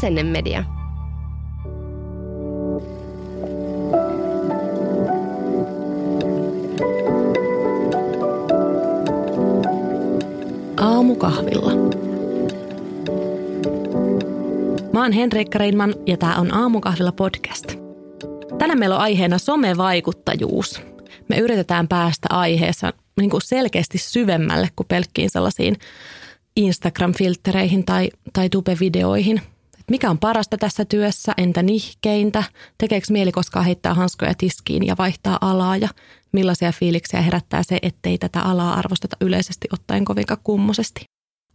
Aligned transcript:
Asennemedia. 0.00 0.64
Aamukahvilla. 10.76 11.72
Mä 14.92 15.02
oon 15.02 15.12
Henriikka 15.12 15.58
Reinman 15.58 15.94
ja 16.06 16.16
tää 16.16 16.34
on 16.36 16.54
Aamukahvilla 16.54 17.12
podcast. 17.12 17.72
Tänään 18.58 18.78
meillä 18.78 18.96
on 18.96 19.02
aiheena 19.02 19.38
somevaikuttajuus. 19.38 20.82
Me 21.28 21.38
yritetään 21.38 21.88
päästä 21.88 22.28
aiheessa 22.30 22.92
niin 23.20 23.30
kuin 23.30 23.42
selkeästi 23.42 23.98
syvemmälle 23.98 24.68
kuin 24.76 24.86
pelkkiin 24.86 25.30
sellaisiin 25.30 25.76
Instagram-filttereihin 26.60 27.84
tai, 27.84 28.10
tai 28.32 28.48
tube-videoihin. 28.48 29.40
Mikä 29.90 30.10
on 30.10 30.18
parasta 30.18 30.56
tässä 30.56 30.84
työssä, 30.84 31.32
entä 31.36 31.62
nihkeintä, 31.62 32.44
tekeekö 32.78 33.06
mieli 33.10 33.32
koskaan 33.32 33.64
heittää 33.64 33.94
hanskoja 33.94 34.34
tiskiin 34.38 34.86
ja 34.86 34.94
vaihtaa 34.98 35.38
alaa 35.40 35.76
ja 35.76 35.88
millaisia 36.32 36.72
fiiliksiä 36.72 37.22
herättää 37.22 37.62
se, 37.62 37.78
ettei 37.82 38.18
tätä 38.18 38.40
alaa 38.40 38.74
arvosteta 38.74 39.16
yleisesti 39.20 39.68
ottaen 39.72 40.04
kovinkaan 40.04 40.40
kummosesti. 40.44 41.04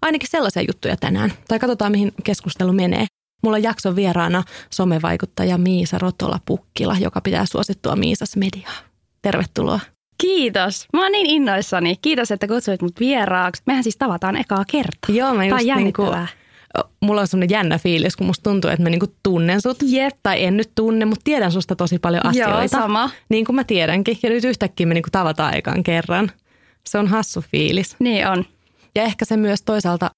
Ainakin 0.01 0.29
sellaisia 0.29 0.63
juttuja 0.67 0.97
tänään. 0.97 1.33
Tai 1.47 1.59
katsotaan, 1.59 1.91
mihin 1.91 2.11
keskustelu 2.23 2.73
menee. 2.73 3.05
Mulla 3.43 3.57
on 3.57 3.63
jakson 3.63 3.95
vieraana 3.95 4.43
somevaikuttaja 4.69 5.57
Miisa 5.57 5.97
Rotola-Pukkila, 5.97 6.97
joka 6.99 7.21
pitää 7.21 7.45
suosittua 7.45 7.95
Miisas 7.95 8.35
Mediaa. 8.35 8.73
Tervetuloa. 9.21 9.79
Kiitos. 10.17 10.85
Mä 10.93 11.03
oon 11.03 11.11
niin 11.11 11.25
innoissani. 11.25 11.95
Kiitos, 12.01 12.31
että 12.31 12.47
kutsuit 12.47 12.81
mut 12.81 12.99
vieraaksi. 12.99 13.63
Mehän 13.65 13.83
siis 13.83 13.97
tavataan 13.97 14.35
ekaa 14.35 14.65
kertaa. 14.71 15.15
Joo, 15.15 15.33
mä 15.33 15.45
just 15.45 15.69
on 15.69 15.83
niinku, 15.83 16.03
mulla 17.01 17.21
on 17.21 17.27
semmoinen 17.27 17.55
jännä 17.55 17.77
fiilis, 17.77 18.15
kun 18.15 18.27
musta 18.27 18.49
tuntuu, 18.49 18.69
että 18.69 18.83
mä 18.83 18.89
niinku 18.89 19.13
tunnen 19.23 19.61
sut. 19.61 19.77
Jep. 19.81 20.17
Tai 20.23 20.43
en 20.43 20.57
nyt 20.57 20.71
tunne, 20.75 21.05
mutta 21.05 21.23
tiedän 21.23 21.51
susta 21.51 21.75
tosi 21.75 21.99
paljon 21.99 22.25
asioita. 22.25 22.59
Joo, 22.59 22.67
sama. 22.67 23.09
Niin 23.29 23.45
kuin 23.45 23.55
mä 23.55 23.63
tiedänkin. 23.63 24.17
Ja 24.23 24.29
nyt 24.29 24.43
yhtäkkiä 24.43 24.85
me 24.85 24.93
niinku 24.93 25.09
tavataan 25.11 25.57
ekan 25.57 25.83
kerran. 25.83 26.31
Se 26.87 26.97
on 26.97 27.07
hassu 27.07 27.43
fiilis. 27.51 27.95
Niin 27.99 28.27
on. 28.27 28.45
Ja 28.95 29.03
ehkä 29.03 29.25
se 29.25 29.37
myös 29.37 29.61
toisaalta 29.61 30.11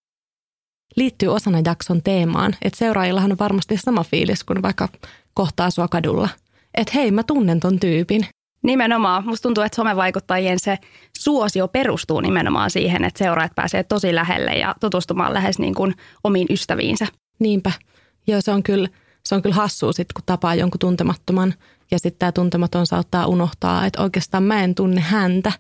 liittyy 0.96 1.30
osana 1.30 1.62
jakson 1.66 2.04
teemaan. 2.04 2.56
Että 2.62 2.80
seuraajillahan 2.80 3.32
on 3.32 3.40
varmasti 3.40 3.78
sama 3.78 4.04
fiilis, 4.04 4.44
kun 4.44 4.62
vaikka 4.62 4.90
kohtaa 5.34 5.72
sua 5.72 5.88
kadulla. 5.88 6.30
Että 6.78 6.94
hei, 6.96 7.12
mä 7.12 7.24
tunnen 7.24 7.60
ton 7.60 7.80
tyypin. 7.80 8.26
Nimenomaan. 8.64 9.26
Musta 9.26 9.44
tuntuu, 9.44 9.64
että 9.64 9.76
somevaikuttajien 9.76 10.60
se 10.60 10.78
suosio 11.18 11.68
perustuu 11.68 12.22
nimenomaan 12.22 12.70
siihen, 12.70 13.04
että 13.04 13.18
seuraajat 13.18 13.56
pääsee 13.56 13.84
tosi 13.84 14.16
lähelle 14.16 14.52
ja 14.52 14.76
tutustumaan 14.80 15.34
lähes 15.34 15.60
niin 15.60 15.76
kuin 15.76 15.94
omiin 16.24 16.48
ystäviinsä. 16.50 17.08
Niinpä. 17.40 17.72
Joo, 18.28 18.42
se 18.42 18.52
on 18.52 18.64
kyllä, 18.64 18.88
se 19.26 19.36
on 19.36 19.42
kyllä 19.42 19.56
hassua 19.56 19.94
sit, 19.94 20.14
kun 20.14 20.24
tapaa 20.26 20.56
jonkun 20.56 20.80
tuntemattoman 20.80 21.54
ja 21.92 22.00
sitten 22.00 22.20
tämä 22.20 22.32
tuntematon 22.32 22.86
saattaa 22.86 23.28
unohtaa, 23.28 23.86
että 23.86 24.02
oikeastaan 24.02 24.44
mä 24.44 24.64
en 24.64 24.76
tunne 24.76 25.02
häntä. 25.02 25.52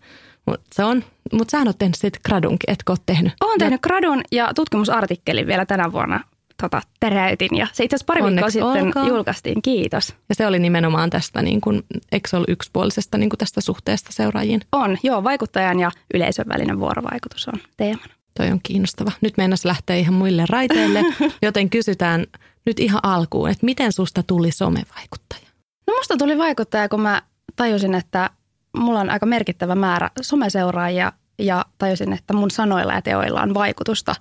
Mutta 0.45 0.65
se 0.73 0.83
on, 0.83 1.03
mutta 1.33 1.51
sähän 1.51 1.67
oot 1.67 1.77
tehnyt 1.77 1.95
sitten 1.95 2.21
gradunkin, 2.25 2.71
etkö 2.71 2.91
oot 2.91 3.05
tehnyt? 3.05 3.33
Oon 3.41 3.59
tehnyt 3.59 3.81
gradun 3.81 4.21
ja 4.31 4.53
tutkimusartikkelin 4.55 5.47
vielä 5.47 5.65
tänä 5.65 5.91
vuonna 5.91 6.19
tota, 6.61 6.81
teräytin 6.99 7.57
ja 7.57 7.67
se 7.73 7.83
itse 7.83 7.95
asiassa 7.95 8.05
pari 8.05 8.21
viikkoa 8.21 8.27
Onneksi 8.27 8.51
sitten 8.51 8.85
olkoon. 8.87 9.07
julkaistiin. 9.07 9.61
Kiitos. 9.61 10.15
Ja 10.29 10.35
se 10.35 10.47
oli 10.47 10.59
nimenomaan 10.59 11.09
tästä, 11.09 11.41
niin 11.41 11.61
kuin, 11.61 11.83
eikö 12.11 12.29
se 12.29 12.35
ollut 12.35 12.49
yksipuolisesta 12.49 13.17
niin 13.17 13.29
kuin 13.29 13.37
tästä 13.37 13.61
suhteesta 13.61 14.11
seuraajiin? 14.11 14.61
On, 14.71 14.97
joo, 15.03 15.23
vaikuttajan 15.23 15.79
ja 15.79 15.91
yleisön 16.13 16.45
välinen 16.49 16.79
vuorovaikutus 16.79 17.47
on 17.47 17.59
teemana. 17.77 18.13
Toi 18.37 18.51
on 18.51 18.59
kiinnostava. 18.63 19.11
Nyt 19.21 19.37
meinas 19.37 19.65
lähtee 19.65 19.99
ihan 19.99 20.13
muille 20.13 20.43
raiteille, 20.49 21.03
joten 21.41 21.69
kysytään 21.69 22.25
nyt 22.65 22.79
ihan 22.79 22.99
alkuun, 23.03 23.49
että 23.49 23.65
miten 23.65 23.91
susta 23.91 24.23
tuli 24.23 24.51
somevaikuttaja? 24.51 25.47
No 25.87 25.93
musta 25.97 26.17
tuli 26.17 26.37
vaikuttaja, 26.37 26.89
kun 26.89 27.01
mä 27.01 27.21
tajusin, 27.55 27.95
että 27.95 28.29
mulla 28.77 28.99
on 28.99 29.09
aika 29.09 29.25
merkittävä 29.25 29.75
määrä 29.75 30.09
someseuraajia 30.21 31.11
ja 31.39 31.65
tajusin, 31.77 32.13
että 32.13 32.33
mun 32.33 32.51
sanoilla 32.51 32.93
ja 32.93 33.01
teoilla 33.01 33.41
on 33.41 33.53
vaikutusta 33.53 34.15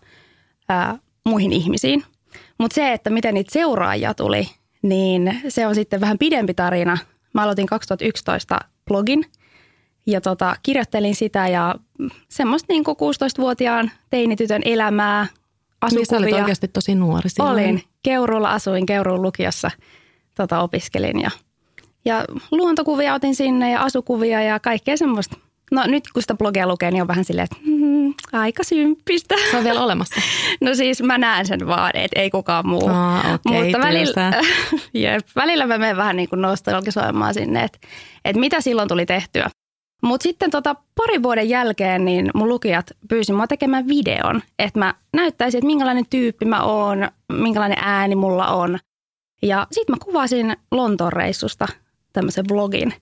ää, 0.69 0.99
muihin 1.25 1.53
ihmisiin. 1.53 2.05
Mutta 2.59 2.75
se, 2.75 2.93
että 2.93 3.11
miten 3.11 3.35
niitä 3.35 3.53
seuraajia 3.53 4.15
tuli, 4.15 4.49
niin 4.83 5.41
se 5.49 5.67
on 5.67 5.75
sitten 5.75 6.01
vähän 6.01 6.19
pidempi 6.19 6.55
tarina. 6.55 6.99
Mä 7.33 7.43
aloitin 7.43 7.67
2011 7.67 8.59
blogin 8.87 9.25
ja 10.07 10.21
tota, 10.21 10.57
kirjoittelin 10.63 11.15
sitä 11.15 11.49
ja 11.49 11.75
semmoista 12.29 12.73
niin 12.73 12.85
kuin 12.85 12.97
16-vuotiaan 12.97 13.91
teinitytön 14.11 14.63
elämää, 14.65 15.27
Niin 15.91 15.91
sä 15.91 15.97
olit 16.01 16.11
asukuvia. 16.13 16.37
oikeasti 16.37 16.69
tosi 16.69 16.95
nuori 16.95 17.31
silloin. 17.31 17.53
Olin. 17.53 17.83
Keuruulla 18.03 18.51
asuin, 18.53 18.87
Keuruun 18.87 19.23
lukiossa 19.23 19.71
tota, 20.35 20.61
opiskelin 20.61 21.21
ja, 21.21 21.31
ja 22.05 22.25
luontokuvia 22.51 23.15
otin 23.15 23.35
sinne 23.35 23.71
ja 23.71 23.83
asukuvia 23.83 24.43
ja 24.43 24.61
kaikkea 24.61 24.97
semmoista. 24.97 25.37
No 25.71 25.83
nyt 25.87 26.05
kun 26.13 26.23
sitä 26.23 26.35
blogia 26.35 26.67
lukee, 26.67 26.91
niin 26.91 27.03
on 27.03 27.09
vähän 27.09 27.25
silleen, 27.25 27.49
että 27.53 27.57
mm, 27.67 28.15
aika 28.33 28.65
symppistä. 28.65 29.35
Se 29.51 29.57
on 29.57 29.65
vielä 29.65 29.83
olemassa. 29.83 30.21
No 30.61 30.75
siis 30.75 31.03
mä 31.03 31.19
näen 31.19 31.47
sen 31.47 31.67
vaan, 31.67 31.91
että 31.95 32.21
ei 32.21 32.31
kukaan 32.31 32.69
muu. 32.69 32.89
Aa, 32.89 33.19
okei, 33.35 33.63
Mutta 33.63 33.79
välillä, 33.79 34.33
jep, 34.95 35.27
välillä 35.37 35.67
mä 35.67 35.79
menen 35.79 35.97
vähän 35.97 36.17
niin 36.17 36.29
kuin 36.29 36.43
nostalgisoimaan 36.43 37.35
sinne, 37.35 37.65
että, 37.65 37.79
että 38.25 38.41
mitä 38.41 38.61
silloin 38.61 38.89
tuli 38.89 39.07
tehtyä. 39.07 39.51
Mutta 40.03 40.23
sitten 40.23 40.51
tota, 40.51 40.77
parin 40.95 41.23
vuoden 41.23 41.49
jälkeen 41.49 42.05
niin 42.05 42.31
mun 42.35 42.49
lukijat 42.49 42.91
pyysi 43.09 43.33
mua 43.33 43.47
tekemään 43.47 43.89
videon, 43.89 44.43
että 44.59 44.79
mä 44.79 44.95
näyttäisin, 45.13 45.59
että 45.59 45.67
minkälainen 45.67 46.07
tyyppi 46.11 46.45
mä 46.45 46.63
oon, 46.63 47.09
minkälainen 47.33 47.79
ääni 47.81 48.15
mulla 48.15 48.47
on. 48.47 48.79
Ja 49.43 49.67
sitten 49.73 49.93
mä 49.93 50.05
kuvasin 50.05 50.57
Lontoon 50.71 51.13
reissusta 51.13 51.69
tämmöisen 52.13 52.45
vlogin. 52.51 52.93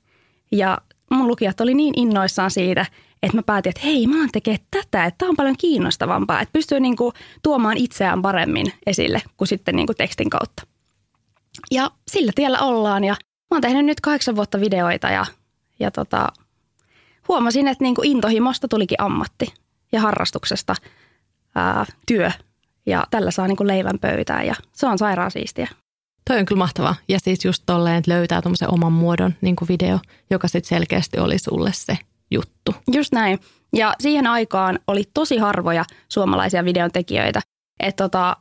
Ja 0.52 0.78
mun 1.14 1.28
lukijat 1.28 1.60
oli 1.60 1.75
niin 1.75 1.94
innoissaan 1.97 2.50
siitä, 2.50 2.86
että 3.22 3.36
mä 3.36 3.42
päätin, 3.42 3.70
että 3.70 3.82
hei, 3.84 4.06
mä 4.06 4.19
oon 4.19 4.28
tekee 4.32 4.56
tätä, 4.70 5.04
että 5.04 5.19
tää 5.19 5.28
on 5.28 5.36
paljon 5.36 5.56
kiinnostavampaa, 5.58 6.41
että 6.41 6.52
pystyy 6.52 6.80
niinku 6.80 7.12
tuomaan 7.42 7.76
itseään 7.76 8.22
paremmin 8.22 8.72
esille 8.86 9.22
kuin 9.36 9.48
sitten 9.48 9.76
niinku 9.76 9.94
tekstin 9.94 10.30
kautta. 10.30 10.66
Ja 11.70 11.91
sillä 12.10 12.32
tiellä 12.34 12.58
ollaan 12.58 13.04
ja 13.04 13.12
mä 13.50 13.54
oon 13.54 13.62
tehnyt 13.62 13.84
nyt 13.84 14.00
kahdeksan 14.00 14.36
vuotta 14.36 14.60
videoita 14.60 15.10
ja, 15.10 15.26
ja 15.80 15.91
tota, 15.91 16.28
huomasin, 17.28 17.69
että 17.69 17.84
niinku 17.84 18.02
intohimosta 18.04 18.69
tulikin 18.69 19.00
ammatti 19.00 19.54
ja 19.92 20.00
harrastuksesta 20.00 20.75
ää, 21.54 21.86
työ. 22.06 22.31
Ja 22.86 23.06
tällä 23.10 23.31
saa 23.31 23.46
niinku 23.46 23.66
leivän 23.66 23.98
pöytään 23.98 24.46
ja 24.46 24.54
se 24.72 24.86
on 24.86 24.98
sairaan 24.98 25.31
siistiä. 25.31 25.69
Toi 26.30 26.38
on 26.38 26.46
kyllä 26.46 26.58
mahtavaa. 26.58 26.94
Ja 27.08 27.18
siis 27.20 27.44
just 27.44 27.62
tolleen, 27.66 27.96
että 27.96 28.10
löytää 28.10 28.42
tuommoisen 28.42 28.74
oman 28.74 28.92
muodon 28.92 29.34
niin 29.40 29.56
kuin 29.56 29.68
video, 29.68 29.98
joka 30.30 30.48
sitten 30.48 30.68
selkeästi 30.68 31.18
oli 31.18 31.38
sulle 31.38 31.70
se 31.72 31.98
juttu. 32.30 32.74
Just 32.92 33.12
näin. 33.12 33.38
Ja 33.72 33.94
siihen 34.00 34.26
aikaan 34.26 34.78
oli 34.86 35.04
tosi 35.14 35.38
harvoja 35.38 35.84
suomalaisia 36.08 36.64
videontekijöitä. 36.64 37.40
Että 37.80 38.04
tota, 38.04 38.36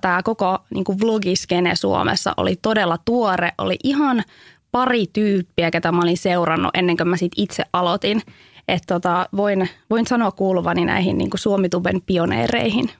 tämä 0.00 0.22
koko 0.22 0.58
niin 0.74 1.00
vlogiskene 1.00 1.76
Suomessa 1.76 2.34
oli 2.36 2.56
todella 2.62 2.98
tuore. 3.04 3.52
Oli 3.58 3.76
ihan 3.84 4.22
pari 4.70 5.06
tyyppiä, 5.12 5.70
ketä 5.70 5.92
mä 5.92 6.02
olin 6.02 6.18
seurannut 6.18 6.70
ennen 6.74 6.96
kuin 6.96 7.08
mä 7.08 7.16
sit 7.16 7.32
itse 7.36 7.64
aloitin. 7.72 8.22
Että 8.68 8.94
tota, 8.94 9.28
voin, 9.36 9.68
voin 9.90 10.06
sanoa 10.06 10.30
kuuluvani 10.30 10.84
näihin 10.84 11.18
niin 11.18 11.30
Suomituben 11.34 12.02
pioneereihin. 12.06 12.90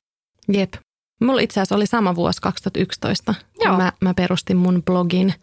Jep. 0.52 0.74
Mulla 1.22 1.40
itse 1.40 1.60
asiassa 1.60 1.74
oli 1.74 1.86
sama 1.86 2.14
vuosi 2.14 2.40
2011, 2.42 3.34
kun 3.58 3.66
Joo. 3.66 3.76
mä, 3.76 3.92
mä 4.00 4.14
perustin 4.14 4.56
mun 4.56 4.82
blogin. 4.82 5.34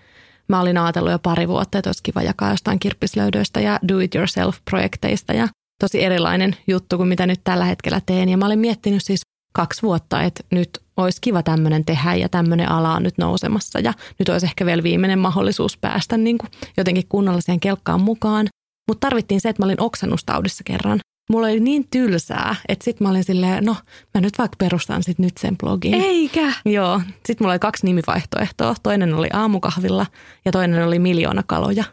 Mä 0.47 0.61
olin 0.61 0.77
ajatellut 0.77 1.11
jo 1.11 1.19
pari 1.19 1.47
vuotta, 1.47 1.77
että 1.77 1.87
olisi 1.87 2.03
kiva 2.03 2.21
jakaa 2.21 2.51
jostain 2.51 2.79
kirppislöydöistä 2.79 3.59
ja 3.59 3.79
do-it-yourself-projekteista 3.87 5.33
ja 5.33 5.47
tosi 5.81 6.03
erilainen 6.03 6.55
juttu 6.67 6.97
kuin 6.97 7.09
mitä 7.09 7.27
nyt 7.27 7.41
tällä 7.43 7.65
hetkellä 7.65 8.01
teen. 8.05 8.29
Ja 8.29 8.37
mä 8.37 8.45
olin 8.45 8.59
miettinyt 8.59 9.03
siis 9.03 9.21
kaksi 9.53 9.81
vuotta, 9.81 10.23
että 10.23 10.43
nyt 10.51 10.69
olisi 10.97 11.21
kiva 11.21 11.43
tämmöinen 11.43 11.85
tehdä 11.85 12.15
ja 12.15 12.29
tämmöinen 12.29 12.69
ala 12.69 12.95
on 12.95 13.03
nyt 13.03 13.17
nousemassa 13.17 13.79
ja 13.79 13.93
nyt 14.19 14.29
olisi 14.29 14.45
ehkä 14.45 14.65
vielä 14.65 14.83
viimeinen 14.83 15.19
mahdollisuus 15.19 15.77
päästä 15.77 16.17
niin 16.17 16.37
kuin 16.37 16.51
jotenkin 16.77 17.07
kunnolla 17.09 17.41
siihen 17.41 17.59
kelkkaan 17.59 18.01
mukaan. 18.01 18.47
Mutta 18.87 19.07
tarvittiin 19.07 19.41
se, 19.41 19.49
että 19.49 19.61
mä 19.61 19.65
olin 19.65 19.81
oksennustaudissa 19.81 20.63
kerran. 20.63 20.99
Mulla 21.29 21.47
oli 21.47 21.59
niin 21.59 21.87
tylsää, 21.91 22.55
että 22.67 22.85
sitten 22.85 23.07
mä 23.07 23.11
olin 23.11 23.23
silleen, 23.23 23.65
no 23.65 23.75
mä 24.13 24.21
nyt 24.21 24.37
vaikka 24.37 24.55
perustan 24.57 25.03
sit 25.03 25.19
nyt 25.19 25.37
sen 25.37 25.57
blogin. 25.57 25.93
Eikä! 25.93 26.53
Joo, 26.65 27.01
sitten 27.15 27.37
mulla 27.39 27.53
oli 27.53 27.59
kaksi 27.59 27.85
nimivaihtoehtoa. 27.85 28.75
Toinen 28.83 29.13
oli 29.13 29.27
aamukahvilla 29.33 30.05
ja 30.45 30.51
toinen 30.51 30.87
oli 30.87 30.99
miljoona 30.99 31.43
kaloja. 31.47 31.83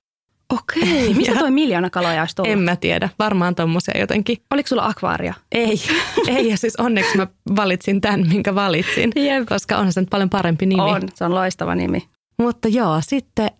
Okei. 0.54 1.14
Mistä 1.14 1.34
toi 1.34 1.50
miljoona 1.50 1.90
kaloja 1.90 2.22
olisi 2.22 2.36
tullut? 2.36 2.52
En 2.52 2.58
mä 2.58 2.76
tiedä, 2.76 3.08
varmaan 3.18 3.54
tommosia 3.54 4.00
jotenkin. 4.00 4.38
Oliko 4.50 4.66
sulla 4.66 4.86
akvaaria? 4.86 5.34
Ei, 5.52 5.80
ei 6.36 6.48
ja 6.48 6.56
siis 6.56 6.76
onneksi 6.76 7.16
mä 7.16 7.26
valitsin 7.56 8.00
tämän, 8.00 8.28
minkä 8.28 8.54
valitsin, 8.54 9.12
Jep. 9.16 9.48
koska 9.48 9.76
onhan 9.76 9.92
se 9.92 10.00
nyt 10.00 10.10
paljon 10.10 10.30
parempi 10.30 10.66
nimi. 10.66 10.82
On, 10.82 11.02
se 11.14 11.24
on 11.24 11.34
loistava 11.34 11.74
nimi. 11.74 12.08
Mutta 12.38 12.68
joo, 12.68 13.00
sitten 13.00 13.50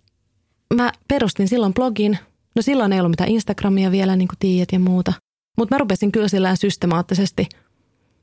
mä 0.75 0.93
perustin 1.09 1.49
silloin 1.49 1.75
blogin. 1.75 2.19
No 2.57 2.63
silloin 2.63 2.93
ei 2.93 3.01
ollut 3.01 3.13
mitään 3.13 3.31
Instagramia 3.31 3.91
vielä, 3.91 4.17
niin 4.17 4.29
kuin 4.29 4.39
tiedät 4.39 4.73
ja 4.73 4.79
muuta. 4.79 5.13
Mutta 5.57 5.75
mä 5.75 5.79
rupesin 5.79 6.13
kyllä 6.13 6.29
sillä 6.29 6.57
systemaattisesti 6.57 7.49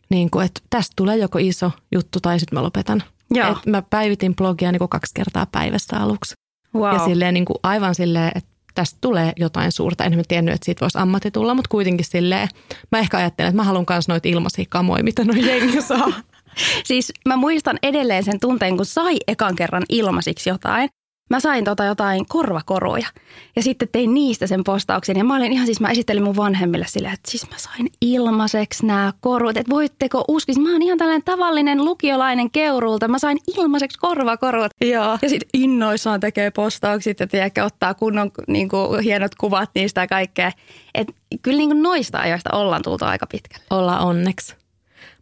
niin 0.10 0.30
kuin, 0.32 0.46
että 0.46 0.62
tästä 0.70 0.94
tulee 0.96 1.18
joko 1.18 1.40
iso 1.42 1.72
juttu 1.92 2.20
tai 2.20 2.40
sitten 2.40 2.60
mä 2.60 2.64
lopetan. 2.64 3.04
Joo. 3.32 3.52
Et 3.52 3.66
mä 3.66 3.82
päivitin 3.82 4.36
blogia 4.36 4.72
niin 4.72 4.80
kuin 4.80 4.90
kaksi 4.90 5.12
kertaa 5.14 5.48
päivässä 5.52 5.98
aluksi. 5.98 6.34
Wow. 6.76 6.94
Ja 6.94 7.06
silleen 7.06 7.34
niin 7.34 7.46
kuin 7.46 7.58
aivan 7.64 7.96
silleen, 7.96 8.32
että 8.36 8.50
tästä 8.76 8.98
tulee 9.02 9.34
jotain 9.38 9.72
suurta. 9.72 10.04
En 10.04 10.16
mä 10.16 10.22
tiennyt, 10.28 10.56
että 10.56 10.66
siitä 10.66 10.82
voisi 10.82 10.98
ammatti 10.98 11.32
tulla, 11.32 11.54
mutta 11.54 11.70
kuitenkin 11.70 12.06
silleen, 12.06 12.48
mä 12.92 13.00
ehkä 13.00 13.18
ajattelen, 13.18 13.50
että 13.50 13.56
mä 13.62 13.64
haluan 13.64 13.86
myös 13.90 14.08
noita 14.08 14.28
ilmaisia 14.28 14.66
kamoja, 14.70 15.04
mitä 15.04 15.24
noin 15.24 15.46
jengi 15.46 15.82
saa. 15.82 16.14
Siis 16.84 17.14
mä 17.28 17.38
muistan 17.38 17.80
edelleen 17.84 18.24
sen 18.24 18.40
tunteen, 18.40 18.78
kun 18.78 18.86
sai 18.86 19.18
ekan 19.28 19.56
kerran 19.56 19.84
ilmaisiksi 19.90 20.50
jotain. 20.50 20.90
Mä 21.34 21.40
sain 21.40 21.66
tota 21.66 21.86
jotain 21.86 22.26
korvakoruja 22.28 23.08
ja 23.56 23.64
sitten 23.64 23.88
tein 23.92 24.14
niistä 24.14 24.48
sen 24.48 24.64
postauksen. 24.64 25.18
Ja 25.18 25.24
mä 25.24 25.36
olin 25.36 25.54
ihan 25.54 25.66
siis, 25.66 25.80
mä 25.80 25.92
esittelin 25.92 26.24
mun 26.24 26.36
vanhemmille 26.36 26.86
silleen, 26.88 27.14
että 27.14 27.32
siis 27.32 27.50
mä 27.50 27.58
sain 27.58 27.90
ilmaiseksi 28.02 28.86
nämä 28.86 29.14
korut. 29.20 29.58
Että 29.58 29.70
voitteko 29.70 30.26
uskoa, 30.28 30.56
mä 30.64 30.72
oon 30.72 30.82
ihan 30.82 30.98
tällainen 30.98 31.24
tavallinen 31.24 31.86
lukiolainen 31.86 32.52
keurulta. 32.52 33.08
Mä 33.08 33.20
sain 33.20 33.38
ilmaiseksi 33.58 34.00
korvakorut. 34.00 34.72
Joo. 34.82 35.18
Ja 35.22 35.30
sitten 35.30 35.50
innoissaan 35.54 36.20
tekee 36.20 36.52
postaukset 36.52 37.20
ja 37.20 37.28
tiedätkö, 37.28 37.64
ottaa 37.64 37.94
kunnon 37.94 38.32
niin 38.48 38.70
kuin, 38.70 39.04
hienot 39.04 39.36
kuvat 39.36 39.70
niistä 39.76 40.02
ja 40.02 40.08
kaikkea. 40.08 40.52
Et 40.96 41.08
kyllä 41.42 41.58
niin 41.58 41.70
kuin 41.70 41.84
noista 41.84 42.18
ajoista 42.18 42.50
ollaan 42.54 42.82
tultu 42.82 43.06
aika 43.06 43.28
pitkälle. 43.28 43.66
Olla 43.70 44.00
onneksi. 44.00 44.63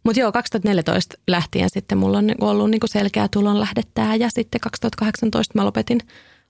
Mutta 0.04 0.20
joo, 0.20 0.32
2014 0.32 1.16
lähtien 1.28 1.70
sitten 1.70 1.98
mulla 1.98 2.18
on 2.18 2.26
niinku 2.26 2.46
ollut 2.46 2.70
niinku 2.70 2.86
selkeä 2.86 3.28
tulonlähde 3.28 3.82
tää 3.94 4.14
ja 4.14 4.28
sitten 4.30 4.60
2018 4.60 5.58
mä 5.58 5.64
lopetin 5.64 6.00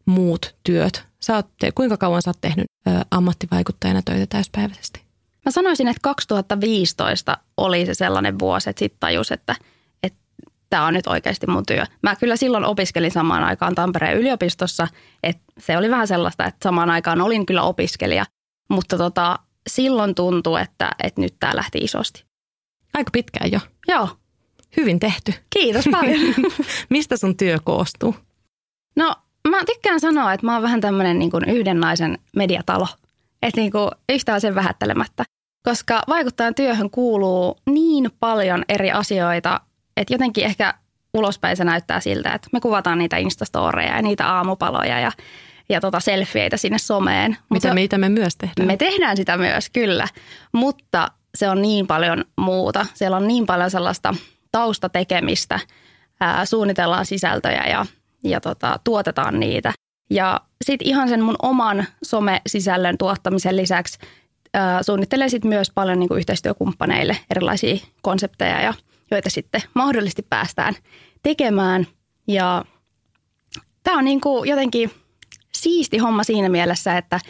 muut 0.06 0.54
työt. 0.64 1.04
Sä 1.22 1.34
oot, 1.34 1.46
kuinka 1.74 1.96
kauan 1.96 2.22
sä 2.22 2.30
oot 2.30 2.40
tehnyt 2.40 2.66
ö, 2.86 2.90
ammattivaikuttajana 3.10 4.02
töitä 4.04 4.26
täyspäiväisesti? 4.26 5.02
Mä 5.44 5.52
sanoisin, 5.52 5.88
että 5.88 6.00
2015 6.02 7.38
oli 7.56 7.86
se 7.86 7.94
sellainen 7.94 8.38
vuosi, 8.38 8.70
että 8.70 8.78
sitten 8.78 9.00
tajus, 9.00 9.32
että 9.32 9.56
tämä 10.72 10.86
on 10.86 10.94
nyt 10.94 11.06
oikeasti 11.06 11.46
mun 11.46 11.66
työ. 11.66 11.84
Mä 12.02 12.16
kyllä 12.16 12.36
silloin 12.36 12.64
opiskelin 12.64 13.10
samaan 13.10 13.44
aikaan 13.44 13.74
Tampereen 13.74 14.18
yliopistossa, 14.18 14.88
että 15.22 15.42
se 15.58 15.76
oli 15.76 15.90
vähän 15.90 16.08
sellaista, 16.08 16.44
että 16.44 16.58
samaan 16.64 16.90
aikaan 16.90 17.20
olin 17.20 17.46
kyllä 17.46 17.62
opiskelija, 17.62 18.24
mutta 18.70 18.98
tota, 18.98 19.38
silloin 19.66 20.14
tuntui, 20.14 20.60
että, 20.60 20.90
että 21.02 21.20
nyt 21.20 21.34
tämä 21.40 21.56
lähti 21.56 21.78
isosti. 21.78 22.24
Aika 22.94 23.10
pitkään 23.12 23.52
jo. 23.52 23.60
Joo, 23.88 24.08
Hyvin 24.76 25.00
tehty. 25.00 25.34
kiitos 25.50 25.84
paljon. 25.90 26.34
Mistä 26.90 27.16
sun 27.16 27.36
työ 27.36 27.58
koostuu? 27.64 28.16
No 28.96 29.14
mä 29.48 29.64
tykkään 29.64 30.00
sanoa, 30.00 30.32
että 30.32 30.46
mä 30.46 30.52
oon 30.54 30.62
vähän 30.62 30.80
tämmöinen 30.80 31.18
niin 31.18 31.30
kuin 31.30 31.48
yhden 31.48 31.80
naisen 31.80 32.18
mediatalo. 32.36 32.88
Että 33.42 33.60
niin 33.60 33.72
kuin 33.72 33.90
yhtään 34.08 34.40
sen 34.40 34.54
vähättelemättä. 34.54 35.24
Koska 35.68 36.02
vaikuttajan 36.08 36.54
työhön 36.54 36.90
kuuluu 36.90 37.58
niin 37.66 38.10
paljon 38.20 38.64
eri 38.68 38.90
asioita, 38.90 39.60
että 39.96 40.14
jotenkin 40.14 40.44
ehkä 40.44 40.74
ulospäin 41.14 41.56
se 41.56 41.64
näyttää 41.64 42.00
siltä, 42.00 42.32
että 42.34 42.48
me 42.52 42.60
kuvataan 42.60 42.98
niitä 42.98 43.16
instastoreja 43.16 43.96
ja 43.96 44.02
niitä 44.02 44.26
aamupaloja 44.26 45.00
ja, 45.00 45.12
ja 45.68 45.80
tota 45.80 46.00
selfieitä 46.00 46.56
sinne 46.56 46.78
someen. 46.78 47.36
Mitä 47.50 47.68
se- 47.68 47.74
meitä 47.74 47.98
me 47.98 48.08
myös 48.08 48.36
tehdään? 48.36 48.66
me 48.66 48.76
tehdään 48.76 49.16
sitä 49.16 49.36
myös, 49.36 49.70
kyllä. 49.70 50.08
Mutta 50.52 51.08
se 51.34 51.48
on 51.48 51.62
niin 51.62 51.86
paljon 51.86 52.24
muuta. 52.36 52.86
Siellä 52.94 53.16
on 53.16 53.28
niin 53.28 53.46
paljon 53.46 53.70
sellaista 53.70 54.14
taustatekemistä. 54.52 55.60
Ää, 56.20 56.44
suunnitellaan 56.44 57.06
sisältöjä 57.06 57.64
ja, 57.66 57.86
ja 58.24 58.40
tota, 58.40 58.80
tuotetaan 58.84 59.40
niitä. 59.40 59.72
Ja 60.10 60.40
sitten 60.64 60.88
ihan 60.88 61.08
sen 61.08 61.22
mun 61.22 61.36
oman 61.42 61.86
some-sisällön 62.04 62.98
tuottamisen 62.98 63.56
lisäksi 63.56 63.98
ää, 64.54 64.82
suunnittelen 64.82 65.30
sit 65.30 65.44
myös 65.44 65.70
paljon 65.74 65.98
niinku 65.98 66.14
yhteistyökumppaneille 66.14 67.16
erilaisia 67.30 67.76
konsepteja, 68.02 68.60
ja, 68.60 68.74
joita 69.10 69.30
sitten 69.30 69.62
mahdollisesti 69.74 70.26
päästään 70.30 70.74
tekemään. 71.22 71.86
Ja 72.28 72.64
tämä 73.84 73.98
on 73.98 74.04
niinku 74.04 74.44
jotenkin 74.44 74.90
siisti 75.54 75.98
homma 75.98 76.24
siinä 76.24 76.48
mielessä, 76.48 76.98
että 76.98 77.20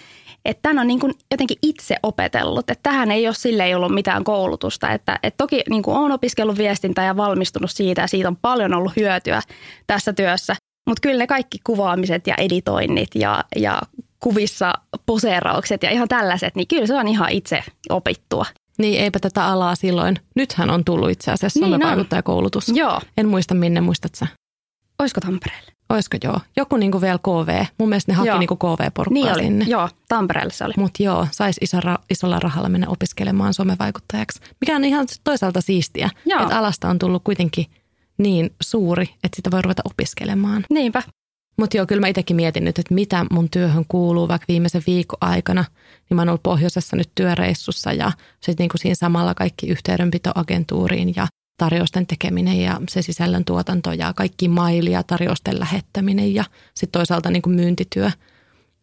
että 0.44 0.62
tämän 0.62 0.78
on 0.78 0.86
niin 0.86 1.00
kuin 1.00 1.14
jotenkin 1.30 1.56
itse 1.62 1.96
opetellut. 2.02 2.70
Että 2.70 2.90
tähän 2.90 3.10
ei 3.10 3.26
ole 3.26 3.34
sille 3.34 3.64
ei 3.64 3.74
ollut 3.74 3.94
mitään 3.94 4.24
koulutusta. 4.24 4.92
Että, 4.92 5.18
että 5.22 5.36
toki 5.36 5.62
niin 5.70 5.82
kuin 5.82 5.96
olen 5.96 6.12
opiskellut 6.12 6.58
viestintää 6.58 7.06
ja 7.06 7.16
valmistunut 7.16 7.70
siitä 7.70 8.00
ja 8.02 8.06
siitä 8.06 8.28
on 8.28 8.36
paljon 8.36 8.74
ollut 8.74 8.96
hyötyä 8.96 9.42
tässä 9.86 10.12
työssä. 10.12 10.56
Mutta 10.86 11.00
kyllä 11.00 11.18
ne 11.18 11.26
kaikki 11.26 11.58
kuvaamiset 11.64 12.26
ja 12.26 12.34
editoinnit 12.38 13.14
ja, 13.14 13.44
ja 13.56 13.82
kuvissa 14.20 14.72
poseeraukset 15.06 15.82
ja 15.82 15.90
ihan 15.90 16.08
tällaiset, 16.08 16.54
niin 16.54 16.68
kyllä 16.68 16.86
se 16.86 16.94
on 16.94 17.08
ihan 17.08 17.30
itse 17.30 17.64
opittua. 17.88 18.46
Niin 18.78 19.00
eipä 19.02 19.18
tätä 19.18 19.46
alaa 19.46 19.74
silloin. 19.74 20.16
Nythän 20.36 20.70
on 20.70 20.84
tullut 20.84 21.10
itse 21.10 21.30
asiassa 21.30 21.60
Niin 21.60 21.72
somevaikuttajakoulutus. 21.72 22.68
Joo. 22.68 23.00
En 23.16 23.28
muista 23.28 23.54
minne, 23.54 23.80
muistat 23.80 24.14
sä? 24.14 24.26
Olisiko 24.98 25.20
Tampereelle? 25.20 25.72
Olisiko 25.88 26.16
joo? 26.24 26.40
Joku 26.56 26.76
niinku 26.76 27.00
vielä 27.00 27.18
KV. 27.18 27.64
Mun 27.78 27.88
mielestä 27.88 28.12
ne 28.12 28.16
haki 28.16 28.28
Joo. 28.28 28.38
niinku 28.38 28.56
KV-porukkaa 28.56 29.12
Niin 29.24 29.32
oli. 29.34 29.42
sinne. 29.42 29.64
Joo, 29.68 29.88
Tampereelle 30.08 30.52
se 30.52 30.64
oli. 30.64 30.74
Mutta 30.76 31.02
joo, 31.02 31.26
saisi 31.30 31.60
iso 31.62 31.78
ra- 31.80 32.02
isolla 32.10 32.38
rahalla 32.40 32.68
mennä 32.68 32.86
opiskelemaan 32.88 33.54
somevaikuttajaksi. 33.54 34.40
Mikä 34.60 34.76
on 34.76 34.84
ihan 34.84 35.06
toisaalta 35.24 35.60
siistiä, 35.60 36.10
että 36.42 36.58
alasta 36.58 36.88
on 36.88 36.98
tullut 36.98 37.24
kuitenkin 37.24 37.66
niin 38.18 38.50
suuri, 38.62 39.04
että 39.24 39.36
sitä 39.36 39.50
voi 39.50 39.62
ruveta 39.62 39.82
opiskelemaan. 39.84 40.64
Niinpä. 40.70 41.02
Mutta 41.58 41.76
joo, 41.76 41.86
kyllä 41.86 42.00
mä 42.00 42.06
itsekin 42.08 42.36
mietin 42.36 42.64
nyt, 42.64 42.78
että 42.78 42.94
mitä 42.94 43.26
mun 43.30 43.50
työhön 43.50 43.84
kuuluu 43.88 44.28
vaikka 44.28 44.44
viimeisen 44.48 44.82
viikon 44.86 45.18
aikana. 45.20 45.64
Niin 46.10 46.16
mä 46.16 46.20
oon 46.22 46.28
ollut 46.28 46.42
pohjoisessa 46.42 46.96
nyt 46.96 47.10
työreissussa 47.14 47.92
ja 47.92 48.12
sitten 48.40 48.64
niinku 48.64 48.78
siinä 48.78 48.94
samalla 48.94 49.34
kaikki 49.34 49.66
yhteydenpitoagentuuriin 49.68 51.12
ja 51.16 51.26
tarjousten 51.56 52.06
tekeminen 52.06 52.60
ja 52.60 52.80
se 52.88 53.02
sisällön 53.02 53.44
tuotanto 53.44 53.92
ja 53.92 54.12
kaikki 54.12 54.48
maili 54.48 54.90
ja 54.92 55.02
tarjousten 55.02 55.60
lähettäminen 55.60 56.34
ja 56.34 56.44
sitten 56.74 56.98
toisaalta 57.00 57.30
niinku 57.30 57.50
myyntityö. 57.50 58.10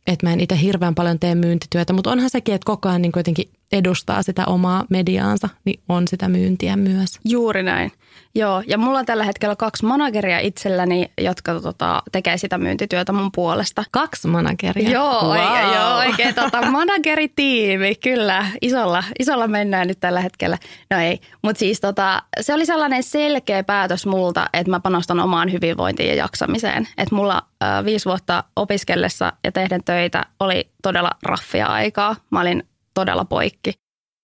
Että 0.08 0.26
mä 0.26 0.34
en 0.34 0.40
itse 0.40 0.62
hirveän 0.62 0.96
paljon 0.96 1.20
tee 1.20 1.36
myyntityötä, 1.36 1.94
mutta 1.94 2.12
onhan 2.12 2.30
sekin, 2.30 2.56
että 2.56 2.66
koko 2.66 2.90
ajan 2.90 3.02
niin 3.02 3.12
jotenkin 3.16 3.50
edustaa 3.72 4.24
sitä 4.24 4.46
omaa 4.46 4.86
mediaansa, 4.90 5.50
niin 5.66 5.80
on 5.90 6.08
sitä 6.08 6.28
myyntiä 6.28 6.76
myös. 6.76 7.20
Juuri 7.26 7.64
näin. 7.64 7.92
Joo, 8.36 8.64
ja 8.68 8.78
mulla 8.78 9.00
on 9.00 9.06
tällä 9.06 9.24
hetkellä 9.24 9.56
kaksi 9.56 9.86
manageria 9.86 10.40
itselläni, 10.40 11.12
jotka 11.22 11.60
tota, 11.60 12.04
tekee 12.12 12.38
sitä 12.38 12.58
myyntityötä 12.58 13.12
mun 13.12 13.32
puolesta. 13.36 13.84
Kaksi 13.92 14.28
manageria. 14.28 14.90
Joo, 14.90 15.22
wow. 15.22 15.32
oikein, 15.32 15.74
joo, 15.76 15.98
oikein 15.98 16.36
tota, 16.36 16.62
manageritiimi, 16.72 17.96
kyllä. 17.96 18.46
Isolla, 18.62 19.04
isolla 19.20 19.48
mennään 19.48 19.88
nyt 19.88 20.00
tällä 20.00 20.22
hetkellä. 20.22 20.58
No 20.90 21.00
ei, 21.00 21.20
mutta 21.42 21.60
siis 21.60 21.80
tota, 21.80 22.24
se 22.42 22.54
oli 22.54 22.66
sellainen 22.66 23.04
selkeä 23.04 23.64
päätös 23.64 24.06
multa, 24.06 24.50
että 24.54 24.72
mä 24.72 24.80
panostan 24.80 25.20
omaan 25.20 25.52
hyvinvointiin 25.52 26.10
ja 26.10 26.16
jaksamiseen. 26.16 26.88
Että 26.98 27.16
mulla 27.16 27.42
äh, 27.64 27.86
viisi 27.86 28.06
vuotta 28.06 28.44
opiskellessa 28.56 29.34
ja 29.44 29.52
tehden 29.52 29.84
töitä 29.84 30.26
oli 30.40 30.70
todella 30.84 31.12
raffia 31.24 31.68
aikaa. 31.68 32.16
Mä 32.30 32.42
olin 32.42 32.69
todella 32.94 33.26
poikki. 33.26 33.74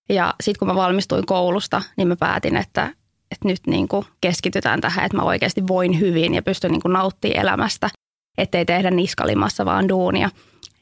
Ja 0.09 0.33
sitten 0.41 0.59
kun 0.59 0.67
mä 0.67 0.75
valmistuin 0.75 1.25
koulusta, 1.25 1.81
niin 1.97 2.07
mä 2.07 2.15
päätin, 2.15 2.57
että, 2.57 2.85
että 3.31 3.47
nyt 3.47 3.59
niin 3.67 3.87
kuin 3.87 4.05
keskitytään 4.21 4.81
tähän, 4.81 5.05
että 5.05 5.17
mä 5.17 5.23
oikeasti 5.23 5.67
voin 5.67 5.99
hyvin 5.99 6.33
ja 6.33 6.41
pystyn 6.41 6.71
niin 6.71 6.81
kuin 6.81 6.93
nauttimaan 6.93 7.39
elämästä, 7.39 7.89
ettei 8.37 8.65
tehdä 8.65 8.91
niskalimassa 8.91 9.65
vaan 9.65 9.89
duunia. 9.89 10.29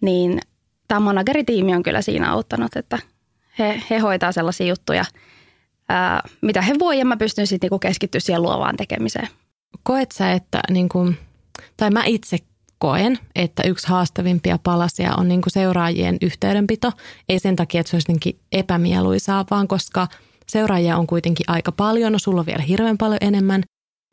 Niin 0.02 0.40
tämä 0.88 1.00
manageritiimi 1.00 1.76
on 1.76 1.84
kyllä 1.84 2.02
siinä 2.02 2.32
auttanut, 2.32 2.76
että 2.76 3.00
he, 3.60 3.84
he 3.90 3.98
hoitaa 3.98 4.32
sellaisia 4.32 4.68
juttuja, 4.68 5.06
ää, 5.90 6.22
mitä 6.42 6.62
he 6.62 6.76
voi 6.80 7.00
ja 7.00 7.06
mä 7.06 7.18
pystyn 7.18 7.48
sitten 7.48 7.70
niin 7.72 7.80
keskittyä 7.80 8.20
siihen 8.20 8.42
luovaan 8.42 8.78
tekemiseen. 8.78 9.28
Koet 9.84 10.12
sä, 10.12 10.32
että 10.32 10.62
niin 10.70 10.90
kuin, 10.90 11.18
tai 11.78 11.90
mä 11.90 12.04
itse 12.06 12.38
koen, 12.84 13.20
että 13.36 13.64
yksi 13.66 13.88
haastavimpia 13.88 14.60
palasia 14.64 15.16
on 15.18 15.28
niin 15.28 15.42
kuin 15.42 15.52
seuraajien 15.52 16.18
yhteydenpito. 16.22 16.92
Ei 17.30 17.40
sen 17.40 17.56
takia, 17.56 17.82
että 17.82 17.90
se 17.90 17.96
olisi 17.96 18.12
jotenkin 18.12 18.40
epämieluisaa, 18.52 19.46
vaan 19.52 19.68
koska 19.68 20.08
seuraajia 20.48 20.98
on 20.98 21.08
kuitenkin 21.08 21.44
aika 21.50 21.72
paljon, 21.72 22.12
no 22.12 22.20
sulla 22.20 22.40
on 22.40 22.46
vielä 22.46 22.64
hirveän 22.64 22.98
paljon 22.98 23.18
enemmän, 23.22 23.64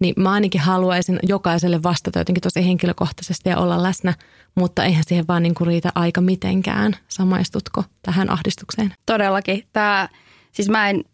niin 0.00 0.14
mä 0.18 0.32
ainakin 0.32 0.60
haluaisin 0.60 1.18
jokaiselle 1.22 1.82
vastata 1.82 2.18
jotenkin 2.18 2.42
tosi 2.42 2.66
henkilökohtaisesti 2.66 3.48
ja 3.48 3.58
olla 3.58 3.82
läsnä, 3.82 4.14
mutta 4.54 4.84
eihän 4.84 5.04
siihen 5.06 5.26
vaan 5.28 5.42
niin 5.42 5.54
kuin 5.54 5.66
riitä 5.66 5.92
aika 5.94 6.20
mitenkään. 6.20 6.96
Samaistutko 7.08 7.84
tähän 8.02 8.30
ahdistukseen? 8.30 8.94
Todellakin. 9.06 9.64
Tämä, 9.72 10.08
siis 10.52 10.68
mä 10.68 10.90
en 10.90 11.04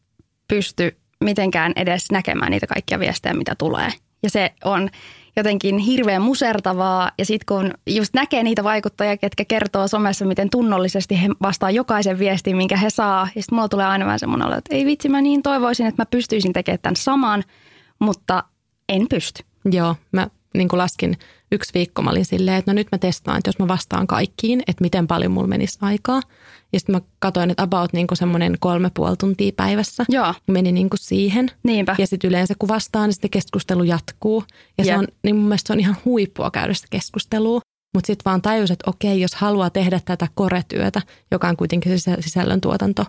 pysty 0.48 0.96
mitenkään 1.25 1.72
edes 1.76 2.10
näkemään 2.10 2.50
niitä 2.50 2.66
kaikkia 2.66 2.98
viestejä, 2.98 3.34
mitä 3.34 3.54
tulee. 3.58 3.92
Ja 4.22 4.30
se 4.30 4.54
on 4.64 4.90
jotenkin 5.37 5.78
hirveän 5.78 6.23
musertavaa. 6.23 7.11
Ja 7.19 7.25
sitten 7.25 7.47
kun 7.57 7.71
just 7.87 8.14
näkee 8.14 8.43
niitä 8.43 8.64
vaikuttajia, 8.64 9.16
ketkä 9.16 9.45
kertoo 9.45 9.88
somessa, 9.88 10.25
miten 10.25 10.50
tunnollisesti 10.50 11.23
he 11.23 11.28
vastaa 11.43 11.71
jokaisen 11.71 12.19
viestiin, 12.19 12.57
minkä 12.57 12.76
he 12.76 12.90
saa. 12.90 13.28
Ja 13.35 13.43
sitten 13.43 13.57
mulla 13.57 13.69
tulee 13.69 13.87
aina 13.87 14.05
vähän 14.05 14.19
semmoinen 14.19 14.52
että 14.52 14.75
ei 14.75 14.87
vitsi, 14.87 15.09
mä 15.09 15.21
niin 15.21 15.43
toivoisin, 15.43 15.87
että 15.87 16.02
mä 16.02 16.07
pystyisin 16.07 16.52
tekemään 16.52 16.78
tämän 16.83 16.97
saman, 16.97 17.45
mutta 17.99 18.45
en 18.88 19.07
pysty. 19.11 19.43
Joo, 19.71 19.97
mä 20.12 20.28
niin 20.55 20.69
kuin 20.69 20.78
laskin 20.78 21.16
yksi 21.53 21.75
viikko, 21.75 22.03
mä 22.03 22.11
olin 22.11 22.25
silleen, 22.25 22.57
että 22.57 22.71
no 22.71 22.75
nyt 22.75 22.88
mä 22.93 22.99
testaan, 22.99 23.38
että 23.38 23.49
jos 23.49 23.59
mä 23.59 23.69
vastaan 23.69 24.07
kaikkiin, 24.07 24.62
että 24.67 24.83
miten 24.83 25.07
paljon 25.07 25.33
mulla 25.33 25.47
menisi 25.47 25.79
aikaa. 25.81 26.21
Ja 26.73 26.81
sitten 26.81 26.95
mä 26.95 27.00
katsoin, 27.19 27.50
että 27.50 27.62
about 27.62 27.93
niin 27.93 28.07
kuin 28.07 28.19
semmoinen 28.19 28.57
kolme 28.61 28.91
puoli 28.95 29.17
tuntia 29.17 29.53
päivässä 29.57 30.05
Joo. 30.09 30.35
meni 30.47 30.73
niin 30.73 30.91
kuin 30.91 31.00
siihen. 31.00 31.50
Niinpä. 31.62 31.97
Ja 31.99 32.07
sitten 32.07 32.29
yleensä 32.29 32.55
kun 32.59 32.69
vastaan, 32.69 33.09
niin 33.09 33.15
sitten 33.15 33.31
keskustelu 33.31 33.83
jatkuu. 33.83 34.45
Ja 34.79 34.85
se 34.85 34.91
Jep. 34.91 34.99
on, 34.99 35.07
niin 35.23 35.37
mun 35.37 35.45
mielestä 35.45 35.67
se 35.67 35.73
on 35.73 35.81
ihan 35.81 35.97
huippua 36.05 36.50
käydä 36.50 36.75
sitä 36.75 36.87
keskustelua. 36.91 37.61
Mutta 37.95 38.07
sitten 38.07 38.25
vaan 38.25 38.43
tajus, 38.43 38.71
että 38.71 38.91
okei, 38.91 39.21
jos 39.21 39.35
haluaa 39.35 39.71
tehdä 39.71 40.00
tätä 40.05 40.29
koretyötä, 40.35 41.03
joka 41.31 41.49
on 41.49 41.57
kuitenkin 41.57 41.93
sisä- 41.93 42.17
sisällöntuotanto, 42.21 43.05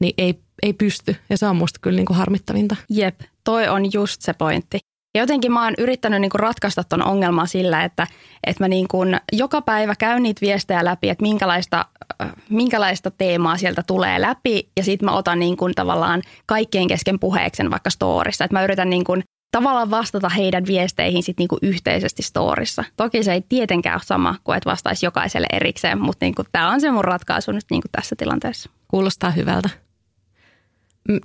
niin 0.00 0.14
ei, 0.18 0.40
ei 0.62 0.72
pysty. 0.72 1.16
Ja 1.30 1.38
se 1.38 1.46
on 1.46 1.56
musta 1.56 1.78
kyllä 1.82 1.96
niin 1.96 2.06
kuin 2.06 2.16
harmittavinta. 2.16 2.76
Jep, 2.90 3.20
toi 3.44 3.68
on 3.68 3.92
just 3.92 4.22
se 4.22 4.32
pointti. 4.32 4.78
Ja 5.14 5.22
jotenkin 5.22 5.52
mä 5.52 5.64
oon 5.64 5.74
yrittänyt 5.78 6.20
niinku 6.20 6.38
ratkaista 6.38 6.84
ton 6.84 7.06
ongelman 7.06 7.48
sillä, 7.48 7.84
että, 7.84 8.06
että 8.46 8.64
mä 8.64 8.68
niinku 8.68 8.98
joka 9.32 9.62
päivä 9.62 9.94
käyn 9.98 10.22
niitä 10.22 10.40
viestejä 10.40 10.84
läpi, 10.84 11.08
että 11.08 11.22
minkälaista, 11.22 11.84
äh, 12.22 12.32
minkälaista 12.50 13.10
teemaa 13.10 13.56
sieltä 13.56 13.82
tulee 13.86 14.20
läpi. 14.20 14.68
Ja 14.76 14.84
sitten 14.84 15.06
mä 15.06 15.16
otan 15.16 15.38
niinku 15.38 15.70
tavallaan 15.74 16.22
kaikkien 16.46 16.88
kesken 16.88 17.18
puheeksen 17.18 17.70
vaikka 17.70 17.90
storissa. 17.90 18.44
Että 18.44 18.56
mä 18.56 18.64
yritän 18.64 18.90
niinku 18.90 19.16
tavallaan 19.50 19.90
vastata 19.90 20.28
heidän 20.28 20.66
viesteihin 20.66 21.22
sit 21.22 21.38
niinku 21.38 21.58
yhteisesti 21.62 22.22
storissa. 22.22 22.84
Toki 22.96 23.22
se 23.22 23.32
ei 23.32 23.42
tietenkään 23.48 23.94
ole 23.94 24.02
sama 24.04 24.34
kuin 24.44 24.56
että 24.56 24.70
vastaisi 24.70 25.06
jokaiselle 25.06 25.46
erikseen, 25.52 26.00
mutta 26.00 26.24
niinku 26.24 26.42
tämä 26.52 26.70
on 26.70 26.80
se 26.80 26.90
mun 26.90 27.04
ratkaisu 27.04 27.52
nyt 27.52 27.64
niinku 27.70 27.88
tässä 27.92 28.16
tilanteessa. 28.18 28.70
Kuulostaa 28.88 29.30
hyvältä. 29.30 29.87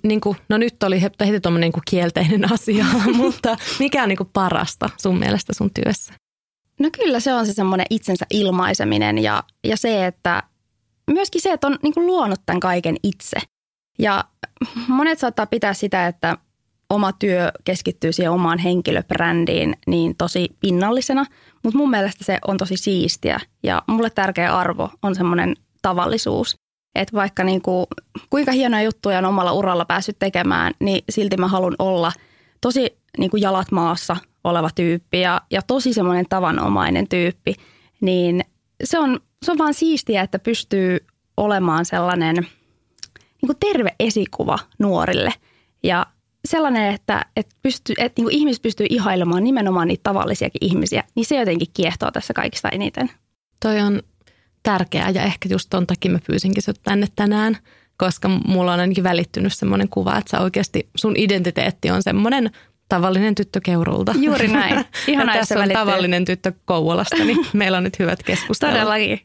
Niin 0.04 0.22
kuin, 0.22 0.38
no 0.50 0.58
nyt 0.58 0.84
oli 0.84 1.02
heti 1.02 1.40
tuommoinen 1.42 1.72
niin 1.76 1.84
kielteinen 1.90 2.54
asia, 2.54 2.86
mutta 3.18 3.58
mikä 3.80 4.04
on 4.04 4.10
niin 4.10 4.18
kuin 4.18 4.30
parasta 4.34 4.90
sun 4.98 5.20
mielestä 5.20 5.54
sun 5.54 5.72
työssä? 5.74 6.14
No 6.80 6.90
kyllä 6.98 7.20
se 7.20 7.34
on 7.34 7.46
se 7.46 7.54
semmoinen 7.54 7.86
itsensä 7.90 8.26
ilmaiseminen 8.30 9.18
ja, 9.18 9.44
ja 9.64 9.78
se, 9.78 10.06
että 10.06 10.44
myöskin 11.12 11.42
se, 11.42 11.52
että 11.52 11.68
on 11.68 11.78
niin 11.84 11.94
kuin 11.94 12.08
luonut 12.08 12.40
tämän 12.46 12.60
kaiken 12.60 12.96
itse. 13.04 13.38
Ja 14.00 14.24
monet 14.88 15.20
saattaa 15.20 15.46
pitää 15.46 15.74
sitä, 15.74 16.08
että 16.08 16.38
oma 16.90 17.12
työ 17.14 17.52
keskittyy 17.64 18.12
siihen 18.12 18.32
omaan 18.32 18.60
henkilöbrändiin 18.60 19.76
niin 19.88 20.16
tosi 20.18 20.50
pinnallisena, 20.60 21.26
mutta 21.64 21.78
mun 21.78 21.90
mielestä 21.90 22.24
se 22.24 22.40
on 22.48 22.58
tosi 22.58 22.78
siistiä 22.78 23.40
ja 23.64 23.84
mulle 23.88 24.10
tärkeä 24.10 24.58
arvo 24.58 24.90
on 25.02 25.16
semmoinen 25.16 25.56
tavallisuus. 25.82 26.56
Että 26.96 27.14
vaikka 27.14 27.44
niin 27.44 27.62
kuin, 27.62 27.86
kuinka 28.30 28.52
hienoja 28.52 28.84
juttuja 28.84 29.18
on 29.18 29.26
omalla 29.26 29.54
uralla 29.54 29.86
päässyt 29.86 30.20
tekemään, 30.20 30.74
niin 30.80 31.04
silti 31.10 31.38
mä 31.38 31.48
haluan 31.48 31.76
olla 31.80 32.12
tosi 32.62 32.98
niin 33.18 33.32
kuin 33.32 33.42
jalat 33.42 33.72
maassa 33.72 34.18
oleva 34.44 34.70
tyyppi 34.76 35.22
ja, 35.22 35.42
ja 35.52 35.62
tosi 35.62 35.94
semmoinen 35.94 36.26
tavanomainen 36.30 37.08
tyyppi. 37.08 37.56
Niin 38.02 38.42
se 38.84 39.00
on, 39.00 39.20
se 39.46 39.52
on 39.52 39.58
vaan 39.58 39.74
siistiä, 39.74 40.22
että 40.22 40.40
pystyy 40.40 40.98
olemaan 41.38 41.86
sellainen 41.86 42.36
niin 42.36 43.48
kuin 43.48 43.58
terve 43.60 43.96
esikuva 44.00 44.60
nuorille. 44.80 45.34
Ja 45.84 46.06
sellainen, 46.46 46.94
että, 46.94 47.26
että, 47.36 47.56
pystyy, 47.62 47.96
että 47.98 48.20
niin 48.20 48.26
kuin 48.26 48.36
ihmiset 48.36 48.62
pystyy 48.62 48.88
ihailemaan 48.90 49.44
nimenomaan 49.44 49.88
niitä 49.88 50.04
tavallisiakin 50.04 50.66
ihmisiä, 50.66 51.04
niin 51.16 51.26
se 51.26 51.40
jotenkin 51.40 51.68
kiehtoo 51.74 52.12
tässä 52.12 52.34
kaikista 52.34 52.70
eniten. 52.70 53.12
Toi 53.62 53.82
on 53.82 54.02
tärkeää 54.64 55.10
ja 55.10 55.24
ehkä 55.24 55.50
just 55.52 55.68
ton 55.70 55.88
takia 55.88 56.12
mä 56.12 56.20
pyysinkin 56.28 56.64
sut 56.64 56.80
tänne 56.84 57.08
tänään, 57.16 57.58
koska 57.98 58.28
mulla 58.28 58.74
on 58.74 58.80
ainakin 58.80 59.04
välittynyt 59.04 59.54
semmoinen 59.54 59.90
kuva, 59.90 60.18
että 60.18 60.32
sä 60.32 60.44
oikeasti, 60.44 60.90
sun 60.96 61.14
identiteetti 61.18 61.92
on 61.92 62.04
semmoinen 62.04 62.52
tavallinen 62.90 63.36
tyttö 63.36 63.60
Keurulta. 63.64 64.14
Juuri 64.20 64.48
näin. 64.48 64.76
Jos 65.08 65.26
tässä 65.34 65.56
on 65.56 65.62
välittyy. 65.62 65.86
tavallinen 65.86 66.26
tyttö 66.26 66.52
Kouvolasta, 66.66 67.24
niin 67.24 67.46
meillä 67.54 67.78
on 67.78 67.84
nyt 67.84 68.00
hyvät 68.00 68.24
keskustelut. 68.24 68.76
Todellakin. 68.76 69.20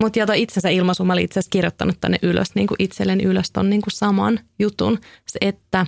Mutta 0.00 0.26
toi 0.26 0.42
itsensä 0.42 0.68
ilmaisu, 0.68 1.04
mä 1.04 1.12
olin 1.12 1.24
itse 1.24 1.38
asiassa 1.38 1.50
kirjoittanut 1.50 2.00
tänne 2.00 2.18
ylös, 2.22 2.54
niin 2.54 2.66
kuin 2.66 2.76
itselleni 2.78 3.24
ylös 3.24 3.50
ton 3.50 3.70
niin 3.70 3.82
kuin 3.82 3.92
saman 3.92 4.40
jutun. 4.58 4.98
Se, 5.26 5.38
että 5.40 5.86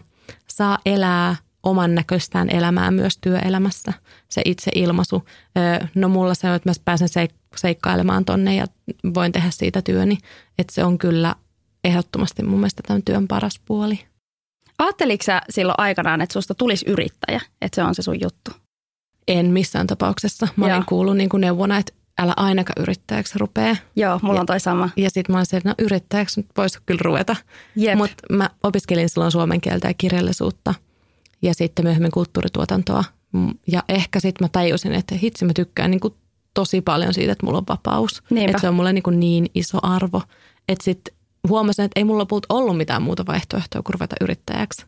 saa 0.49 0.79
elää 0.87 1.37
oman 1.66 1.94
näköistään 1.94 2.50
elämää 2.50 2.90
myös 2.90 3.18
työelämässä, 3.20 3.92
se 4.28 4.42
itse 4.44 4.70
ilmaisu. 4.75 5.25
No 5.94 6.08
mulla 6.08 6.35
se 6.35 6.49
on, 6.50 6.54
että 6.56 6.70
mä 6.70 6.75
pääsen 6.85 7.08
seik- 7.08 7.35
seikkailemaan 7.56 8.25
tonne 8.25 8.54
ja 8.54 8.66
voin 9.14 9.32
tehdä 9.32 9.50
siitä 9.50 9.82
työni. 9.82 10.18
Että 10.58 10.75
se 10.75 10.85
on 10.85 10.99
kyllä 10.99 11.35
ehdottomasti 11.85 12.42
mun 12.42 12.58
mielestä 12.58 12.82
tämän 12.87 13.02
työn 13.02 13.28
paras 13.28 13.61
puoli. 13.66 13.99
Ajatteliko 14.78 15.25
sä 15.25 15.40
silloin 15.50 15.75
aikanaan, 15.78 16.20
että 16.20 16.32
susta 16.32 16.54
tulisi 16.54 16.87
yrittäjä, 16.88 17.40
että 17.62 17.75
se 17.76 17.82
on 17.82 17.94
se 17.94 18.02
sun 18.02 18.20
juttu? 18.20 18.50
En 19.28 19.46
missään 19.46 19.87
tapauksessa. 19.87 20.49
Mä 20.56 20.64
olin 20.64 20.75
Joo. 20.75 20.85
kuullut 20.88 21.16
niin 21.16 21.28
kuin 21.28 21.40
neuvona, 21.40 21.78
että 21.78 21.92
älä 22.18 22.35
ainakaan 22.37 22.82
yrittäjäksi 22.82 23.38
rupea. 23.38 23.76
Joo, 23.96 24.18
mulla 24.23 24.35
Ja- 24.35 24.40
on 24.40 24.46
toi 24.46 24.61
sama. 24.61 24.88
Ja 24.96 25.11
sitten 25.11 25.32
mä 25.32 25.38
olin 25.38 25.46
se, 25.46 25.56
että 25.56 25.68
no 25.68 25.75
yrittäjäksi 25.78 26.40
nyt 26.40 26.50
voisi 26.56 26.78
kyllä 26.87 27.00
ruveta. 27.04 27.37
Mutta 27.96 28.14
mä 28.30 28.50
opiskelin 28.62 29.08
silloin 29.08 29.32
suomen 29.32 29.61
kieltä 29.61 29.88
ja 29.88 29.94
kirjallisuutta 29.94 30.75
ja 31.43 31.55
sitten 31.55 31.85
myöhemmin 31.85 32.11
kulttuurituotantoa. 32.11 33.05
Mm, 33.33 33.55
Ja 33.66 33.83
ehkä 33.88 34.21
sitten 34.21 34.45
mä 34.45 34.49
tajusin, 34.52 34.93
että 34.93 35.14
hitsi 35.14 35.45
mä 35.45 35.52
tykkään 35.52 35.90
niin 35.90 36.00
kuin 36.00 36.14
tosi 36.55 36.81
paljon 36.81 37.14
siitä, 37.14 37.33
että 37.33 37.47
mulla 37.47 37.59
on 37.59 37.64
vapaus. 37.69 38.23
Niinpä. 38.31 38.50
Että 38.50 38.61
se 38.61 38.69
on 38.69 38.75
mulle 38.75 38.93
niin, 38.93 39.02
kuin 39.02 39.21
niin 39.21 39.47
iso 39.55 39.78
arvo. 39.83 40.23
Että 40.69 40.85
sitten 40.85 41.14
huomasin, 41.49 41.85
että 41.85 42.00
ei 42.00 42.05
mulla 42.05 42.21
lopulta 42.21 42.47
ollut 42.49 42.76
mitään 42.76 43.02
muuta 43.02 43.26
vaihtoehtoa 43.26 43.83
kuin 43.83 43.95
ruveta 43.95 44.16
yrittäjäksi. 44.21 44.85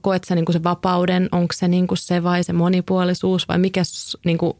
Koet 0.00 0.24
sä 0.24 0.34
niin 0.34 0.44
kuin 0.44 0.54
se 0.54 0.62
vapauden, 0.62 1.28
onko 1.32 1.52
se 1.52 1.68
niin 1.68 1.86
kuin 1.86 1.98
se 1.98 2.22
vai 2.22 2.44
se 2.44 2.52
monipuolisuus 2.52 3.48
vai 3.48 3.58
mikä 3.58 3.82
niin 4.24 4.38
kuin 4.38 4.52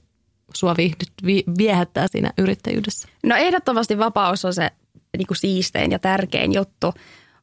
sua 0.54 0.74
viihdyt, 0.76 1.12
vi, 1.26 1.44
viehättää 1.58 2.06
siinä 2.08 2.32
yrittäjyydessä? 2.38 3.08
No 3.24 3.36
ehdottomasti 3.36 3.98
vapaus 3.98 4.44
on 4.44 4.54
se 4.54 4.70
niin 5.16 5.26
kuin 5.26 5.38
siistein 5.38 5.92
ja 5.92 5.98
tärkein 5.98 6.52
juttu, 6.52 6.94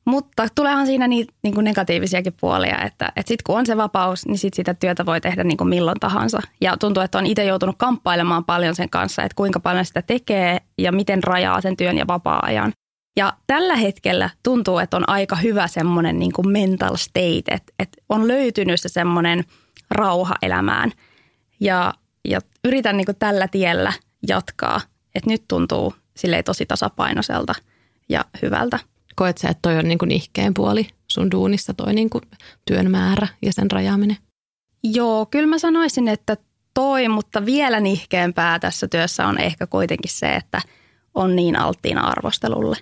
mutta 0.08 0.48
tuleehan 0.56 0.86
siinä 0.86 1.08
niitä 1.08 1.34
niin 1.44 1.54
kuin 1.54 1.64
negatiivisiakin 1.64 2.34
puolia, 2.42 2.82
että, 2.82 3.08
että 3.08 3.28
sitten 3.28 3.44
kun 3.46 3.58
on 3.58 3.66
se 3.66 3.78
vapaus, 3.78 4.26
niin 4.26 4.38
sit 4.38 4.54
sitä 4.54 4.74
työtä 4.74 5.06
voi 5.06 5.22
tehdä 5.22 5.44
niin 5.44 5.58
kuin 5.58 5.68
milloin 5.68 6.00
tahansa. 6.00 6.42
Ja 6.62 6.78
tuntuu, 6.78 7.04
että 7.04 7.18
on 7.18 7.26
itse 7.26 7.46
joutunut 7.46 7.76
kamppailemaan 7.78 8.46
paljon 8.46 8.76
sen 8.76 8.90
kanssa, 8.90 9.24
että 9.24 9.36
kuinka 9.36 9.60
paljon 9.60 9.86
sitä 9.86 10.02
tekee 10.02 10.58
ja 10.78 10.92
miten 10.92 11.24
rajaa 11.24 11.62
sen 11.62 11.78
työn 11.78 11.98
ja 11.98 12.08
vapaa-ajan. 12.08 12.72
Ja 13.18 13.34
tällä 13.48 13.76
hetkellä 13.76 14.30
tuntuu, 14.44 14.80
että 14.80 14.98
on 14.98 15.10
aika 15.10 15.36
hyvä 15.36 15.68
semmoinen 15.68 16.20
niin 16.20 16.34
kuin 16.34 16.50
mental 16.50 16.96
state, 16.96 17.52
että, 17.52 17.74
että 17.80 18.02
on 18.10 18.28
löytynyt 18.28 18.82
se 18.82 18.90
semmoinen 18.90 19.44
rauha 19.90 20.36
elämään. 20.42 20.92
Ja, 21.60 21.94
ja 22.26 22.40
yritän 22.66 22.98
niin 22.98 23.06
kuin 23.06 23.18
tällä 23.20 23.48
tiellä 23.48 23.94
jatkaa, 24.28 24.82
että 25.16 25.30
nyt 25.30 25.44
tuntuu 25.48 25.94
silleen 26.18 26.44
tosi 26.44 26.66
tasapainoiselta 26.66 27.54
ja 28.10 28.26
hyvältä. 28.42 28.80
Koet 29.18 29.38
sä, 29.38 29.50
että 29.50 29.62
toi 29.62 29.78
on 29.78 29.88
niin 29.88 29.98
kuin 29.98 30.10
nihkeen 30.10 30.54
puoli 30.54 30.88
sun 31.08 31.32
duunissa, 31.32 31.74
toi 31.74 31.94
niin 31.94 32.10
kuin 32.10 32.24
työn 32.66 32.92
määrä 32.92 33.28
ja 33.42 33.54
sen 33.54 33.72
rajaaminen? 33.72 34.18
Joo, 34.84 35.26
kyllä 35.26 35.48
mä 35.48 35.60
sanoisin, 35.60 36.08
että 36.08 36.38
toi, 36.74 37.08
mutta 37.08 37.46
vielä 37.46 37.80
nihkeämpää 37.80 38.60
tässä 38.60 38.88
työssä 38.88 39.28
on 39.28 39.40
ehkä 39.40 39.68
kuitenkin 39.68 40.12
se, 40.12 40.36
että 40.36 40.62
on 41.16 41.36
niin 41.36 41.60
alttiina 41.60 42.02
arvostelulle. 42.02 42.78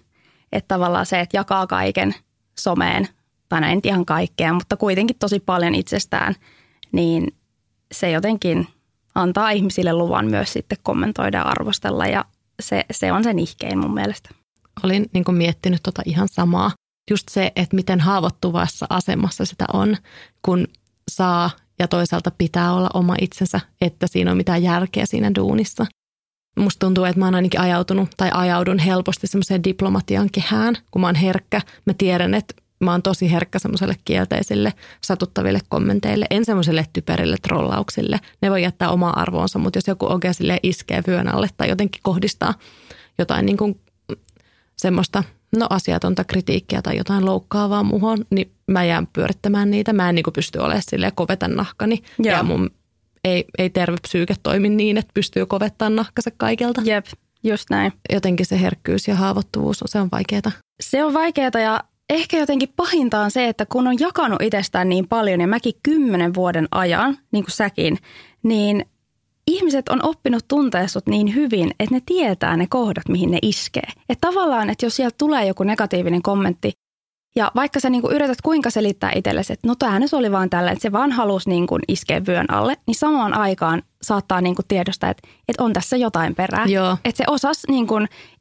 Että 0.52 0.68
tavallaan 0.68 1.06
se, 1.06 1.20
että 1.20 1.38
jakaa 1.38 1.68
kaiken 1.68 2.16
someen, 2.60 3.08
tai 3.50 3.76
nyt 3.76 3.86
ihan 3.86 4.06
kaikkea, 4.06 4.54
mutta 4.54 4.78
kuitenkin 4.78 5.18
tosi 5.20 5.40
paljon 5.40 5.76
itsestään, 5.76 6.36
niin 6.92 7.36
se 7.92 8.12
jotenkin 8.12 8.68
antaa 9.16 9.50
ihmisille 9.50 9.94
luvan 9.94 10.26
myös 10.26 10.54
sitten 10.54 10.78
kommentoida 10.84 11.38
ja 11.38 11.44
arvostella 11.44 12.08
ja 12.08 12.26
se, 12.60 12.86
se 12.92 13.12
on 13.12 13.24
se 13.24 13.34
nihkein 13.34 13.78
mun 13.78 13.94
mielestä. 13.94 14.30
Olin 14.84 15.06
niin 15.14 15.24
kuin 15.24 15.38
miettinyt 15.38 15.84
tota 15.84 16.02
ihan 16.06 16.28
samaa. 16.32 16.72
Just 17.12 17.24
se, 17.30 17.52
että 17.56 17.76
miten 17.76 18.00
haavoittuvassa 18.00 18.86
asemassa 18.90 19.46
sitä 19.46 19.66
on, 19.74 19.98
kun 20.42 20.68
saa 21.12 21.50
ja 21.80 21.88
toisaalta 21.88 22.32
pitää 22.38 22.74
olla 22.74 22.90
oma 22.94 23.16
itsensä, 23.22 23.60
että 23.82 24.08
siinä 24.08 24.32
on 24.32 24.38
mitään 24.38 24.64
järkeä 24.64 25.06
siinä 25.06 25.32
duunissa. 25.36 25.86
Musta 26.60 26.86
tuntuu, 26.86 27.04
että 27.04 27.20
mä 27.20 27.26
oon 27.26 27.36
ainakin 27.36 27.60
ajautunut 27.60 28.10
tai 28.18 28.30
ajaudun 28.34 28.80
helposti 28.80 29.28
semmoiseen 29.28 29.64
diplomatian 29.64 30.30
kehään, 30.32 30.78
kun 30.92 31.02
mä 31.02 31.08
oon 31.08 31.16
herkkä. 31.16 31.62
Mä 31.86 31.94
tiedän, 31.98 32.34
että 32.34 32.56
mä 32.80 32.92
oon 32.92 33.02
tosi 33.02 33.32
herkkä 33.32 33.60
semmoiselle 33.60 33.96
kielteisille, 34.06 34.74
satuttaville 35.02 35.60
kommenteille, 35.70 36.26
en 36.30 36.46
semmoiselle 36.46 36.86
typerille 36.94 37.36
trollauksille. 37.42 38.20
Ne 38.42 38.52
voi 38.52 38.64
jättää 38.64 38.90
omaa 38.90 39.22
arvoonsa, 39.22 39.60
mutta 39.60 39.78
jos 39.78 39.88
joku 39.88 40.06
oikein 40.06 40.34
iskee 40.64 41.04
vyön 41.08 41.36
alle 41.36 41.50
tai 41.58 41.70
jotenkin 41.70 42.02
kohdistaa 42.04 42.54
jotain 43.18 43.46
niin 43.46 43.58
kuin 43.58 43.82
semmoista 44.78 45.24
no 45.58 45.68
asiatonta 45.70 46.24
kritiikkiä 46.24 46.82
tai 46.82 46.98
jotain 46.98 47.26
loukkaavaa 47.26 47.84
muhon, 47.84 48.26
niin 48.30 48.52
mä 48.68 48.84
jään 48.84 49.08
pyörittämään 49.08 49.72
niitä. 49.72 49.94
Mä 49.94 50.10
en 50.10 50.16
niin 50.16 50.24
kuin 50.24 50.34
pysty 50.34 50.60
olemaan 50.60 50.84
silleen 50.90 51.12
kovetan 51.16 51.56
nahkani. 51.56 52.04
Joo. 52.20 52.38
Ja 52.38 52.44
mun 52.44 52.72
ei, 53.24 53.46
ei 53.58 53.70
terve 53.70 53.98
psyyke 54.02 54.36
toimi 54.44 54.70
niin, 54.70 54.98
että 54.98 55.12
pystyy 55.14 55.46
kovettaa 55.46 55.90
nahkansa 55.90 56.32
kaikelta. 56.38 56.82
Jep, 56.86 57.06
just 57.44 57.70
näin. 57.70 57.94
Jotenkin 58.14 58.46
se 58.46 58.62
herkkyys 58.62 59.08
ja 59.08 59.16
haavoittuvuus, 59.16 59.84
se 59.86 60.00
on 60.00 60.10
vaikeaa. 60.12 60.52
Se 60.80 61.04
on 61.04 61.14
vaikeaa 61.14 61.60
ja 61.64 61.80
ehkä 62.10 62.38
jotenkin 62.38 62.74
pahinta 62.76 63.20
on 63.20 63.32
se, 63.32 63.48
että 63.48 63.66
kun 63.66 63.88
on 63.88 64.00
jakanut 64.00 64.42
itsestään 64.42 64.90
niin 64.90 65.08
paljon 65.08 65.42
ja 65.42 65.48
mäkin 65.48 65.74
kymmenen 65.84 66.34
vuoden 66.34 66.68
ajan, 66.72 67.18
niin 67.32 67.44
kuin 67.44 67.52
säkin, 67.52 67.98
niin 68.44 68.86
ihmiset 69.48 69.90
on 69.90 70.06
oppinut 70.06 70.48
tuntea 70.48 70.88
sut 70.88 71.08
niin 71.08 71.36
hyvin, 71.36 71.72
että 71.80 71.96
ne 71.96 72.02
tietää 72.06 72.58
ne 72.58 72.68
kohdat, 72.70 73.10
mihin 73.10 73.32
ne 73.32 73.40
iskee. 73.42 73.88
Että 74.10 74.28
tavallaan, 74.28 74.70
että 74.70 74.86
jos 74.86 74.96
sieltä 74.96 75.16
tulee 75.18 75.48
joku 75.48 75.64
negatiivinen 75.64 76.22
kommentti, 76.22 76.72
ja 77.36 77.52
vaikka 77.56 77.80
sä 77.80 77.90
niinku 77.90 78.12
yrität 78.12 78.42
kuinka 78.42 78.70
selittää 78.70 79.12
itsellesi, 79.16 79.54
että 79.54 79.68
no 79.68 79.76
tämä 79.76 80.00
oli 80.14 80.32
vaan 80.32 80.50
tällä, 80.50 80.72
että 80.72 80.82
se 80.82 80.92
vaan 80.92 81.12
halusi 81.12 81.50
niinku 81.50 81.80
iskeä 81.88 82.22
vyön 82.28 82.52
alle, 82.52 82.78
niin 82.88 82.96
samaan 82.96 83.34
aikaan 83.34 83.84
saattaa 84.02 84.42
niinku 84.42 84.62
tiedostaa, 84.68 85.10
että, 85.10 85.28
että 85.48 85.64
on 85.64 85.74
tässä 85.74 85.98
jotain 85.98 86.36
perää. 86.36 86.66
Joo. 86.66 86.98
Että 87.06 87.18
se 87.18 87.24
osas 87.28 87.62
niinku 87.68 87.96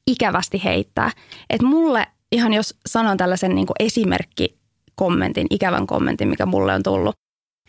ikävästi 0.07 0.65
heittää. 0.65 1.11
Että 1.51 1.67
mulle, 1.67 2.07
ihan 2.33 2.53
jos 2.53 2.75
sanon 2.87 3.17
tällaisen 3.17 3.55
niinku 3.55 3.73
esimerkkikommentin, 3.79 5.47
ikävän 5.51 5.87
kommentin, 5.87 6.29
mikä 6.29 6.47
mulle 6.47 6.75
on 6.75 6.83
tullut, 6.83 7.15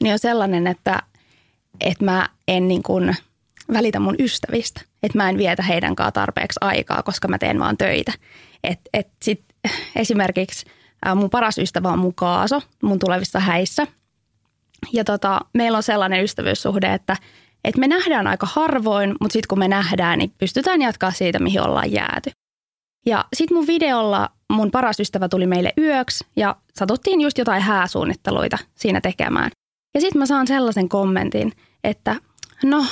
niin 0.02 0.14
on 0.14 0.20
sellainen, 0.20 0.68
että, 0.68 1.04
että 1.80 2.06
mä 2.06 2.30
en 2.48 2.68
niin 2.68 2.84
kuin 2.84 3.16
välitä 3.74 4.00
mun 4.00 4.16
ystävistä. 4.20 4.82
Että 5.04 5.18
mä 5.18 5.30
en 5.30 5.38
vietä 5.38 5.64
heidän 5.64 5.96
kanssaan 5.96 6.14
tarpeeksi 6.14 6.58
aikaa, 6.62 7.04
koska 7.04 7.28
mä 7.28 7.38
teen 7.38 7.60
vaan 7.60 7.78
töitä. 7.78 8.14
Et, 8.64 8.80
et 8.94 9.08
sit 9.24 9.44
esimerkiksi 9.96 10.66
mun 11.16 11.30
paras 11.30 11.58
ystävä 11.58 11.90
on 11.90 12.00
mun 12.00 12.16
kaaso 12.16 12.62
mun 12.84 13.00
tulevissa 13.00 13.40
häissä. 13.40 13.88
Ja 14.94 15.04
tota, 15.04 15.40
meillä 15.54 15.76
on 15.76 15.84
sellainen 15.84 16.24
ystävyyssuhde, 16.24 16.94
että, 16.94 17.18
että 17.64 17.80
me 17.80 17.88
nähdään 17.88 18.28
aika 18.28 18.48
harvoin, 18.50 19.16
mutta 19.20 19.34
sitten 19.34 19.48
kun 19.48 19.60
me 19.60 19.68
nähdään, 19.68 20.20
niin 20.20 20.34
pystytään 20.38 20.82
jatkaa 20.82 21.12
siitä, 21.12 21.40
mihin 21.40 21.62
ollaan 21.62 21.92
jääty. 21.92 22.32
Ja 23.06 23.26
sitten 23.34 23.58
mun 23.58 23.68
videolla 23.68 24.30
mun 24.50 24.72
paras 24.72 25.00
ystävä 25.00 25.30
tuli 25.30 25.48
meille 25.48 25.74
yöksi 25.78 26.26
ja 26.36 26.56
satuttiin 26.74 27.22
just 27.22 27.38
jotain 27.38 27.62
hääsuunnitteluita 27.62 28.58
siinä 28.76 29.02
tekemään. 29.02 29.52
Ja 29.96 30.02
sitten 30.02 30.20
mä 30.20 30.26
saan 30.26 30.48
sellaisen 30.48 30.90
kommentin, 30.90 31.52
että 31.84 32.16
no 32.64 32.86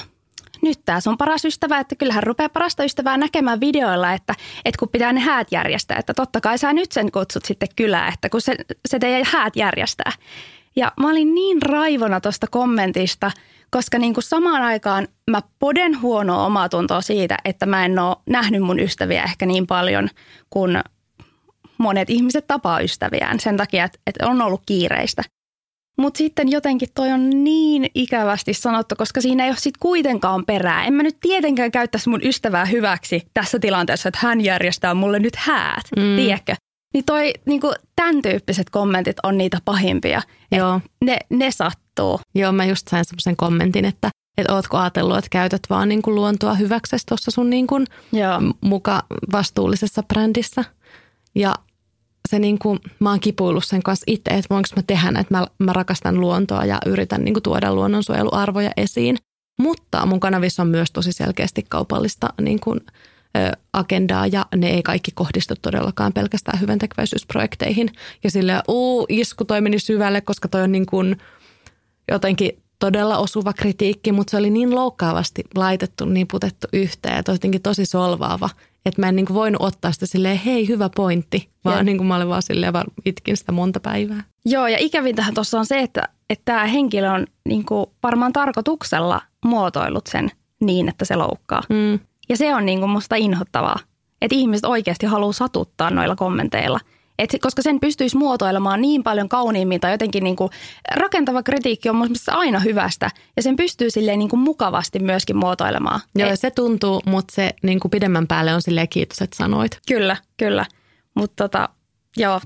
nyt 0.62 0.80
tämä 0.86 1.00
sun 1.00 1.18
paras 1.18 1.46
ystävä, 1.46 1.80
että 1.80 1.96
kyllähän 1.96 2.24
rupeaa 2.24 2.50
parasta 2.50 2.84
ystävää 2.84 3.18
näkemään 3.18 3.60
videoilla, 3.60 4.14
että, 4.14 4.36
että 4.66 4.80
kun 4.80 4.90
pitää 4.90 5.14
ne 5.14 5.20
häät 5.20 5.48
järjestää, 5.52 5.98
että 5.98 6.14
totta 6.14 6.42
kai 6.42 6.58
sä 6.58 6.74
nyt 6.74 6.92
sen 6.92 7.12
kutsut 7.12 7.46
sitten 7.46 7.70
kylään, 7.76 8.14
että 8.14 8.30
kun 8.30 8.42
se, 8.42 8.56
se 8.86 9.00
teidän 9.00 9.28
häät 9.32 9.56
järjestää. 9.56 10.12
Ja 10.76 10.92
mä 11.00 11.10
olin 11.10 11.36
niin 11.36 11.62
raivona 11.62 12.22
tuosta 12.22 12.48
kommentista, 12.48 13.32
koska 13.72 13.98
niin 13.98 14.14
kuin 14.14 14.24
samaan 14.24 14.62
aikaan 14.62 15.08
mä 15.32 15.42
poden 15.60 16.02
huonoa 16.02 16.46
omaa 16.46 16.70
tuntoa 16.70 17.02
siitä, 17.02 17.38
että 17.46 17.66
mä 17.66 17.86
en 17.86 18.00
ole 18.00 18.16
nähnyt 18.26 18.62
mun 18.62 18.80
ystäviä 18.80 19.24
ehkä 19.24 19.46
niin 19.46 19.68
paljon 19.68 20.10
kuin 20.50 20.80
monet 21.78 22.10
ihmiset 22.10 22.48
tapaa 22.48 22.80
ystäviään 22.80 23.40
sen 23.40 23.58
takia, 23.58 23.86
että 23.86 24.28
on 24.28 24.42
ollut 24.42 24.62
kiireistä. 24.66 25.24
Mutta 25.98 26.18
sitten 26.18 26.52
jotenkin 26.52 26.90
toi 26.96 27.12
on 27.12 27.44
niin 27.44 27.88
ikävästi 27.96 28.54
sanottu, 28.54 28.96
koska 28.98 29.22
siinä 29.22 29.44
ei 29.44 29.50
ole 29.50 29.58
sitten 29.58 29.80
kuitenkaan 29.80 30.46
perää. 30.46 30.86
En 30.86 30.94
mä 30.94 31.04
nyt 31.04 31.18
tietenkään 31.22 31.72
käyttäisi 31.72 32.10
mun 32.10 32.22
ystävää 32.24 32.66
hyväksi 32.66 33.28
tässä 33.34 33.60
tilanteessa, 33.60 34.10
että 34.10 34.20
hän 34.22 34.42
järjestää 34.42 34.94
mulle 34.94 35.20
nyt 35.20 35.36
häät, 35.36 35.86
mm. 35.96 36.16
tiedätkö? 36.16 36.56
Niin 36.94 37.06
toi, 37.06 37.34
niinku, 37.46 37.74
tämän 37.96 38.22
tyyppiset 38.22 38.70
kommentit 38.70 39.18
on 39.24 39.38
niitä 39.38 39.58
pahimpia. 39.66 40.22
Joo. 40.52 40.82
Ne, 41.06 41.18
ne 41.30 41.52
sattuu. 41.52 42.20
Joo, 42.36 42.52
mä 42.52 42.66
just 42.66 42.88
sain 42.88 43.06
semmoisen 43.06 43.36
kommentin, 43.36 43.86
että 43.86 44.10
että 44.38 44.54
ootko 44.54 44.78
ajatellut, 44.78 45.18
että 45.18 45.30
käytät 45.32 45.62
vaan 45.70 45.90
niinku 45.90 46.16
luontoa 46.16 46.54
hyväksi 46.54 46.96
tuossa 47.10 47.32
sun 47.32 47.50
niinku 47.50 47.76
muka 48.62 49.04
vastuullisessa 49.32 50.04
brändissä. 50.04 50.64
Ja 51.36 51.56
se 52.30 52.40
niin 52.40 52.60
kuin, 52.60 52.80
mä 53.00 53.10
oon 53.10 53.20
kipuillut 53.20 53.66
sen 53.66 53.84
kanssa 53.84 54.04
itse, 54.08 54.32
että 54.32 54.50
voinko 54.50 54.70
mä 54.76 54.84
tehdä, 54.88 55.20
että 55.20 55.38
mä, 55.38 55.48
mä 55.60 55.74
rakastan 55.74 56.20
luontoa 56.20 56.66
ja 56.66 56.80
yritän 56.86 57.24
niin 57.24 57.34
kuin 57.34 57.44
tuoda 57.44 57.76
luonnonsuojeluarvoja 57.76 58.72
esiin. 58.78 59.18
Mutta 59.60 60.06
mun 60.06 60.20
kanavissa 60.20 60.62
on 60.62 60.68
myös 60.68 60.92
tosi 60.92 61.12
selkeästi 61.12 61.66
kaupallista 61.70 62.34
niin 62.42 62.60
kuin, 62.60 62.80
ö, 63.38 63.52
agendaa 63.74 64.28
ja 64.28 64.46
ne 64.56 64.70
ei 64.70 64.84
kaikki 64.84 65.12
kohdistu 65.12 65.54
todellakaan 65.62 66.14
pelkästään 66.14 66.62
hyväntekeväisyysprojekteihin. 66.62 67.90
Ja 68.24 68.32
sille 68.32 68.62
uu, 68.68 69.06
isku 69.10 69.46
toi 69.46 69.62
meni 69.62 69.80
syvälle, 69.80 70.22
koska 70.22 70.48
toi 70.48 70.62
on 70.62 70.72
niin 70.72 70.86
kuin 70.86 71.18
jotenkin 72.12 72.64
todella 72.80 73.18
osuva 73.18 73.54
kritiikki, 73.54 74.12
mutta 74.12 74.32
se 74.32 74.38
oli 74.38 74.50
niin 74.50 74.76
loukkaavasti 74.76 75.44
laitettu, 75.56 76.06
niin 76.06 76.28
putettu 76.28 76.68
yhteen, 76.74 77.18
että 77.18 77.32
jotenkin 77.32 77.62
tosi 77.62 77.86
solvaava, 77.86 78.50
että 78.86 79.02
mä 79.02 79.10
en 79.10 79.16
niin 79.16 79.26
kuin 79.26 79.36
voinut 79.36 79.62
ottaa 79.62 79.92
sitä 79.92 80.06
silleen, 80.06 80.38
hei 80.38 80.68
hyvä 80.68 80.90
pointti, 80.96 81.50
vaan 81.66 81.86
niin 81.86 81.98
kuin 81.98 82.08
mä 82.08 82.16
olin 82.16 82.30
vaan 82.30 82.42
silleen, 82.42 82.74
vaan 82.74 82.86
itkin 83.06 83.38
sitä 83.38 83.52
monta 83.52 83.80
päivää. 83.80 84.24
Joo 84.46 84.68
ja 84.68 84.78
ikävintähän 84.80 85.34
tuossa 85.34 85.60
on 85.60 85.66
se, 85.66 85.80
että, 85.80 86.10
että 86.30 86.46
tämä 86.46 86.66
henkilö 86.66 87.12
on 87.12 87.28
niin 87.46 87.66
kuin 87.66 87.86
varmaan 88.04 88.34
tarkoituksella 88.34 89.22
muotoillut 89.46 90.08
sen 90.08 90.32
niin, 90.62 90.90
että 90.90 91.06
se 91.06 91.16
loukkaa. 91.16 91.62
Mm. 91.70 92.00
Ja 92.30 92.38
se 92.38 92.56
on 92.56 92.66
niin 92.66 92.80
kuin 92.80 92.90
musta 92.90 93.16
inhottavaa, 93.16 93.80
että 94.22 94.36
ihmiset 94.36 94.66
oikeasti 94.66 95.06
haluaa 95.06 95.34
satuttaa 95.34 95.90
noilla 95.90 96.16
kommenteilla– 96.16 96.80
et, 97.20 97.36
koska 97.42 97.62
sen 97.62 97.80
pystyisi 97.80 98.18
muotoilemaan 98.18 98.82
niin 98.82 99.04
paljon 99.04 99.30
kauniimmin 99.30 99.80
tai 99.80 99.92
jotenkin 99.92 100.24
niin 100.24 100.36
kuin, 100.36 100.50
rakentava 100.96 101.44
kritiikki 101.44 101.90
on 101.90 101.96
mielestäni 101.96 102.38
aina 102.38 102.60
hyvästä 102.60 103.12
ja 103.36 103.44
sen 103.44 103.56
pystyy 103.56 103.90
silleen 103.90 104.20
niin 104.20 104.30
kuin 104.30 104.40
mukavasti 104.40 105.00
myöskin 105.00 105.38
muotoilemaan. 105.38 106.02
Joo, 106.16 106.30
Et, 106.30 106.40
se 106.40 106.52
tuntuu, 106.52 107.02
mutta 107.06 107.36
se 107.36 107.54
niin 107.64 107.80
kuin 107.80 107.92
pidemmän 107.92 108.28
päälle 108.28 108.54
on 108.54 108.62
silleen 108.62 108.90
kiitos, 108.90 109.22
että 109.22 109.38
sanoit. 109.38 109.80
Kyllä, 109.88 110.18
kyllä. 110.38 110.66
Mutta 111.16 111.44
tota, 111.44 111.70
joo, 112.18 112.42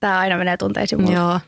tämä 0.00 0.18
aina 0.18 0.38
menee 0.38 0.56
tunteisiin 0.56 1.00
mulle. 1.00 1.14
Joo, 1.14 1.40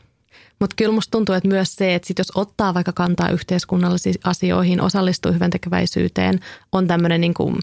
mutta 0.61 0.77
kyllä 0.77 0.93
musta 0.93 1.11
tuntuu, 1.11 1.35
että 1.35 1.49
myös 1.49 1.75
se, 1.75 1.95
että 1.95 2.09
sit 2.09 2.19
jos 2.19 2.33
ottaa 2.35 2.75
vaikka 2.75 2.93
kantaa 2.93 3.29
yhteiskunnallisiin 3.29 4.15
asioihin, 4.25 4.81
osallistuu 4.81 5.33
hyvän 5.33 5.51
tekeväisyyteen, 5.51 6.41
on 6.73 6.87
tämmöinen 6.87 7.21
niin 7.21 7.35
kuin 7.35 7.59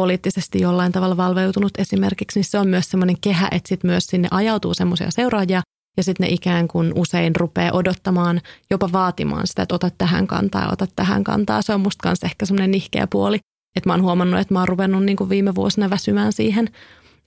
poliittisesti 0.00 0.60
jollain 0.60 0.92
tavalla 0.92 1.16
valveutunut 1.16 1.72
esimerkiksi, 1.78 2.38
niin 2.38 2.44
se 2.44 2.58
on 2.58 2.68
myös 2.68 2.90
semmoinen 2.90 3.16
kehä, 3.20 3.48
että 3.52 3.68
sitten 3.68 3.90
myös 3.90 4.04
sinne 4.06 4.28
ajautuu 4.30 4.74
semmoisia 4.74 5.10
seuraajia 5.10 5.62
ja 5.96 6.02
sitten 6.02 6.24
ne 6.24 6.32
ikään 6.32 6.68
kuin 6.68 6.92
usein 6.96 7.36
rupeaa 7.36 7.72
odottamaan, 7.72 8.40
jopa 8.70 8.92
vaatimaan 8.92 9.46
sitä, 9.46 9.62
että 9.62 9.74
ota 9.74 9.90
tähän 9.98 10.26
kantaa 10.26 10.62
ja 10.62 10.68
ota 10.72 10.86
tähän 10.96 11.24
kantaa. 11.24 11.62
Se 11.62 11.74
on 11.74 11.80
musta 11.80 12.02
kanssa 12.02 12.26
ehkä 12.26 12.46
semmoinen 12.46 12.70
nihkeä 12.70 13.06
puoli, 13.06 13.38
että 13.76 13.88
mä 13.88 13.92
oon 13.92 14.02
huomannut, 14.02 14.40
että 14.40 14.54
mä 14.54 14.58
oon 14.58 14.68
ruvennut 14.68 15.04
niin 15.04 15.16
kuin 15.16 15.30
viime 15.30 15.54
vuosina 15.54 15.90
väsymään 15.90 16.32
siihen, 16.32 16.68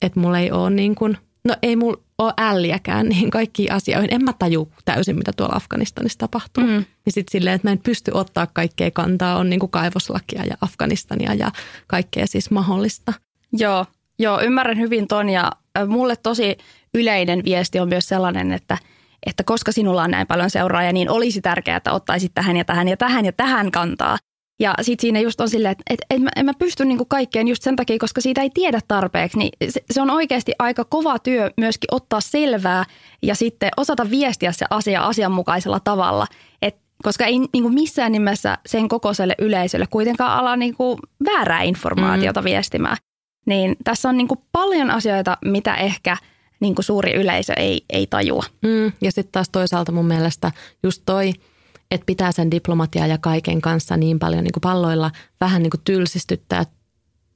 että 0.02 0.20
mulla 0.20 0.40
ei 0.40 0.52
ole 0.52 0.70
niin 0.70 0.96
kuin– 0.96 1.18
No 1.48 1.56
ei 1.62 1.76
mulla 1.76 2.03
ole 2.24 2.34
älliäkään 2.38 3.10
niihin 3.10 3.32
kaikkiin 3.32 3.72
asioihin. 3.72 4.14
En 4.14 4.24
mä 4.24 4.34
taju 4.34 4.72
täysin, 4.86 5.18
mitä 5.18 5.32
tuolla 5.38 5.56
Afganistanissa 5.56 6.20
tapahtuu. 6.20 6.64
Mm. 6.64 6.70
Niin 6.70 7.14
sitten 7.14 7.32
silleen, 7.32 7.56
että 7.56 7.68
mä 7.68 7.72
en 7.72 7.80
pysty 7.80 8.12
ottaa 8.14 8.48
kaikkea 8.48 8.92
kantaa, 8.92 9.38
on 9.38 9.50
niin 9.50 9.60
kuin 9.60 9.72
kaivoslakia 9.72 10.46
ja 10.46 10.58
Afganistania 10.62 11.34
ja 11.34 11.52
kaikkea 11.88 12.28
siis 12.28 12.52
mahdollista. 12.52 13.14
Joo, 13.54 13.86
joo 14.20 14.42
ymmärrän 14.42 14.80
hyvin 14.80 15.08
ton 15.08 15.30
ja 15.30 15.52
mulle 15.88 16.16
tosi 16.16 16.58
yleinen 16.94 17.44
viesti 17.44 17.80
on 17.80 17.90
myös 17.90 18.08
sellainen, 18.08 18.52
että 18.52 18.78
että 19.26 19.44
koska 19.44 19.72
sinulla 19.72 20.04
on 20.04 20.12
näin 20.12 20.28
paljon 20.28 20.50
seuraajia, 20.50 20.94
niin 20.94 21.10
olisi 21.10 21.42
tärkeää, 21.42 21.78
että 21.78 21.92
ottaisit 21.92 22.32
tähän 22.36 22.58
ja 22.58 22.66
tähän 22.66 22.88
ja 22.88 22.98
tähän 22.98 23.26
ja 23.26 23.32
tähän 23.32 23.72
kantaa. 23.72 24.18
Ja 24.60 24.74
sitten 24.82 25.02
siinä 25.02 25.20
just 25.20 25.42
on 25.42 25.50
silleen, 25.50 25.72
että 25.72 25.84
et, 25.89 26.02
et 26.10 26.22
mä, 26.22 26.30
en 26.36 26.46
mä 26.46 26.54
pysty 26.60 26.86
niinku 26.86 27.06
kaikkeen 27.06 27.48
just 27.48 27.63
sen 27.63 27.76
takia, 27.76 27.98
koska 28.00 28.22
siitä 28.22 28.42
ei 28.42 28.50
tiedä 28.54 28.80
tarpeeksi. 28.88 29.38
Niin 29.38 29.52
se, 29.70 29.84
se 29.92 30.02
on 30.02 30.10
oikeasti 30.10 30.52
aika 30.60 30.86
kova 30.86 31.20
työ 31.20 31.52
myöskin 31.58 31.88
ottaa 31.92 32.22
selvää 32.22 32.86
ja 33.22 33.36
sitten 33.36 33.72
osata 33.78 34.10
viestiä 34.10 34.52
se 34.52 34.66
asia 34.70 35.02
asianmukaisella 35.02 35.80
tavalla. 35.80 36.28
Et, 36.62 36.76
koska 37.04 37.26
ei 37.26 37.39
niinku 37.39 37.70
missään 37.70 38.12
nimessä 38.12 38.58
sen 38.66 38.88
kokoiselle 38.88 39.36
yleisölle 39.39 39.88
kuitenkaan 39.89 40.39
ala 40.39 40.56
niinku 40.56 41.00
väärää 41.26 41.62
informaatiota 41.62 42.42
mm. 42.42 42.46
viestimään. 42.46 42.98
Niin 43.46 43.76
tässä 43.84 44.10
on 44.10 44.18
niinku 44.18 44.44
paljon 44.52 44.92
asioita, 44.92 45.38
mitä 45.46 45.76
ehkä 45.76 46.18
niinku 46.60 46.82
suuri 46.82 47.13
yleisö 47.13 47.54
ei, 47.54 47.86
ei 47.89 48.08
tajua. 48.08 48.44
Mm. 48.62 48.92
Ja 49.02 49.12
sitten 49.12 49.32
taas 49.32 49.50
toisaalta 49.50 49.92
mun 49.92 50.06
mielestä 50.06 50.52
just 50.84 51.02
toi– 51.06 51.34
että 51.91 52.06
pitää 52.06 52.32
sen 52.32 52.52
diplomatiaa 52.52 53.08
ja 53.08 53.17
kaiken 53.17 53.62
kanssa 53.62 53.98
niin 53.98 54.19
paljon 54.19 54.43
niin 54.43 54.52
kuin 54.54 54.62
palloilla 54.62 55.12
vähän 55.41 55.63
niin 55.63 55.72
kuin 55.72 55.82
tylsistyttää 55.84 56.65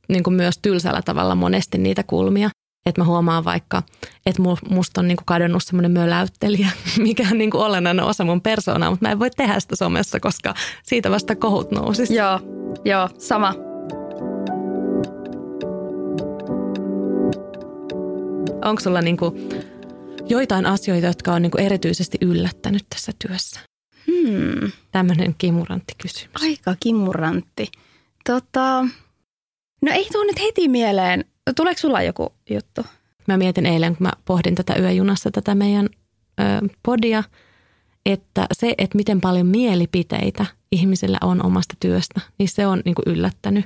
niin 0.09 0.23
kuin 0.23 0.33
myös 0.33 0.57
tylsällä 0.57 1.01
tavalla 1.01 1.35
monesti 1.35 1.77
niitä 1.77 2.03
kulmia. 2.03 2.49
Että 2.85 3.01
mä 3.01 3.05
huomaan 3.05 3.45
vaikka, 3.45 3.83
että 4.25 4.41
musta 4.69 5.01
on 5.01 5.07
niin 5.07 5.17
kuin 5.17 5.25
kadonnut 5.25 5.63
semmoinen 5.63 5.91
möläyttelijä, 5.91 6.69
mikä 6.97 7.27
on 7.31 7.37
niin 7.37 7.51
kuin 7.51 7.63
olennainen 7.63 8.05
osa 8.05 8.23
mun 8.23 8.41
persoonaa, 8.41 8.89
mutta 8.89 9.05
mä 9.05 9.11
en 9.11 9.19
voi 9.19 9.29
tehdä 9.29 9.59
sitä 9.59 9.75
somessa, 9.75 10.19
koska 10.19 10.53
siitä 10.83 11.11
vasta 11.11 11.35
kohut 11.35 11.71
nousisi. 11.71 12.15
Joo, 12.15 12.39
joo, 12.85 13.09
sama. 13.17 13.53
Onko 18.65 18.79
sulla 18.79 19.01
niin 19.01 19.17
kuin 19.17 19.49
joitain 20.29 20.65
asioita, 20.65 21.07
jotka 21.07 21.33
on 21.33 21.41
niin 21.41 21.51
kuin 21.51 21.65
erityisesti 21.65 22.17
yllättänyt 22.21 22.85
tässä 22.89 23.11
työssä? 23.27 23.59
Hmm. 24.11 24.71
Tämmöinen 24.91 25.35
kimurantti 25.37 25.93
kysymys. 26.01 26.43
Aika 26.43 26.75
kimurantti. 26.79 27.71
Tota, 28.25 28.81
no 29.81 29.91
ei 29.91 30.07
tuu 30.11 30.23
nyt 30.23 30.39
heti 30.39 30.67
mieleen. 30.67 31.25
Tuleeko 31.55 31.79
sulla 31.79 32.01
joku 32.01 32.33
juttu? 32.49 32.85
Mä 33.27 33.37
mietin 33.37 33.65
eilen, 33.65 33.95
kun 33.95 34.07
mä 34.07 34.11
pohdin 34.25 34.55
tätä 34.55 34.75
yöjunassa 34.79 35.31
tätä 35.31 35.55
meidän 35.55 35.89
ö, 36.39 36.67
podia, 36.83 37.23
että 38.05 38.47
se, 38.51 38.75
että 38.77 38.97
miten 38.97 39.21
paljon 39.21 39.47
mielipiteitä 39.47 40.45
ihmisillä 40.71 41.17
on 41.21 41.45
omasta 41.45 41.75
työstä, 41.79 42.21
niin 42.37 42.49
se 42.49 42.67
on 42.67 42.81
niin 42.85 42.95
kuin 42.95 43.13
yllättänyt. 43.13 43.65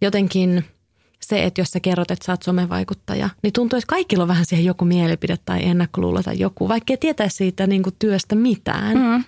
Jotenkin 0.00 0.64
se, 1.20 1.44
että 1.44 1.60
jos 1.60 1.70
sä 1.70 1.80
kerrot, 1.80 2.10
että 2.10 2.26
sä 2.26 2.32
oot 2.32 2.42
somevaikuttaja, 2.42 3.30
niin 3.42 3.52
tuntuu, 3.52 3.76
että 3.76 3.86
kaikilla 3.86 4.24
on 4.24 4.28
vähän 4.28 4.46
siihen 4.46 4.64
joku 4.64 4.84
mielipide 4.84 5.36
tai 5.44 5.64
ennakkoluulo 5.64 6.22
tai 6.22 6.38
joku, 6.38 6.68
vaikka 6.68 6.92
ei 6.92 6.96
tietäisi 6.96 7.36
siitä 7.36 7.66
niin 7.66 7.82
kuin 7.82 7.96
työstä 7.98 8.34
mitään. 8.34 8.98
Mm. 8.98 9.24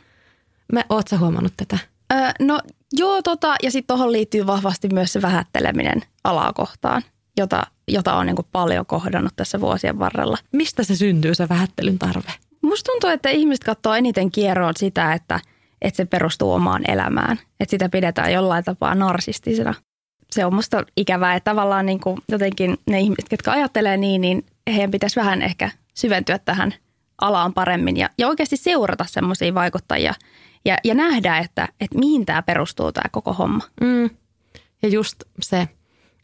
Mä, 0.73 0.85
oot 0.89 1.09
sä 1.09 1.19
huomannut 1.19 1.53
tätä? 1.57 1.79
Öö, 2.13 2.31
no 2.41 2.61
joo, 2.93 3.23
tota, 3.23 3.55
ja 3.63 3.71
sitten 3.71 3.97
tuohon 3.97 4.13
liittyy 4.13 4.47
vahvasti 4.47 4.89
myös 4.93 5.13
se 5.13 5.23
vähätteleminen 5.23 6.03
alaa 6.25 6.53
kohtaan, 6.53 7.03
jota, 7.37 7.63
jota 7.89 8.15
on 8.15 8.27
niin 8.27 8.37
paljon 8.53 8.87
kohdannut 8.87 9.33
tässä 9.37 9.61
vuosien 9.61 9.99
varrella. 9.99 10.39
Mistä 10.53 10.83
se 10.83 10.97
syntyy 10.97 11.35
se 11.35 11.49
vähättelyn 11.49 11.99
tarve? 11.99 12.33
Musta 12.63 12.93
tuntuu, 12.93 13.11
että 13.11 13.29
ihmiset 13.31 13.65
katsoo 13.65 13.95
eniten 13.95 14.31
kierroon 14.31 14.75
sitä, 14.77 15.13
että, 15.13 15.41
että 15.83 15.97
se 15.97 16.05
perustuu 16.05 16.53
omaan 16.53 16.91
elämään. 16.91 17.39
Että 17.61 17.71
sitä 17.71 17.89
pidetään 17.89 18.33
jollain 18.33 18.65
tapaa 18.65 18.95
narsistisena. 18.95 19.75
Se 20.31 20.45
on 20.45 20.55
musta 20.55 20.85
ikävää, 20.97 21.35
että 21.35 21.51
tavallaan 21.51 21.87
niin 21.87 22.01
kuin 22.01 22.19
jotenkin 22.29 22.77
ne 22.91 23.01
ihmiset, 23.01 23.27
jotka 23.31 23.53
ajattelee 23.53 23.97
niin, 23.97 24.21
niin 24.21 24.47
heidän 24.75 24.91
pitäisi 24.91 25.21
vähän 25.21 25.43
ehkä 25.43 25.71
syventyä 25.95 26.39
tähän 26.39 26.75
alaan 27.21 27.55
paremmin 27.55 27.97
ja, 27.97 28.11
ja 28.19 28.29
oikeasti 28.29 28.57
seurata 28.57 29.05
semmoisia 29.09 29.55
vaikuttajia 29.55 30.15
ja, 30.65 30.77
ja 30.85 30.95
nähdä, 30.95 31.39
että, 31.39 31.69
että 31.81 31.99
mihin 31.99 32.27
tämä 32.27 32.43
perustuu 32.43 32.93
tämä 32.93 33.09
koko 33.13 33.33
homma. 33.33 33.65
Mm. 33.81 34.11
Ja 34.83 34.89
just 34.89 35.17
se, 35.43 35.69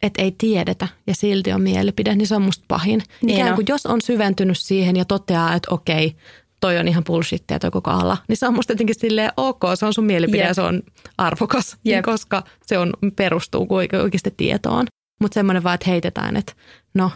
että 0.02 0.22
ei 0.22 0.34
tiedetä 0.38 0.88
ja 1.06 1.14
silti 1.14 1.52
on 1.52 1.62
mielipide, 1.62 2.14
niin 2.14 2.26
se 2.26 2.34
on 2.34 2.42
musta 2.42 2.64
pahin. 2.68 3.02
Niin 3.22 3.38
Ikään 3.38 3.54
kuin 3.54 3.64
jos 3.68 3.86
on 3.86 4.00
syventynyt 4.00 4.58
siihen 4.58 4.96
ja 4.96 5.04
toteaa, 5.04 5.54
että 5.54 5.74
okei, 5.74 6.16
toi 6.60 6.78
on 6.78 6.88
ihan 6.88 7.04
bullshittia 7.04 7.58
toi 7.58 7.70
koko 7.70 7.90
ala, 7.90 8.16
niin 8.28 8.36
se 8.36 8.46
on 8.46 8.54
musta 8.54 8.72
jotenkin 8.72 9.00
silleen 9.00 9.32
ok, 9.36 9.60
se 9.74 9.86
on 9.86 9.94
sun 9.94 10.04
mielipide 10.04 10.38
yep. 10.38 10.48
ja 10.48 10.54
se 10.54 10.62
on 10.62 10.82
arvokas, 11.18 11.76
yep. 11.86 12.04
koska 12.10 12.42
se 12.66 12.78
on, 12.78 12.92
perustuu 13.16 13.66
oikeasti 13.70 14.34
tietoon. 14.36 14.86
Mutta 15.20 15.34
semmoinen 15.34 15.62
vaan, 15.62 15.74
että 15.74 15.90
heitetään, 15.90 16.36
että 16.36 16.52
no, 16.94 17.10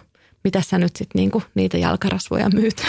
mitä 0.44 0.62
sä 0.62 0.78
nyt 0.78 0.96
sitten 0.96 1.18
niinku 1.18 1.42
niitä 1.54 1.78
jalkarasvoja 1.78 2.48
myyt. 2.48 2.82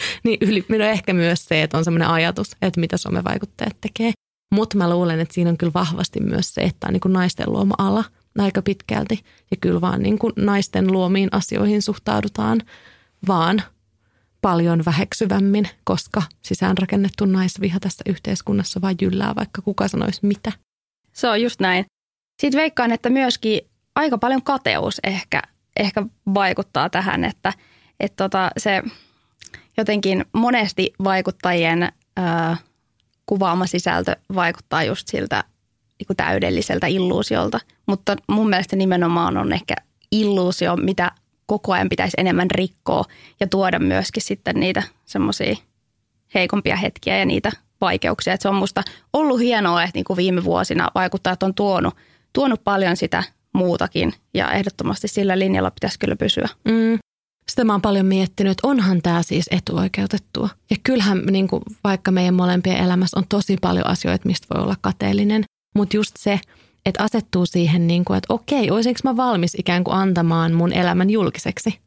niin 0.24 0.38
yli, 0.40 0.64
no 0.68 0.84
ehkä 0.84 1.12
myös 1.12 1.44
se, 1.44 1.62
että 1.62 1.78
on 1.78 1.84
semmoinen 1.84 2.08
ajatus, 2.08 2.56
että 2.62 2.80
mitä 2.80 2.96
somevaikuttajat 2.96 3.76
tekee. 3.80 4.12
Mutta 4.54 4.76
mä 4.76 4.90
luulen, 4.90 5.20
että 5.20 5.34
siinä 5.34 5.50
on 5.50 5.58
kyllä 5.58 5.72
vahvasti 5.74 6.20
myös 6.20 6.54
se, 6.54 6.60
että 6.60 6.86
on 6.86 6.92
niin 6.92 7.00
kuin 7.00 7.12
naisten 7.12 7.52
luoma 7.52 7.74
ala– 7.78 8.04
aika 8.38 8.62
pitkälti. 8.62 9.24
Ja 9.50 9.56
kyllä 9.60 9.80
vaan 9.80 10.02
niin 10.02 10.18
kuin 10.18 10.32
naisten 10.36 10.92
luomiin 10.92 11.28
asioihin 11.32 11.82
suhtaudutaan 11.82 12.60
vaan 13.28 13.62
paljon 14.40 14.84
väheksyvämmin, 14.84 15.68
koska 15.84 16.22
sisäänrakennettu 16.42 17.24
naisviha 17.24 17.80
tässä 17.80 18.04
yhteiskunnassa 18.06 18.80
vain 18.80 18.96
jyllää, 19.00 19.34
vaikka 19.36 19.62
kuka 19.62 19.88
sanoisi 19.88 20.26
mitä. 20.26 20.52
Se 21.12 21.28
on 21.28 21.42
just 21.42 21.60
näin. 21.60 21.84
Sitten 22.40 22.60
veikkaan, 22.60 22.92
että 22.92 23.10
myöskin 23.10 23.60
aika 23.94 24.18
paljon 24.18 24.42
kateus 24.42 25.00
ehkä, 25.04 25.42
ehkä 25.76 26.02
vaikuttaa 26.34 26.90
tähän, 26.90 27.24
että, 27.24 27.52
että 28.00 28.24
tota, 28.24 28.50
se 28.56 28.82
jotenkin 29.76 30.24
monesti 30.32 30.92
vaikuttajien 31.04 31.92
ää, 32.16 32.56
kuvaama 33.26 33.66
sisältö 33.66 34.16
vaikuttaa 34.34 34.84
just 34.84 35.08
siltä 35.08 35.44
niin 35.98 36.16
täydelliseltä 36.16 36.86
illuusiolta. 36.86 37.60
Mutta 37.86 38.16
mun 38.28 38.48
mielestä 38.48 38.76
nimenomaan 38.76 39.36
on 39.36 39.52
ehkä 39.52 39.74
illuusio, 40.12 40.76
mitä 40.76 41.10
koko 41.46 41.72
ajan 41.72 41.88
pitäisi 41.88 42.14
enemmän 42.18 42.50
rikkoa 42.50 43.04
ja 43.40 43.46
tuoda 43.46 43.78
myöskin 43.78 44.22
sitten 44.22 44.60
niitä 44.60 44.82
semmoisia 45.04 45.56
heikompia 46.34 46.76
hetkiä 46.76 47.18
ja 47.18 47.24
niitä 47.24 47.52
vaikeuksia. 47.80 48.32
Että 48.32 48.42
se 48.42 48.48
on 48.48 48.54
musta 48.54 48.82
ollut 49.12 49.40
hienoa, 49.40 49.82
että 49.82 50.00
kuin 50.06 50.16
viime 50.16 50.44
vuosina 50.44 50.88
vaikuttajat 50.94 51.42
on 51.42 51.54
tuonut, 51.54 51.96
tuonut 52.32 52.64
paljon 52.64 52.96
sitä 52.96 53.22
muutakin 53.52 54.14
ja 54.34 54.50
ehdottomasti 54.52 55.08
sillä 55.08 55.38
linjalla 55.38 55.70
pitäisi 55.70 55.98
kyllä 55.98 56.16
pysyä. 56.16 56.48
Mm. 56.64 56.98
Sitä 57.48 57.64
mä 57.64 57.72
oon 57.72 57.82
paljon 57.82 58.06
miettinyt, 58.06 58.50
että 58.50 58.68
onhan 58.68 59.02
tämä 59.02 59.22
siis 59.22 59.46
etuoikeutettua. 59.50 60.48
Ja 60.70 60.76
kyllähän 60.84 61.22
niin 61.30 61.48
kuin, 61.48 61.62
vaikka 61.84 62.10
meidän 62.10 62.34
molempien 62.34 62.76
elämässä 62.76 63.18
on 63.18 63.24
tosi 63.28 63.56
paljon 63.60 63.86
asioita, 63.86 64.26
mistä 64.26 64.46
voi 64.54 64.62
olla 64.62 64.76
kateellinen, 64.80 65.44
mutta 65.74 65.96
just 65.96 66.16
se, 66.18 66.40
että 66.86 67.02
asettuu 67.02 67.46
siihen, 67.46 67.86
niin 67.86 68.04
kuin, 68.04 68.16
että 68.16 68.34
okei, 68.34 68.70
olisinko 68.70 69.00
mä 69.04 69.16
valmis 69.16 69.54
ikään 69.58 69.84
kuin 69.84 69.96
antamaan 69.96 70.52
mun 70.52 70.72
elämän 70.72 71.10
julkiseksi. 71.10 71.78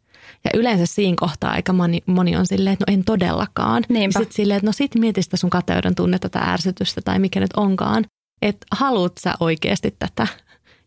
Ja 0.43 0.51
yleensä 0.53 0.85
siinä 0.85 1.15
kohtaa 1.19 1.51
aika 1.51 1.73
moni, 1.73 2.03
moni 2.05 2.35
on 2.35 2.47
silleen, 2.47 2.73
että 2.73 2.85
no 2.87 2.93
en 2.93 3.03
todellakaan. 3.03 3.83
Niinpä. 3.89 4.19
Sitten 4.19 4.35
silleen, 4.35 4.57
että 4.57 4.67
no 4.67 4.71
sit 4.71 4.95
mieti 4.95 5.21
sitä 5.21 5.37
sun 5.37 5.49
kateuden 5.49 5.95
tunnetta 5.95 6.29
tai 6.29 6.41
ärsytystä 6.47 7.01
tai 7.01 7.19
mikä 7.19 7.39
nyt 7.39 7.53
onkaan. 7.55 8.05
Että 8.41 8.67
haluut 8.71 9.13
sä 9.19 9.33
oikeasti 9.39 9.95
tätä. 9.99 10.27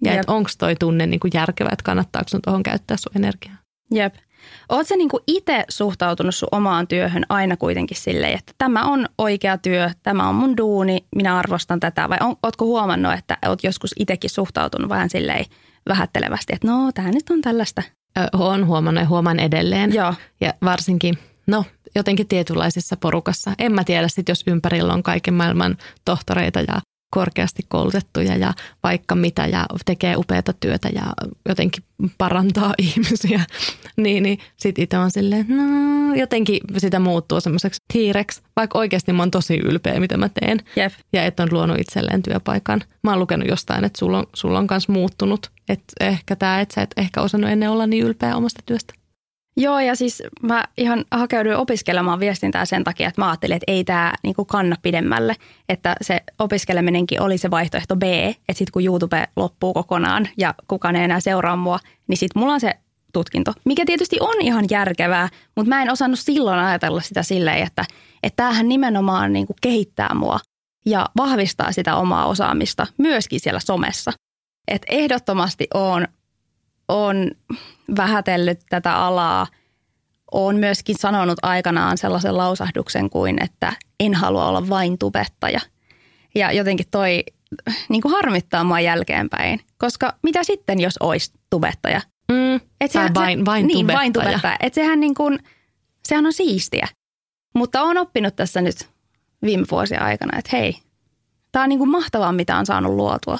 Ja 0.04 0.12
että 0.14 0.32
onko 0.32 0.50
toi 0.58 0.76
tunne 0.76 1.06
niin 1.06 1.20
kuin 1.20 1.30
järkevä, 1.34 1.70
että 1.72 1.82
kannattaako 1.82 2.28
sun 2.28 2.40
tuohon 2.44 2.62
käyttää 2.62 2.96
sun 2.96 3.12
energiaa. 3.16 3.56
Jep. 3.90 4.14
Oletko 4.68 4.96
niinku 4.96 5.20
itse 5.26 5.64
suhtautunut 5.68 6.34
sun 6.34 6.48
omaan 6.52 6.86
työhön 6.86 7.24
aina 7.28 7.56
kuitenkin 7.56 7.96
silleen, 7.96 8.38
että 8.38 8.52
tämä 8.58 8.84
on 8.84 9.06
oikea 9.18 9.58
työ, 9.58 9.90
tämä 10.02 10.28
on 10.28 10.34
mun 10.34 10.56
duuni, 10.56 11.04
minä 11.14 11.38
arvostan 11.38 11.80
tätä? 11.80 12.08
Vai 12.08 12.18
on, 12.20 12.36
ootko 12.42 12.64
huomannut, 12.64 13.12
että 13.12 13.38
oot 13.46 13.64
joskus 13.64 13.94
itsekin 13.98 14.30
suhtautunut 14.30 14.88
vähän 14.88 15.10
silleen 15.10 15.44
vähättelevästi, 15.88 16.52
että 16.52 16.68
no 16.68 16.92
tämä 16.92 17.10
nyt 17.10 17.30
on 17.30 17.40
tällaista? 17.40 17.82
Olen 18.32 18.66
huomannut 18.66 19.02
ja 19.02 19.08
huomaan 19.08 19.40
edelleen. 19.40 19.94
Joo. 19.94 20.14
Ja 20.40 20.54
varsinkin, 20.64 21.18
no 21.46 21.64
jotenkin 21.94 22.28
tietynlaisessa 22.28 22.96
porukassa. 22.96 23.52
En 23.58 23.72
mä 23.72 23.84
tiedä 23.84 24.08
sit, 24.08 24.28
jos 24.28 24.44
ympärillä 24.46 24.92
on 24.92 25.02
kaiken 25.02 25.34
maailman 25.34 25.76
tohtoreita 26.04 26.60
ja 26.60 26.80
korkeasti 27.10 27.62
koulutettuja 27.68 28.36
ja 28.36 28.54
vaikka 28.82 29.14
mitä 29.14 29.46
ja 29.46 29.66
tekee 29.84 30.16
upeata 30.16 30.52
työtä 30.52 30.88
ja 30.88 31.02
jotenkin 31.48 31.84
parantaa 32.18 32.74
ihmisiä, 32.96 33.44
niin, 33.96 34.22
niin 34.22 34.38
sitten 34.56 34.82
itse 34.84 34.98
on 34.98 35.10
silleen, 35.10 35.46
no 35.48 36.14
jotenkin 36.14 36.60
sitä 36.76 36.98
muuttuu 36.98 37.40
semmoiseksi 37.40 37.82
hiireksi, 37.94 38.42
vaikka 38.56 38.78
oikeasti 38.78 39.12
mä 39.12 39.22
oon 39.22 39.30
tosi 39.30 39.56
ylpeä, 39.56 40.00
mitä 40.00 40.16
mä 40.16 40.28
teen. 40.28 40.58
Jep. 40.76 40.92
Ja 41.12 41.24
että 41.24 41.42
on 41.42 41.48
luonut 41.52 41.80
itselleen 41.80 42.22
työpaikan. 42.22 42.80
Mä 43.02 43.10
oon 43.10 43.20
lukenut 43.20 43.48
jostain, 43.48 43.84
että 43.84 43.98
sulla 43.98 44.18
on, 44.18 44.26
sulla 44.34 44.58
on 44.58 44.66
kanssa 44.66 44.92
muuttunut, 44.92 45.50
että 45.68 45.92
ehkä 46.00 46.36
tämä, 46.36 46.60
että 46.60 46.74
sä 46.74 46.82
et 46.82 46.94
ehkä 46.96 47.20
osannut 47.20 47.50
ennen 47.50 47.70
olla 47.70 47.86
niin 47.86 48.04
ylpeä 48.04 48.36
omasta 48.36 48.62
työstä. 48.66 48.94
Joo, 49.60 49.78
ja 49.78 49.94
siis 49.96 50.22
mä 50.42 50.64
ihan 50.76 51.04
hakeuduin 51.10 51.56
opiskelemaan 51.56 52.20
viestintää 52.20 52.64
sen 52.64 52.84
takia, 52.84 53.08
että 53.08 53.20
mä 53.20 53.28
ajattelin, 53.28 53.56
että 53.56 53.72
ei 53.72 53.84
tämä 53.84 54.12
niinku 54.22 54.44
kanna 54.44 54.76
pidemmälle. 54.82 55.36
Että 55.68 55.96
se 56.00 56.20
opiskeleminenkin 56.38 57.22
oli 57.22 57.38
se 57.38 57.50
vaihtoehto 57.50 57.96
B, 57.96 58.02
että 58.02 58.52
sitten 58.52 58.72
kun 58.72 58.84
YouTube 58.84 59.28
loppuu 59.36 59.74
kokonaan 59.74 60.28
ja 60.36 60.54
kukaan 60.68 60.96
ei 60.96 61.04
enää 61.04 61.20
seuraa 61.20 61.56
mua, 61.56 61.78
niin 62.08 62.16
sitten 62.16 62.40
mulla 62.40 62.52
on 62.52 62.60
se 62.60 62.74
tutkinto, 63.12 63.52
mikä 63.64 63.82
tietysti 63.86 64.16
on 64.20 64.40
ihan 64.40 64.64
järkevää, 64.70 65.28
mutta 65.56 65.68
mä 65.68 65.82
en 65.82 65.92
osannut 65.92 66.18
silloin 66.18 66.58
ajatella 66.58 67.00
sitä 67.00 67.22
silleen, 67.22 67.66
että, 67.66 67.84
että 68.22 68.36
tämähän 68.36 68.68
nimenomaan 68.68 69.32
niinku 69.32 69.54
kehittää 69.62 70.14
mua 70.14 70.38
ja 70.86 71.06
vahvistaa 71.16 71.72
sitä 71.72 71.96
omaa 71.96 72.26
osaamista 72.26 72.86
myöskin 72.98 73.40
siellä 73.40 73.60
somessa. 73.60 74.12
Et 74.68 74.82
ehdottomasti 74.88 75.66
on 75.74 76.08
on 76.88 77.30
vähätellyt 77.96 78.60
tätä 78.68 78.96
alaa, 78.96 79.46
on 80.32 80.56
myöskin 80.56 80.96
sanonut 80.98 81.38
aikanaan 81.42 81.98
sellaisen 81.98 82.36
lausahduksen 82.36 83.10
kuin, 83.10 83.42
että 83.42 83.72
en 84.00 84.14
halua 84.14 84.48
olla 84.48 84.68
vain 84.68 84.98
tubettaja. 84.98 85.60
Ja 86.34 86.52
jotenkin 86.52 86.86
toi 86.90 87.24
niin 87.88 88.02
kuin 88.02 88.12
harmittaa 88.12 88.64
mua 88.64 88.80
jälkeenpäin, 88.80 89.60
koska 89.78 90.14
mitä 90.22 90.44
sitten, 90.44 90.80
jos 90.80 90.98
olisi 91.00 91.32
tubettaja? 91.50 92.00
Mm, 92.32 92.60
Et 92.80 92.90
sehän, 92.90 93.14
vain, 93.14 93.44
vain 93.44 93.66
niin, 93.66 93.76
tubettaja. 93.78 93.98
Vain 93.98 94.12
tubettaja. 94.12 94.56
Et 94.60 94.74
sehän, 94.74 95.00
niin 95.00 95.14
kuin, 95.14 95.38
sehän 96.04 96.26
on 96.26 96.32
siistiä. 96.32 96.88
Mutta 97.54 97.82
on 97.82 97.98
oppinut 97.98 98.36
tässä 98.36 98.60
nyt 98.60 98.88
viime 99.42 99.64
vuosien 99.70 100.02
aikana, 100.02 100.38
että 100.38 100.56
hei, 100.56 100.78
tämä 101.52 101.62
on 101.62 101.68
niin 101.68 101.78
kuin 101.78 101.90
mahtavaa, 101.90 102.32
mitä 102.32 102.56
on 102.56 102.66
saanut 102.66 102.92
luotua. 102.94 103.38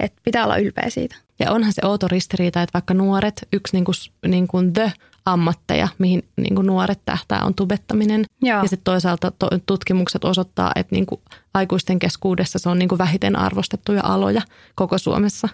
Että 0.00 0.20
pitää 0.24 0.44
olla 0.44 0.56
ylpeä 0.56 0.90
siitä. 0.90 1.16
Ja 1.38 1.52
onhan 1.52 1.72
se 1.72 1.82
outo 1.84 2.08
ristiriita, 2.08 2.62
että 2.62 2.74
vaikka 2.74 2.94
nuoret, 2.94 3.48
yksi 3.52 3.76
niin 3.76 3.84
kuin, 3.84 3.94
niin 4.26 4.48
kuin 4.48 4.72
the 4.72 4.92
ammatteja, 5.24 5.88
mihin 5.98 6.22
niin 6.36 6.54
kuin 6.54 6.66
nuoret 6.66 7.00
tähtää, 7.04 7.44
on 7.44 7.54
tubettaminen. 7.54 8.24
Joo. 8.42 8.62
Ja 8.62 8.68
sitten 8.68 8.84
toisaalta 8.84 9.32
to, 9.38 9.48
tutkimukset 9.66 10.24
osoittaa, 10.24 10.72
että 10.74 10.94
niin 10.94 11.06
kuin 11.06 11.20
aikuisten 11.54 11.98
keskuudessa 11.98 12.58
se 12.58 12.68
on 12.68 12.78
niin 12.78 12.88
kuin 12.88 12.98
vähiten 12.98 13.36
arvostettuja 13.36 14.00
aloja 14.04 14.42
koko 14.74 14.98
Suomessa. 14.98 15.48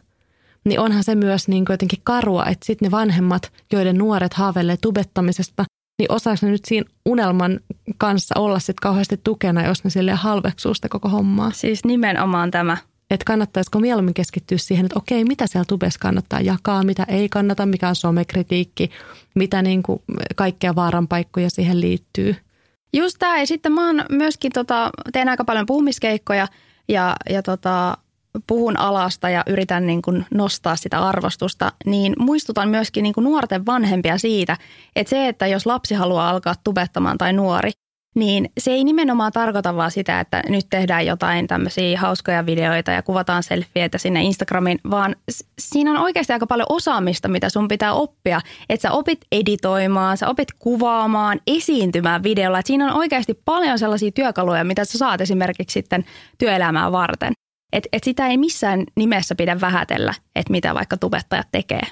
Niin 0.64 0.80
onhan 0.80 1.04
se 1.04 1.14
myös 1.14 1.48
niin 1.48 1.64
kuin 1.64 1.74
jotenkin 1.74 2.00
karua, 2.04 2.46
että 2.46 2.66
sitten 2.66 2.86
ne 2.86 2.90
vanhemmat, 2.90 3.52
joiden 3.72 3.98
nuoret 3.98 4.34
haaveilee 4.34 4.76
tubettamisesta, 4.76 5.64
niin 5.98 6.12
osaako 6.12 6.38
ne 6.42 6.50
nyt 6.50 6.64
siinä 6.64 6.90
unelman 7.06 7.60
kanssa 7.98 8.34
olla 8.38 8.58
sitten 8.58 8.82
kauheasti 8.82 9.20
tukena, 9.24 9.66
jos 9.66 9.84
ne 9.84 9.90
silleen 9.90 10.16
halveksuu 10.16 10.74
sitä 10.74 10.88
koko 10.88 11.08
hommaa? 11.08 11.50
Siis 11.50 11.84
nimenomaan 11.84 12.50
tämä 12.50 12.76
että 13.14 13.24
kannattaisiko 13.24 13.80
mieluummin 13.80 14.14
keskittyä 14.14 14.58
siihen, 14.58 14.86
että 14.86 14.98
okei, 14.98 15.24
mitä 15.24 15.46
siellä 15.46 15.64
tubessa 15.68 16.00
kannattaa 16.00 16.40
jakaa, 16.40 16.84
mitä 16.84 17.04
ei 17.08 17.28
kannata, 17.28 17.66
mikä 17.66 17.88
on 17.88 17.96
somekritiikki, 17.96 18.90
mitä 19.34 19.62
niin 19.62 19.82
kuin 19.82 20.02
kaikkea 20.36 20.74
vaaranpaikkoja 20.74 21.50
siihen 21.50 21.80
liittyy. 21.80 22.36
Just 22.92 23.16
tämä. 23.18 23.38
Ja 23.38 23.46
sitten 23.46 23.72
mä 23.72 23.86
oon 23.86 24.04
myöskin, 24.10 24.52
tota, 24.52 24.90
teen 25.12 25.28
aika 25.28 25.44
paljon 25.44 25.66
puhumiskeikkoja 25.66 26.48
ja, 26.88 27.16
ja 27.30 27.42
tota, 27.42 27.98
puhun 28.46 28.78
alasta 28.78 29.30
ja 29.30 29.42
yritän 29.46 29.86
niin 29.86 30.02
kuin 30.02 30.26
nostaa 30.34 30.76
sitä 30.76 31.08
arvostusta, 31.08 31.72
niin 31.86 32.14
muistutan 32.18 32.68
myöskin 32.68 33.02
niin 33.02 33.12
kuin 33.14 33.24
nuorten 33.24 33.66
vanhempia 33.66 34.18
siitä, 34.18 34.56
että 34.96 35.10
se, 35.10 35.28
että 35.28 35.46
jos 35.46 35.66
lapsi 35.66 35.94
haluaa 35.94 36.30
alkaa 36.30 36.54
tubettamaan 36.64 37.18
tai 37.18 37.32
nuori, 37.32 37.70
niin 38.14 38.50
se 38.58 38.70
ei 38.70 38.84
nimenomaan 38.84 39.32
tarkoita 39.32 39.76
vaan 39.76 39.90
sitä, 39.90 40.20
että 40.20 40.42
nyt 40.48 40.66
tehdään 40.70 41.06
jotain 41.06 41.46
tämmöisiä 41.46 42.00
hauskoja 42.00 42.46
videoita 42.46 42.90
ja 42.90 43.02
kuvataan 43.02 43.42
selfieitä 43.42 43.98
sinne 43.98 44.22
Instagramiin, 44.22 44.78
vaan 44.90 45.16
siinä 45.58 45.90
on 45.90 45.96
oikeasti 45.96 46.32
aika 46.32 46.46
paljon 46.46 46.66
osaamista, 46.68 47.28
mitä 47.28 47.48
sun 47.48 47.68
pitää 47.68 47.92
oppia. 47.92 48.40
Että 48.68 48.82
sä 48.82 48.92
opit 48.92 49.20
editoimaan, 49.32 50.16
sä 50.16 50.28
opit 50.28 50.48
kuvaamaan, 50.58 51.40
esiintymään 51.46 52.22
videolla. 52.22 52.58
Että 52.58 52.66
siinä 52.66 52.86
on 52.86 52.98
oikeasti 52.98 53.40
paljon 53.44 53.78
sellaisia 53.78 54.12
työkaluja, 54.12 54.64
mitä 54.64 54.84
sä 54.84 54.98
saat 54.98 55.20
esimerkiksi 55.20 55.74
sitten 55.74 56.04
työelämää 56.38 56.92
varten. 56.92 57.32
Että 57.72 57.88
et 57.92 58.04
sitä 58.04 58.26
ei 58.26 58.36
missään 58.36 58.84
nimessä 58.96 59.34
pidä 59.34 59.60
vähätellä, 59.60 60.14
että 60.36 60.50
mitä 60.50 60.74
vaikka 60.74 60.96
tubettajat 60.96 61.48
tekee. 61.52 61.82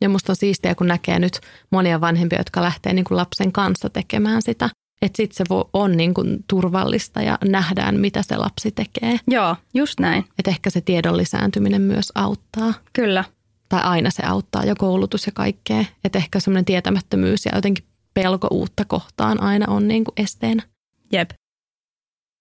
Ja 0.00 0.08
musta 0.08 0.32
on 0.32 0.36
siistiä, 0.36 0.74
kun 0.74 0.86
näkee 0.86 1.18
nyt 1.18 1.40
monia 1.70 2.00
vanhempia, 2.00 2.40
jotka 2.40 2.62
lähtee 2.62 2.92
niin 2.92 3.04
kuin 3.04 3.18
lapsen 3.18 3.52
kanssa 3.52 3.90
tekemään 3.90 4.42
sitä. 4.42 4.70
Että 5.02 5.16
sitten 5.16 5.36
se 5.36 5.54
on 5.72 5.96
niin 5.96 6.14
kuin 6.14 6.44
turvallista 6.48 7.22
ja 7.22 7.38
nähdään, 7.44 8.00
mitä 8.00 8.22
se 8.22 8.36
lapsi 8.36 8.70
tekee. 8.70 9.18
Joo, 9.28 9.56
just 9.74 10.00
näin. 10.00 10.24
Että 10.38 10.50
ehkä 10.50 10.70
se 10.70 10.80
tiedon 10.80 11.16
lisääntyminen 11.16 11.82
myös 11.82 12.12
auttaa. 12.14 12.74
Kyllä. 12.92 13.24
Tai 13.68 13.82
aina 13.82 14.10
se 14.10 14.22
auttaa, 14.26 14.64
jo 14.64 14.74
koulutus 14.78 15.26
ja 15.26 15.32
kaikkea. 15.34 15.84
Että 16.04 16.18
ehkä 16.18 16.40
semmoinen 16.40 16.64
tietämättömyys 16.64 17.44
ja 17.44 17.52
jotenkin 17.54 17.84
pelko 18.14 18.48
uutta 18.50 18.84
kohtaan 18.84 19.42
aina 19.42 19.66
on 19.68 19.88
niin 19.88 20.04
kuin 20.04 20.14
esteenä. 20.16 20.62
Jep. 21.12 21.30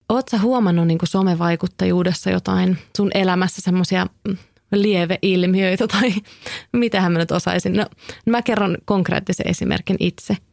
Oletko 0.10 0.38
huomannut 0.42 0.88
niin 0.88 0.98
kuin 0.98 1.10
somevaikuttajuudessa 1.10 2.30
jotain 2.30 2.78
sun 2.98 3.12
elämässä 3.14 3.62
semmoisia 3.62 4.08
mm, 4.28 4.38
lieveilmiöitä 4.72 5.88
tai 5.88 6.14
mitähän 6.74 7.12
mä 7.12 7.20
nyt 7.20 7.32
osaisin? 7.32 7.74
No, 7.74 7.86
mä 8.26 8.42
kerron 8.42 8.78
konkreettisen 8.86 9.48
esimerkin 9.48 9.98
itse– 10.00 10.38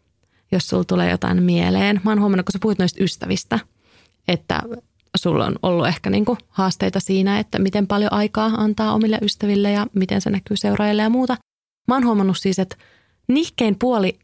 jos 0.52 0.68
sulla 0.68 0.84
tulee 0.84 1.10
jotain 1.10 1.42
mieleen. 1.42 2.00
Mä 2.04 2.10
oon 2.10 2.20
huomannut, 2.20 2.46
kun 2.46 2.52
sä 2.52 2.58
puhuit 2.62 2.78
noista 2.78 3.04
ystävistä, 3.04 3.58
että 4.28 4.62
sulla 5.16 5.46
on 5.46 5.56
ollut 5.62 5.86
ehkä 5.86 6.10
niinku 6.10 6.38
haasteita 6.48 7.00
siinä, 7.00 7.38
että 7.38 7.58
miten 7.58 7.86
paljon 7.86 8.12
aikaa 8.12 8.46
antaa 8.46 8.92
omille 8.92 9.18
ystäville 9.22 9.72
ja 9.72 9.86
miten 9.94 10.20
se 10.20 10.30
näkyy 10.30 10.56
seuraajille 10.56 11.02
ja 11.02 11.10
muuta. 11.10 11.36
Mä 11.88 11.94
oon 11.94 12.06
huomannut 12.06 12.38
siis, 12.38 12.58
että 12.58 12.76
nihkein 13.28 13.78
puoli 13.78 14.18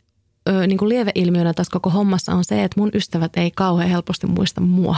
ö, 0.48 0.66
niin 0.66 0.78
kuin 0.78 0.88
lieveilmiönä 0.88 1.54
tässä 1.54 1.72
koko 1.72 1.90
hommassa 1.90 2.34
on 2.34 2.44
se, 2.44 2.64
että 2.64 2.80
mun 2.80 2.90
ystävät 2.94 3.36
ei 3.36 3.50
kauhean 3.50 3.90
helposti 3.90 4.26
muista 4.26 4.60
mua. 4.60 4.96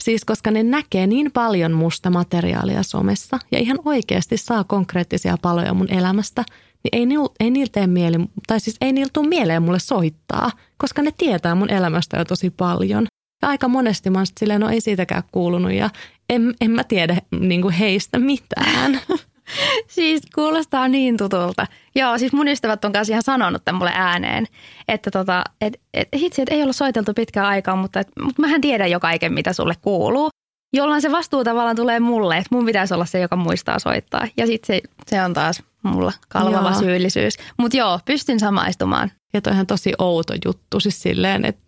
Siis 0.00 0.24
koska 0.24 0.50
ne 0.50 0.62
näkee 0.62 1.06
niin 1.06 1.32
paljon 1.32 1.72
musta 1.72 2.10
materiaalia 2.10 2.82
somessa 2.82 3.38
ja 3.52 3.58
ihan 3.58 3.78
oikeasti 3.84 4.36
saa 4.36 4.64
konkreettisia 4.64 5.36
paloja 5.42 5.74
mun 5.74 5.90
elämästä, 5.90 6.44
niin 6.84 7.00
ei, 7.00 7.06
niil, 7.06 7.28
ei 7.40 7.50
niiltä 7.50 7.86
mieli, 7.86 8.16
tai 8.46 8.60
siis 8.60 8.76
ei 8.80 8.92
niiltä 8.92 9.10
tule 9.12 9.28
mieleen 9.28 9.62
mulle 9.62 9.78
soittaa, 9.78 10.50
koska 10.76 11.02
ne 11.02 11.12
tietää 11.18 11.54
mun 11.54 11.70
elämästä 11.70 12.16
jo 12.18 12.24
tosi 12.24 12.50
paljon. 12.50 13.06
Ja 13.42 13.48
aika 13.48 13.68
monesti 13.68 14.10
mä 14.10 14.18
oon 14.18 14.26
silleen, 14.40 14.60
no 14.60 14.68
ei 14.68 14.80
siitäkään 14.80 15.22
kuulunut 15.32 15.72
ja 15.72 15.90
en, 16.30 16.54
en 16.60 16.70
mä 16.70 16.84
tiedä 16.84 17.16
niin 17.40 17.62
kuin 17.62 17.74
heistä 17.74 18.18
mitään. 18.18 19.00
siis 19.96 20.22
kuulostaa 20.34 20.88
niin 20.88 21.16
tutulta. 21.16 21.66
Joo, 21.94 22.18
siis 22.18 22.32
mun 22.32 22.48
ystävät 22.48 22.84
on 22.84 22.92
kanssa 22.92 23.12
ihan 23.12 23.22
sanonut 23.22 23.64
tämän 23.64 23.78
mulle 23.78 23.92
ääneen, 23.94 24.46
että 24.88 25.10
tota, 25.10 25.44
et, 25.60 25.80
et, 25.94 26.08
hitsi, 26.18 26.42
et 26.42 26.48
ei 26.48 26.62
ollut 26.62 26.76
soiteltu 26.76 27.14
pitkään 27.14 27.46
aikaa, 27.46 27.76
mutta, 27.76 28.00
et, 28.00 28.08
mutta 28.22 28.42
mähän 28.42 28.60
tiedän 28.60 28.90
jo 28.90 29.00
kaiken, 29.00 29.32
mitä 29.32 29.52
sulle 29.52 29.74
kuuluu. 29.82 30.28
Jolloin 30.74 31.02
se 31.02 31.12
vastuu 31.12 31.44
tavallaan 31.44 31.76
tulee 31.76 32.00
mulle, 32.00 32.36
että 32.36 32.48
mun 32.50 32.66
pitäisi 32.66 32.94
olla 32.94 33.06
se, 33.06 33.20
joka 33.20 33.36
muistaa 33.36 33.78
soittaa. 33.78 34.28
Ja 34.36 34.46
sitten 34.46 34.66
se, 34.66 34.82
se 35.06 35.22
on 35.22 35.34
taas 35.34 35.62
mulla 35.82 36.12
kalvava 36.28 36.70
joo. 36.70 36.78
syyllisyys. 36.78 37.36
Mutta 37.58 37.76
joo, 37.76 38.00
pystyn 38.04 38.40
samaistumaan. 38.40 39.12
Ja 39.32 39.40
toihan 39.40 39.66
tosi 39.66 39.92
outo 39.98 40.34
juttu 40.44 40.80
siis 40.80 41.02
silleen, 41.02 41.44
että 41.44 41.64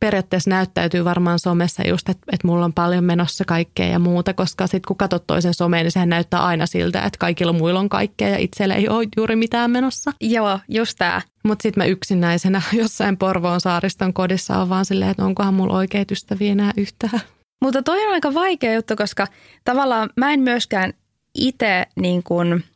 periaatteessa 0.00 0.50
näyttäytyy 0.50 1.04
varmaan 1.04 1.38
somessa 1.38 1.88
just, 1.88 2.08
että, 2.08 2.26
että 2.32 2.46
mulla 2.46 2.64
on 2.64 2.72
paljon 2.72 3.04
menossa 3.04 3.44
kaikkea 3.44 3.86
ja 3.86 3.98
muuta, 3.98 4.34
koska 4.34 4.66
sitten 4.66 4.88
kun 4.88 4.96
katsot 4.96 5.26
toisen 5.26 5.54
someen, 5.54 5.84
niin 5.84 5.92
sehän 5.92 6.08
näyttää 6.08 6.44
aina 6.44 6.66
siltä, 6.66 7.02
että 7.02 7.18
kaikilla 7.18 7.52
muilla 7.52 7.80
on 7.80 7.88
kaikkea 7.88 8.28
ja 8.28 8.38
itsellä 8.38 8.74
ei 8.74 8.88
ole 8.88 9.08
juuri 9.16 9.36
mitään 9.36 9.70
menossa. 9.70 10.12
Joo, 10.20 10.58
just 10.68 10.98
tämä. 10.98 11.22
Mutta 11.44 11.62
sitten 11.62 11.82
mä 11.82 11.86
yksinäisenä 11.86 12.62
jossain 12.82 13.16
Porvoon 13.16 13.60
saariston 13.60 14.12
kodissa 14.12 14.58
on 14.58 14.68
vaan 14.68 14.84
silleen, 14.84 15.10
että 15.10 15.24
onkohan 15.24 15.54
mulla 15.54 15.76
oikeita 15.76 16.12
ystäviä 16.12 16.52
enää 16.52 16.72
yhtään. 16.76 17.20
Mutta 17.64 17.82
toi 17.82 18.06
on 18.06 18.12
aika 18.12 18.34
vaikea 18.34 18.74
juttu, 18.74 18.96
koska 18.96 19.26
tavallaan 19.64 20.10
mä 20.16 20.32
en 20.32 20.40
myöskään 20.40 20.92
itse 21.34 21.86
niin 21.96 22.22
kuin– 22.22 22.64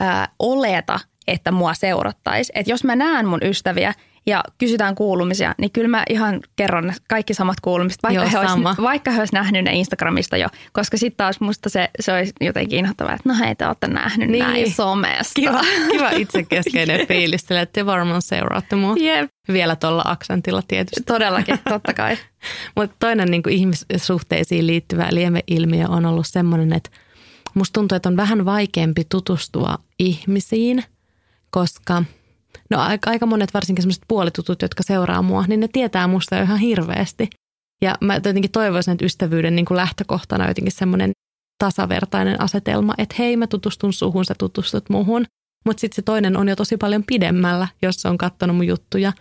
ää, 0.00 0.28
oleta, 0.38 1.00
että 1.26 1.52
mua 1.52 1.74
seurattaisi. 1.74 2.52
Että 2.54 2.72
jos 2.72 2.84
mä 2.84 2.96
näen 2.96 3.26
mun 3.26 3.40
ystäviä 3.42 3.94
ja 4.28 4.44
kysytään 4.58 4.94
kuulumisia, 4.94 5.54
niin 5.58 5.70
kyllä 5.70 5.88
mä 5.88 6.02
ihan 6.10 6.40
kerron 6.56 6.92
kaikki 7.08 7.34
samat 7.34 7.60
kuulumiset, 7.60 8.02
vaikka, 8.02 8.22
Joo, 8.22 8.30
he, 8.32 8.38
olisi, 8.38 8.82
vaikka 8.82 9.10
he 9.10 9.18
olisi 9.18 9.34
nähnyt 9.34 9.64
ne 9.64 9.72
Instagramista 9.72 10.36
jo. 10.36 10.48
Koska 10.72 10.96
sitten 10.96 11.16
taas 11.16 11.40
musta 11.40 11.68
se, 11.68 11.90
se 12.00 12.12
olisi 12.12 12.32
jotenkin 12.40 12.78
inhottavaa, 12.78 13.14
että 13.14 13.28
no 13.28 13.34
hei, 13.38 13.54
te 13.54 13.66
olette 13.66 13.88
nähnyt 13.88 14.28
niin. 14.28 14.44
näin 14.44 14.72
somesta. 14.72 15.32
Kiva, 15.34 15.60
kiva 15.92 16.10
itsekeskeinen 16.10 17.06
fiilis, 17.08 17.42
että 17.42 17.66
te 17.72 17.86
varmaan 17.86 18.22
seuraatte 18.22 18.76
mua. 18.76 18.94
Jep. 18.98 19.30
Vielä 19.52 19.76
tuolla 19.76 20.02
aksentilla 20.04 20.62
tietysti. 20.68 21.02
Todellakin, 21.06 21.58
totta 21.68 21.94
kai. 21.94 22.16
Mutta 22.76 22.96
toinen 22.98 23.30
niin 23.30 23.42
ihmissuhteisiin 23.50 24.66
liittyvä 24.66 25.08
lieveilmiö 25.10 25.86
on 25.88 26.06
ollut 26.06 26.26
semmoinen, 26.26 26.72
että 26.72 26.90
musta 27.54 27.72
tuntuu, 27.72 27.96
että 27.96 28.08
on 28.08 28.16
vähän 28.16 28.44
vaikeampi 28.44 29.02
tutustua 29.08 29.78
ihmisiin, 29.98 30.84
koska 31.50 32.02
no 32.70 32.78
aika, 32.80 33.26
monet 33.26 33.54
varsinkin 33.54 33.82
sellaiset 33.82 34.04
puolitutut, 34.08 34.62
jotka 34.62 34.82
seuraa 34.82 35.22
mua, 35.22 35.44
niin 35.46 35.60
ne 35.60 35.68
tietää 35.72 36.06
musta 36.06 36.36
jo 36.36 36.42
ihan 36.42 36.58
hirveästi. 36.58 37.30
Ja 37.82 37.94
mä 38.00 38.14
jotenkin 38.14 38.50
toivoisin, 38.50 38.92
että 38.92 39.04
ystävyyden 39.04 39.56
niin 39.56 39.66
kuin 39.66 39.76
lähtökohtana 39.76 40.48
jotenkin 40.48 40.72
semmoinen 40.72 41.12
tasavertainen 41.58 42.40
asetelma, 42.40 42.94
että 42.98 43.14
hei 43.18 43.36
mä 43.36 43.46
tutustun 43.46 43.92
suhun, 43.92 44.24
sä 44.24 44.34
tutustut 44.38 44.90
muuhun. 44.90 45.24
Mutta 45.64 45.80
sitten 45.80 45.96
se 45.96 46.02
toinen 46.02 46.36
on 46.36 46.48
jo 46.48 46.56
tosi 46.56 46.76
paljon 46.76 47.04
pidemmällä, 47.06 47.68
jos 47.82 48.02
se 48.02 48.08
on 48.08 48.18
katsonut 48.18 48.56
mun 48.56 48.66
juttuja. 48.66 49.12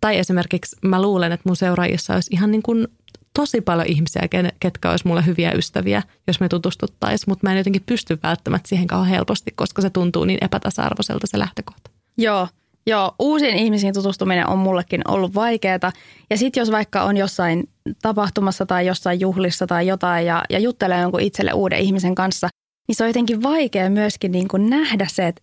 Tai 0.00 0.18
esimerkiksi 0.18 0.76
mä 0.82 1.02
luulen, 1.02 1.32
että 1.32 1.48
mun 1.48 1.56
seuraajissa 1.56 2.14
olisi 2.14 2.30
ihan 2.34 2.50
niin 2.50 2.62
kuin 2.62 2.88
tosi 3.34 3.60
paljon 3.60 3.88
ihmisiä, 3.88 4.22
ketkä 4.60 4.90
olisi 4.90 5.06
mulle 5.06 5.26
hyviä 5.26 5.52
ystäviä, 5.52 6.02
jos 6.26 6.40
me 6.40 6.48
tutustuttaisiin, 6.48 7.30
mutta 7.30 7.46
mä 7.46 7.52
en 7.52 7.58
jotenkin 7.58 7.82
pysty 7.86 8.18
välttämättä 8.22 8.68
siihen 8.68 8.86
kauhean 8.86 9.10
helposti, 9.10 9.50
koska 9.50 9.82
se 9.82 9.90
tuntuu 9.90 10.24
niin 10.24 10.38
epätasa-arvoiselta 10.44 11.26
se 11.26 11.38
lähtökohta. 11.38 11.90
Joo, 12.18 12.48
Joo, 12.86 13.14
uusiin 13.18 13.56
ihmisiin 13.56 13.94
tutustuminen 13.94 14.48
on 14.48 14.58
mullekin 14.58 15.00
ollut 15.08 15.34
vaikeaa. 15.34 15.92
Ja 16.30 16.38
sitten 16.38 16.60
jos 16.60 16.70
vaikka 16.70 17.02
on 17.02 17.16
jossain 17.16 17.68
tapahtumassa 18.02 18.66
tai 18.66 18.86
jossain 18.86 19.20
juhlissa 19.20 19.66
tai 19.66 19.86
jotain 19.86 20.26
ja, 20.26 20.42
ja 20.50 20.58
juttelee 20.58 21.00
jonkun 21.00 21.20
itselle 21.20 21.52
uuden 21.52 21.78
ihmisen 21.78 22.14
kanssa, 22.14 22.48
niin 22.88 22.96
se 22.96 23.04
on 23.04 23.08
jotenkin 23.08 23.42
vaikea 23.42 23.90
myöskin 23.90 24.32
niin 24.32 24.48
kuin 24.48 24.70
nähdä 24.70 25.06
se, 25.10 25.26
että, 25.26 25.42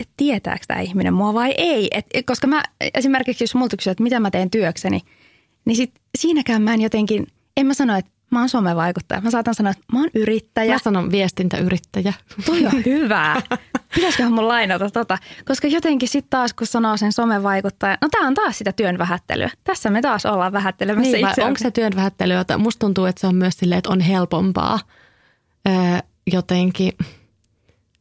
että 0.00 0.14
tietääkö 0.16 0.64
tämä 0.68 0.80
ihminen 0.80 1.14
mua 1.14 1.34
vai 1.34 1.54
ei. 1.58 1.88
Et, 1.90 2.06
koska 2.26 2.46
mä 2.46 2.62
esimerkiksi, 2.94 3.44
jos 3.44 3.54
multa 3.54 3.76
kysyy, 3.76 3.90
että 3.90 4.02
mitä 4.02 4.20
mä 4.20 4.30
teen 4.30 4.50
työkseni, 4.50 5.00
niin 5.64 5.76
sit 5.76 5.92
siinäkään 6.18 6.62
mä 6.62 6.74
en 6.74 6.80
jotenkin, 6.80 7.26
en 7.56 7.66
mä 7.66 7.74
sano, 7.74 7.96
että 7.96 8.10
mä 8.30 8.38
oon 8.38 8.48
somevaikuttaja. 8.48 9.20
Mä 9.20 9.30
saatan 9.30 9.54
sanoa, 9.54 9.70
että 9.70 9.84
mä 9.92 9.98
oon 9.98 10.10
yrittäjä. 10.14 10.72
Mä 10.72 10.78
sanon 10.78 11.10
viestintäyrittäjä. 11.10 12.12
Toi 12.46 12.66
on 12.66 12.82
hyvää. 12.86 13.42
Pitäisiköhän 13.94 14.32
mun 14.32 14.48
lainata 14.48 14.90
tota? 14.90 15.18
Koska 15.44 15.68
jotenkin 15.68 16.08
sitten 16.08 16.30
taas, 16.30 16.54
kun 16.54 16.66
sanoo 16.66 16.96
sen 16.96 17.12
somevaikuttaja, 17.12 17.98
no 18.00 18.08
tää 18.10 18.26
on 18.26 18.34
taas 18.34 18.58
sitä 18.58 18.72
työn 18.72 18.98
vähättelyä. 18.98 19.50
Tässä 19.64 19.90
me 19.90 20.02
taas 20.02 20.26
ollaan 20.26 20.52
vähättelemässä 20.52 21.16
niin, 21.16 21.28
itse. 21.28 21.44
Onko 21.44 21.58
se 21.58 21.70
työn 21.70 21.92
vähättelyä? 21.96 22.44
Musta 22.58 22.80
tuntuu, 22.80 23.04
että 23.04 23.20
se 23.20 23.26
on 23.26 23.34
myös 23.34 23.54
silleen, 23.56 23.78
että 23.78 23.90
on 23.90 24.00
helpompaa 24.00 24.80
öö, 25.68 25.74
jotenkin 26.32 26.92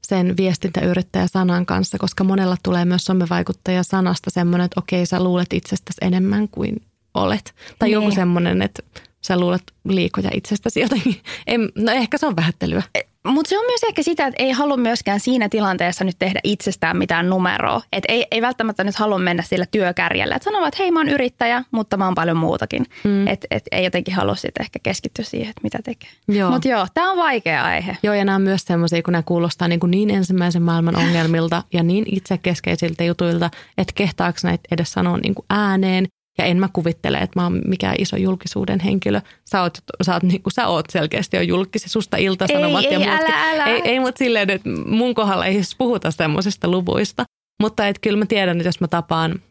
sen 0.08 0.38
viestintäyrittäjä 0.38 1.28
sanan 1.28 1.66
kanssa, 1.66 1.98
koska 1.98 2.24
monella 2.24 2.56
tulee 2.64 2.86
myös 2.86 3.06
somevaikuttaja 3.06 3.84
sanasta 3.84 4.30
semmoinen, 4.30 4.66
että 4.66 4.80
okei, 4.80 5.06
sä 5.06 5.24
luulet 5.24 5.54
itsestäsi 5.54 5.98
enemmän 6.02 6.48
kuin 6.50 6.82
olet. 7.14 7.56
Tai 7.80 7.90
niin. 7.90 7.94
joku 7.94 8.12
semmoinen, 8.12 8.62
että 8.62 8.84
sä 9.28 9.40
luulet 9.40 9.64
liikoja 9.88 10.30
itsestäsi 10.34 10.80
jotenkin. 10.80 11.16
En, 11.48 11.70
no 11.76 11.92
ehkä 11.92 12.18
se 12.18 12.26
on 12.26 12.36
vähättelyä. 12.36 12.84
E, 12.96 13.00
Mutta 13.28 13.50
se 13.50 13.60
on 13.60 13.66
myös 13.66 13.84
ehkä 13.84 14.04
sitä, 14.04 14.28
että 14.28 14.44
ei 14.44 14.52
halua 14.52 14.78
myöskään 14.78 15.20
siinä 15.20 15.50
tilanteessa 15.50 16.04
nyt 16.04 16.16
tehdä 16.20 16.40
itsestään 16.44 16.98
mitään 16.98 17.30
numeroa. 17.30 17.82
Et 17.92 18.04
ei, 18.08 18.28
ei 18.32 18.42
välttämättä 18.42 18.84
nyt 18.84 18.96
halua 18.96 19.20
mennä 19.20 19.44
sillä 19.44 19.66
työkärjellä. 19.72 20.36
Että 20.36 20.44
sanovat, 20.44 20.68
että 20.68 20.84
hei 20.84 20.92
mä 20.92 21.00
oon 21.00 21.10
yrittäjä, 21.10 21.64
mutta 21.72 21.98
mä 21.98 22.06
oon 22.06 22.16
paljon 22.16 22.38
muutakin. 22.38 22.86
Mm. 23.04 23.28
Että 23.28 23.48
et 23.52 23.64
ei 23.72 23.84
jotenkin 23.84 24.16
halua 24.16 24.36
sitten 24.36 24.64
ehkä 24.64 24.80
keskittyä 24.84 25.26
siihen, 25.26 25.50
että 25.50 25.62
mitä 25.64 25.80
tekee. 25.84 26.10
Mutta 26.50 26.68
joo, 26.68 26.88
tämä 26.94 27.12
on 27.12 27.18
vaikea 27.18 27.64
aihe. 27.64 27.98
Joo 28.04 28.14
ja 28.14 28.26
nämä 28.26 28.36
on 28.36 28.42
myös 28.42 28.62
semmoisia, 28.66 29.04
kun 29.04 29.12
nämä 29.12 29.24
kuulostaa 29.24 29.68
niin, 29.68 29.80
kuin 29.80 29.92
niin 29.92 30.10
ensimmäisen 30.10 30.62
maailman 30.62 30.96
ongelmilta 30.96 31.64
ja 31.74 31.84
niin 31.84 32.06
itsekeskeisiltä 32.16 33.04
jutuilta, 33.04 33.50
että 33.78 33.94
kehtaako 33.96 34.40
näitä 34.44 34.64
edes 34.72 34.92
sanoa 34.92 35.18
niin 35.18 35.36
kuin 35.36 35.46
ääneen 35.50 36.08
Ja 36.38 36.46
en 36.46 36.58
mä 36.58 36.70
kuvittele, 36.74 37.18
että 37.18 37.40
mä 37.40 37.44
oon 37.44 37.62
mikään 37.68 37.96
iso 38.00 38.18
julkisuuden 38.18 38.80
henkilö. 38.80 39.22
Sä 39.46 39.62
oot, 39.62 39.78
sä 40.02 40.14
oot, 40.14 40.24
niin 40.24 40.44
kuin, 40.44 40.54
sä 40.54 40.68
oot 40.68 40.86
selkeästi 40.90 41.38
jo 41.38 41.42
julkisi, 41.42 41.90
susta 41.90 42.18
iltasanomat 42.18 42.84
ei, 42.84 42.94
ja 42.94 43.00
ei, 43.00 43.08
muutkin. 43.08 43.34
älä, 43.34 43.52
älä. 43.52 43.66
Ei, 43.66 43.82
ei 43.84 44.00
mutta 44.00 44.20
silleen, 44.20 44.50
että 44.50 44.70
mun 44.86 45.16
kohdalla 45.16 45.46
ei 45.46 45.54
siis 45.54 45.76
puhuta 45.78 46.12
semmoisista 46.12 46.68
luvuista. 46.68 47.24
Mutta 47.62 47.88
et 47.88 48.00
kyllä 48.00 48.18
mä 48.18 48.26
tiedän, 48.26 48.58
että 48.58 48.68
jos 48.68 48.80
mä 48.80 48.88
tapaan 48.88 49.42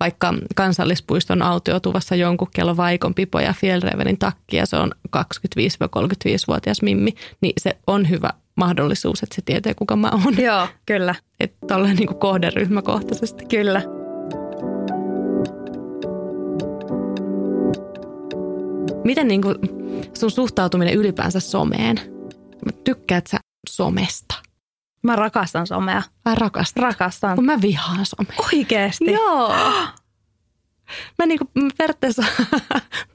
vaikka 0.00 0.34
kansallispuiston 0.56 1.42
autiotuvassa 1.42 2.14
jonkun 2.14 2.48
kello 2.54 2.76
vaikon 2.76 3.14
pipo 3.14 3.40
ja 3.40 3.52
Fjellrevenin 3.52 4.18
takki 4.18 4.56
ja 4.56 4.66
se 4.66 4.76
on 4.76 4.92
25-35-vuotias 5.16 6.82
mimmi, 6.82 7.14
niin 7.40 7.52
se 7.58 7.76
on 7.86 8.10
hyvä 8.10 8.30
mahdollisuus, 8.54 9.22
että 9.22 9.34
se 9.34 9.42
tietää 9.44 9.74
kuka 9.74 9.96
mä 9.96 10.10
oon. 10.10 10.38
Joo, 10.38 10.68
kyllä. 10.86 11.14
Että 11.40 11.66
tolleen 11.66 11.96
niin 11.96 12.18
kohderyhmäkohtaisesti. 12.18 13.44
Kyllä. 13.44 13.99
Miten 19.04 19.28
niin 19.28 19.42
kuin 19.42 19.56
sun 20.14 20.30
suhtautuminen 20.30 20.94
ylipäänsä 20.94 21.40
someen? 21.40 22.00
Tykkäät 22.84 23.26
sä 23.26 23.38
somesta? 23.68 24.34
Mä 25.02 25.16
rakastan 25.16 25.66
somea. 25.66 26.02
Vai 26.24 26.34
rakastat? 26.34 26.82
Rakastan. 26.82 27.36
Kun 27.36 27.44
mä 27.44 27.60
vihaan 27.62 28.06
somea. 28.06 28.48
Oikeesti? 28.54 29.12
Joo. 29.12 29.54
Mä 31.18 31.26
niinku 31.26 31.50
periaatteessa, 31.78 32.24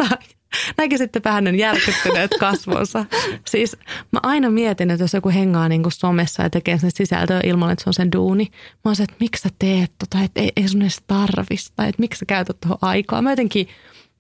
sitten 0.98 1.24
vähän 1.24 1.56
järkyttyneet 1.56 2.32
kasvonsa. 2.40 3.06
Siis 3.48 3.78
mä 4.12 4.20
aina 4.24 4.50
mietin, 4.50 4.92
että 4.92 5.04
jos 5.04 5.14
joku 5.14 5.30
hengaa 5.30 5.70
niinku 5.70 5.90
somessa 5.90 6.44
ja 6.44 6.50
tekee 6.50 6.78
sen 6.78 6.92
sisältöä 6.94 7.40
ilman, 7.44 7.72
että 7.72 7.84
se 7.84 7.90
on 7.90 7.94
sen 7.94 8.12
duuni. 8.12 8.48
Mä 8.52 8.82
oon 8.84 8.96
se, 8.96 9.04
että 9.04 9.16
miksi 9.20 9.42
sä 9.42 9.50
teet 9.60 9.92
tota, 10.00 10.24
että 10.24 10.42
ei, 10.42 10.52
ei 10.56 10.68
sun 10.68 10.82
edes 10.82 11.02
tarvista, 11.08 11.86
että 11.86 12.00
miksi 12.00 12.20
sä 12.20 12.26
käytät 12.26 12.60
tuohon 12.60 12.78
aikaa. 12.82 13.22
Mä 13.22 13.32
jotenkin, 13.32 13.68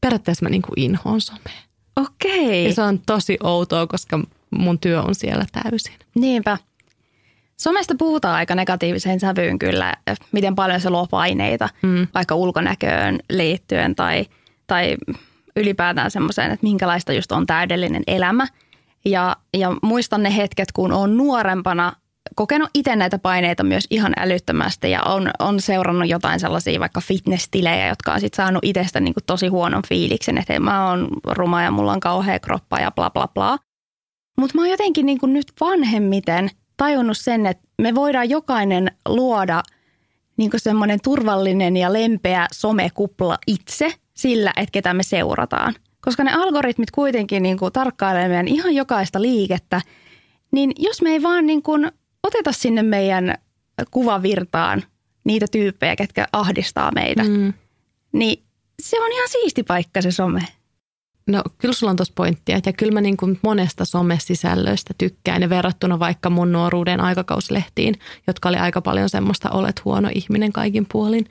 periaatteessa 0.06 0.46
mä 0.46 0.50
niinku 0.50 0.72
inhoon 0.76 1.22
somea. 1.22 1.62
Okei. 1.96 2.66
Ja 2.66 2.74
se 2.74 2.82
on 2.82 3.00
tosi 3.06 3.38
outoa, 3.44 3.88
koska 3.88 4.20
mun 4.50 4.80
työ 4.80 5.02
on 5.02 5.16
siellä 5.16 5.46
täysin. 5.52 5.94
Niinpä. 6.16 6.58
Somesta 7.58 7.96
puhutaan 7.98 8.36
aika 8.36 8.56
negatiiviseen 8.56 9.20
sävyyn 9.20 9.60
kyllä, 9.60 9.94
miten 10.32 10.56
paljon 10.56 10.82
se 10.82 10.90
luo 10.90 11.08
paineita 11.08 11.70
mm. 11.82 12.08
vaikka 12.14 12.36
ulkonäköön 12.36 13.20
liittyen 13.30 13.96
tai, 13.96 14.26
tai 14.68 14.98
ylipäätään 15.56 16.12
semmoiseen, 16.12 16.52
että 16.52 16.64
minkälaista 16.64 17.14
just 17.14 17.32
on 17.32 17.46
täydellinen 17.46 18.04
elämä. 18.08 18.48
Ja, 19.06 19.36
ja 19.58 19.76
muistan 19.82 20.24
ne 20.24 20.36
hetket, 20.36 20.72
kun 20.72 20.92
on 20.92 21.18
nuorempana 21.18 21.94
kokenut 22.36 22.70
itse 22.74 22.96
näitä 22.96 23.20
paineita 23.20 23.64
myös 23.64 23.88
ihan 23.90 24.14
älyttömästi 24.18 24.92
ja 24.92 25.04
on, 25.04 25.32
on 25.40 25.62
seurannut 25.62 26.10
jotain 26.10 26.40
sellaisia 26.40 26.80
vaikka 26.80 27.02
fitness-tilejä, 27.02 27.88
jotka 27.88 28.14
on 28.14 28.20
sitten 28.20 28.38
saanut 28.38 28.66
itsestä 28.66 29.00
niin 29.00 29.14
tosi 29.26 29.48
huonon 29.48 29.84
fiiliksen, 29.88 30.38
että 30.38 30.60
mä 30.60 30.90
oon 30.90 31.08
ruma 31.32 31.64
ja 31.64 31.72
mulla 31.72 31.92
on 31.92 32.00
kauhea 32.00 32.40
kroppa 32.40 32.80
ja 32.80 32.92
bla 32.92 33.10
bla 33.10 33.28
bla. 33.28 33.58
Mutta 34.38 34.56
mä 34.56 34.62
oon 34.62 34.70
jotenkin 34.70 35.06
niin 35.06 35.20
nyt 35.24 35.52
vanhemmiten– 35.62 36.50
tajunnut 36.78 37.18
sen, 37.18 37.46
että 37.46 37.64
me 37.82 37.96
voidaan 37.96 38.30
jokainen 38.30 38.92
luoda 39.08 39.64
niin 40.38 40.52
semmoinen 40.58 41.00
turvallinen 41.04 41.78
ja 41.78 41.94
lempeä 41.94 42.48
somekupla 42.54 43.38
itse 43.48 43.94
sillä, 44.14 44.54
että 44.58 44.72
ketä 44.72 44.94
me 44.94 45.04
seurataan. 45.04 45.74
Koska 46.02 46.24
ne 46.24 46.34
algoritmit 46.34 46.92
kuitenkin 46.92 47.44
niin 47.44 47.58
kuin 47.58 47.74
tarkkailee 47.74 48.28
meidän 48.28 48.48
ihan 48.48 48.76
jokaista 48.76 49.22
liikettä, 49.22 49.82
niin 50.52 50.72
jos 50.78 51.02
me 51.02 51.10
ei 51.10 51.24
vaan 51.24 51.46
niin 51.46 51.62
kuin 51.62 51.92
oteta 52.26 52.52
sinne 52.52 52.84
meidän 52.84 53.36
kuvavirtaan 53.92 54.84
niitä 55.24 55.46
tyyppejä, 55.52 55.96
ketkä 55.96 56.28
ahdistaa 56.34 56.92
meitä, 56.92 57.24
mm. 57.24 57.54
niin 58.12 58.44
se 58.82 59.02
on 59.02 59.12
ihan 59.12 59.30
siisti 59.30 59.64
paikka 59.64 60.02
se 60.02 60.12
some. 60.12 60.42
No 61.28 61.44
kyllä 61.58 61.74
sulla 61.74 61.92
on 61.92 61.96
tuossa 61.96 62.14
pointtia, 62.18 62.60
ja 62.66 62.74
kyllä 62.74 62.92
mä 62.92 63.02
niin 63.02 63.18
kuin 63.18 63.40
monesta 63.42 63.86
somesisällöistä 63.86 64.94
tykkään 64.98 65.42
ja 65.42 65.50
verrattuna 65.50 66.00
vaikka 66.00 66.30
mun 66.30 66.52
nuoruuden 66.52 67.02
aikakauslehtiin, 67.02 67.96
jotka 68.28 68.50
oli 68.50 68.58
aika 68.58 68.82
paljon 68.82 69.10
semmoista 69.10 69.50
olet 69.50 69.86
huono 69.86 70.10
ihminen 70.16 70.54
kaikin 70.54 70.86
puolin, 70.92 71.26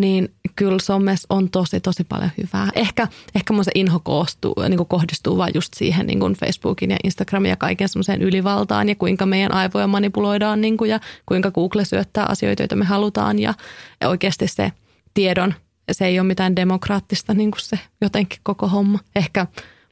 niin 0.00 0.34
kyllä 0.56 0.78
somessa 0.82 1.26
on 1.30 1.50
tosi 1.50 1.80
tosi 1.80 2.04
paljon 2.04 2.30
hyvää. 2.38 2.68
Ehkä, 2.74 3.08
ehkä 3.34 3.52
mun 3.52 3.64
se 3.64 3.70
inho 3.74 4.00
koostuu, 4.00 4.54
niin 4.68 4.76
kuin 4.76 4.88
kohdistuu 4.88 5.36
vain 5.36 5.52
just 5.54 5.74
siihen 5.74 6.06
niin 6.06 6.20
kuin 6.20 6.34
Facebookin 6.34 6.90
ja 6.90 6.96
Instagramin 7.04 7.50
ja 7.50 7.56
kaiken 7.56 7.88
semmoiseen 7.88 8.22
ylivaltaan 8.22 8.88
ja 8.88 8.94
kuinka 8.94 9.26
meidän 9.26 9.54
aivoja 9.54 9.86
manipuloidaan 9.86 10.60
niin 10.60 10.76
kuin, 10.76 10.90
ja 10.90 11.00
kuinka 11.26 11.50
Google 11.50 11.84
syöttää 11.84 12.26
asioita, 12.28 12.62
joita 12.62 12.76
me 12.76 12.84
halutaan 12.84 13.38
ja, 13.38 13.54
ja 14.00 14.08
oikeasti 14.08 14.48
se 14.48 14.72
tiedon– 15.14 15.54
se 15.92 16.06
ei 16.06 16.20
ole 16.20 16.26
mitään 16.26 16.56
demokraattista 16.56 17.34
niin 17.34 17.50
kuin 17.50 17.60
se 17.60 17.78
jotenkin 18.00 18.40
koko 18.42 18.68
homma. 18.68 18.98
Ehkä 19.16 19.46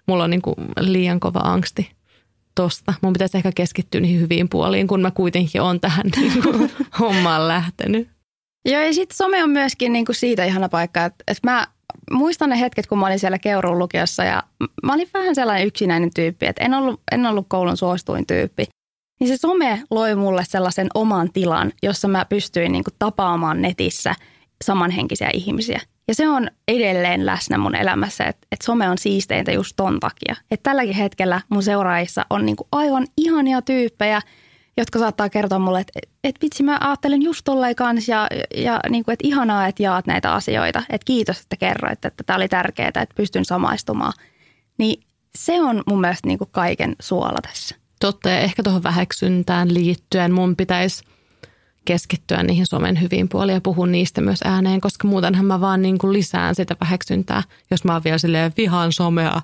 mulla 0.07 0.25
on 0.25 0.31
niin 0.31 0.43
kuin 0.43 0.55
liian 0.81 1.21
kova 1.21 1.39
angsti 1.39 1.91
tosta. 2.55 2.95
Mun 3.03 3.13
pitäisi 3.13 3.37
ehkä 3.37 3.53
keskittyä 3.55 4.01
niihin 4.01 4.21
hyviin 4.21 4.49
puoliin, 4.49 4.87
kun 4.87 5.03
mä 5.03 5.11
kuitenkin 5.11 5.63
on 5.63 5.81
tähän 5.81 6.07
niin 6.17 6.43
kuin 6.43 6.71
hommaan 7.01 7.49
lähtenyt. 7.49 8.09
Joo, 8.67 8.83
ja 8.83 8.95
sitten 8.95 9.17
some 9.17 9.45
on 9.45 9.51
myöskin 9.51 9.93
niin 9.93 10.05
kuin 10.05 10.17
siitä 10.17 10.45
ihana 10.45 10.69
paikka, 10.69 11.05
että, 11.05 11.25
että 11.29 11.51
mä 11.51 11.67
muistan 12.11 12.51
ne 12.51 12.61
hetket, 12.61 12.87
kun 12.87 12.99
mä 12.99 13.07
olin 13.07 13.19
siellä 13.19 13.39
Keuruun 13.39 13.79
lukiossa 13.79 14.25
ja 14.25 14.43
mä 14.83 14.95
olin 14.95 15.09
vähän 15.15 15.35
sellainen 15.35 15.67
yksinäinen 15.67 16.11
tyyppi, 16.15 16.47
että 16.47 16.65
en 16.65 16.75
ollut, 16.75 17.01
en 17.13 17.27
ollut 17.27 17.47
koulun 17.49 17.77
suosituin 17.77 18.27
tyyppi. 18.27 18.65
Niin 19.21 19.29
se 19.29 19.37
some 19.37 19.83
loi 19.91 20.15
mulle 20.15 20.45
sellaisen 20.45 20.89
oman 20.95 21.33
tilan, 21.33 21.73
jossa 21.83 22.09
mä 22.09 22.25
pystyin 22.25 22.73
niin 22.73 22.85
kuin 22.85 22.95
tapaamaan 22.99 23.63
netissä– 23.63 24.15
samanhenkisiä 24.65 25.31
ihmisiä. 25.35 25.81
Ja 26.09 26.15
se 26.15 26.29
on 26.29 26.51
edelleen 26.69 27.27
läsnä 27.27 27.59
mun 27.59 27.75
elämässä, 27.75 28.25
että, 28.25 28.47
että 28.53 28.67
some 28.67 28.91
on 28.91 28.99
siisteintä 28.99 29.53
just 29.53 29.73
ton 29.77 30.01
takia. 30.01 30.37
Että 30.51 30.71
tälläkin 30.71 30.95
hetkellä 30.95 31.41
mun 31.49 31.63
seuraajissa 31.63 32.27
on 32.31 32.47
niinku 32.47 32.69
aivan 32.73 33.07
ihania 33.17 33.63
tyyppejä, 33.63 34.21
jotka 34.77 34.99
saattaa 34.99 35.29
kertoa 35.29 35.59
mulle, 35.59 35.81
että, 35.81 36.01
että 36.25 36.43
vitsi 36.43 36.63
mä 36.63 36.79
ajattelen 36.81 37.23
just 37.23 37.41
tolleen 37.45 37.75
kanssa 37.75 38.13
ja, 38.13 38.29
ja 38.57 38.81
niinku, 38.89 39.11
että 39.11 39.29
ihanaa, 39.29 39.67
että 39.67 39.83
jaat 39.83 40.07
näitä 40.07 40.33
asioita. 40.33 40.79
Että 40.79 41.05
kiitos, 41.05 41.41
että 41.41 41.57
kerroit, 41.57 42.05
että 42.05 42.25
tämä 42.25 42.37
oli 42.37 42.49
tärkeää, 42.49 42.89
että 42.89 43.15
pystyn 43.15 43.45
samaistumaan. 43.45 44.13
Niin 44.79 45.03
se 45.39 45.61
on 45.61 45.83
mun 45.87 46.01
mielestä 46.01 46.29
niinku 46.29 46.47
kaiken 46.47 46.97
suola 47.01 47.39
tässä. 47.43 47.75
Totta 48.01 48.29
ja 48.29 48.39
ehkä 48.39 48.63
tuohon 48.63 48.83
väheksyntään 48.83 49.75
liittyen 49.75 50.33
mun 50.33 50.57
pitäisi– 50.57 51.05
keskittyä 51.87 52.43
niihin 52.43 52.67
somen 52.67 53.01
hyviin 53.01 53.29
puoliin 53.29 53.55
ja 53.55 53.61
puhua 53.61 53.87
niistä 53.87 54.21
myös 54.21 54.41
ääneen, 54.45 54.81
koska 54.81 55.09
muutenhan 55.09 55.47
mä 55.47 55.61
vaan 55.61 55.83
niin 55.83 55.99
kuin 55.99 56.13
lisään 56.13 56.55
sitä 56.55 56.77
väheksyntää, 56.81 57.43
jos 57.71 57.85
mä 57.85 57.93
oon 57.93 58.05
vielä 58.05 58.19
silleen 58.19 58.53
vihaan 58.57 58.93
somea, 58.93 59.43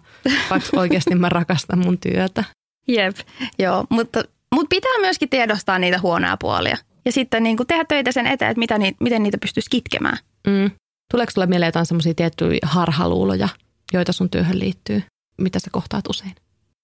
vaikka 0.50 0.80
oikeasti 0.80 1.14
mä 1.14 1.28
rakastan 1.28 1.78
mun 1.78 1.98
työtä. 1.98 2.44
Jep, 2.88 3.16
joo, 3.58 3.84
mutta, 3.88 4.24
mutta 4.52 4.68
pitää 4.68 4.98
myöskin 5.00 5.28
tiedostaa 5.28 5.78
niitä 5.78 6.00
huonoja 6.02 6.36
puolia 6.36 6.76
ja 7.04 7.12
sitten 7.12 7.42
niin 7.42 7.56
kuin 7.56 7.66
tehdä 7.66 7.84
töitä 7.84 8.12
sen 8.12 8.26
eteen, 8.26 8.50
että 8.50 8.58
mitä, 8.58 8.78
miten 9.00 9.22
niitä 9.22 9.38
pystyisi 9.38 9.70
kitkemään. 9.70 10.18
Mm. 10.46 10.70
Tuleeko 11.10 11.30
sulle 11.30 11.46
mieleen 11.46 11.68
jotain 11.68 11.86
semmoisia 11.86 12.14
tiettyjä 12.14 12.58
harhaluuloja, 12.62 13.48
joita 13.92 14.12
sun 14.12 14.30
työhön 14.30 14.58
liittyy? 14.58 15.02
Mitä 15.38 15.58
sä 15.58 15.70
kohtaat 15.72 16.08
usein? 16.08 16.34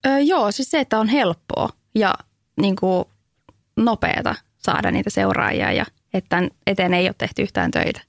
Öö, 0.06 0.18
joo, 0.18 0.52
siis 0.52 0.70
se, 0.70 0.80
että 0.80 0.98
on 0.98 1.08
helppoa 1.08 1.68
ja 1.94 2.14
niin 2.60 2.76
kuin 2.76 3.04
nopeata 3.76 4.34
saada 4.58 4.90
niitä 4.90 5.10
seuraajia 5.10 5.72
ja 5.72 5.84
että 6.14 6.28
tämän 6.28 6.50
eteen 6.66 6.94
ei 6.94 7.06
ole 7.06 7.14
tehty 7.18 7.42
yhtään 7.42 7.70
töitä. 7.70 8.00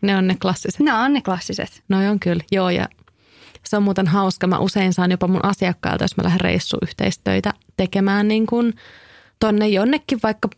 Ne 0.00 0.16
on 0.16 0.26
ne 0.26 0.36
klassiset. 0.42 0.80
Ne 0.80 0.92
on 0.92 1.12
ne 1.12 1.20
klassiset. 1.20 1.82
No 1.88 2.10
on 2.10 2.20
kyllä, 2.20 2.44
joo 2.52 2.70
ja 2.70 2.88
se 3.64 3.76
on 3.76 3.82
muuten 3.82 4.06
hauska. 4.06 4.46
Mä 4.46 4.58
usein 4.58 4.92
saan 4.92 5.10
jopa 5.10 5.28
mun 5.28 5.44
asiakkailta, 5.44 6.04
jos 6.04 6.16
mä 6.16 6.24
lähden 6.24 6.40
reissuyhteistöitä 6.40 7.54
tekemään 7.76 8.28
niin 8.28 8.46
kuin 8.46 8.74
tonne 9.38 9.68
jonnekin 9.68 10.18
vaikka 10.22 10.48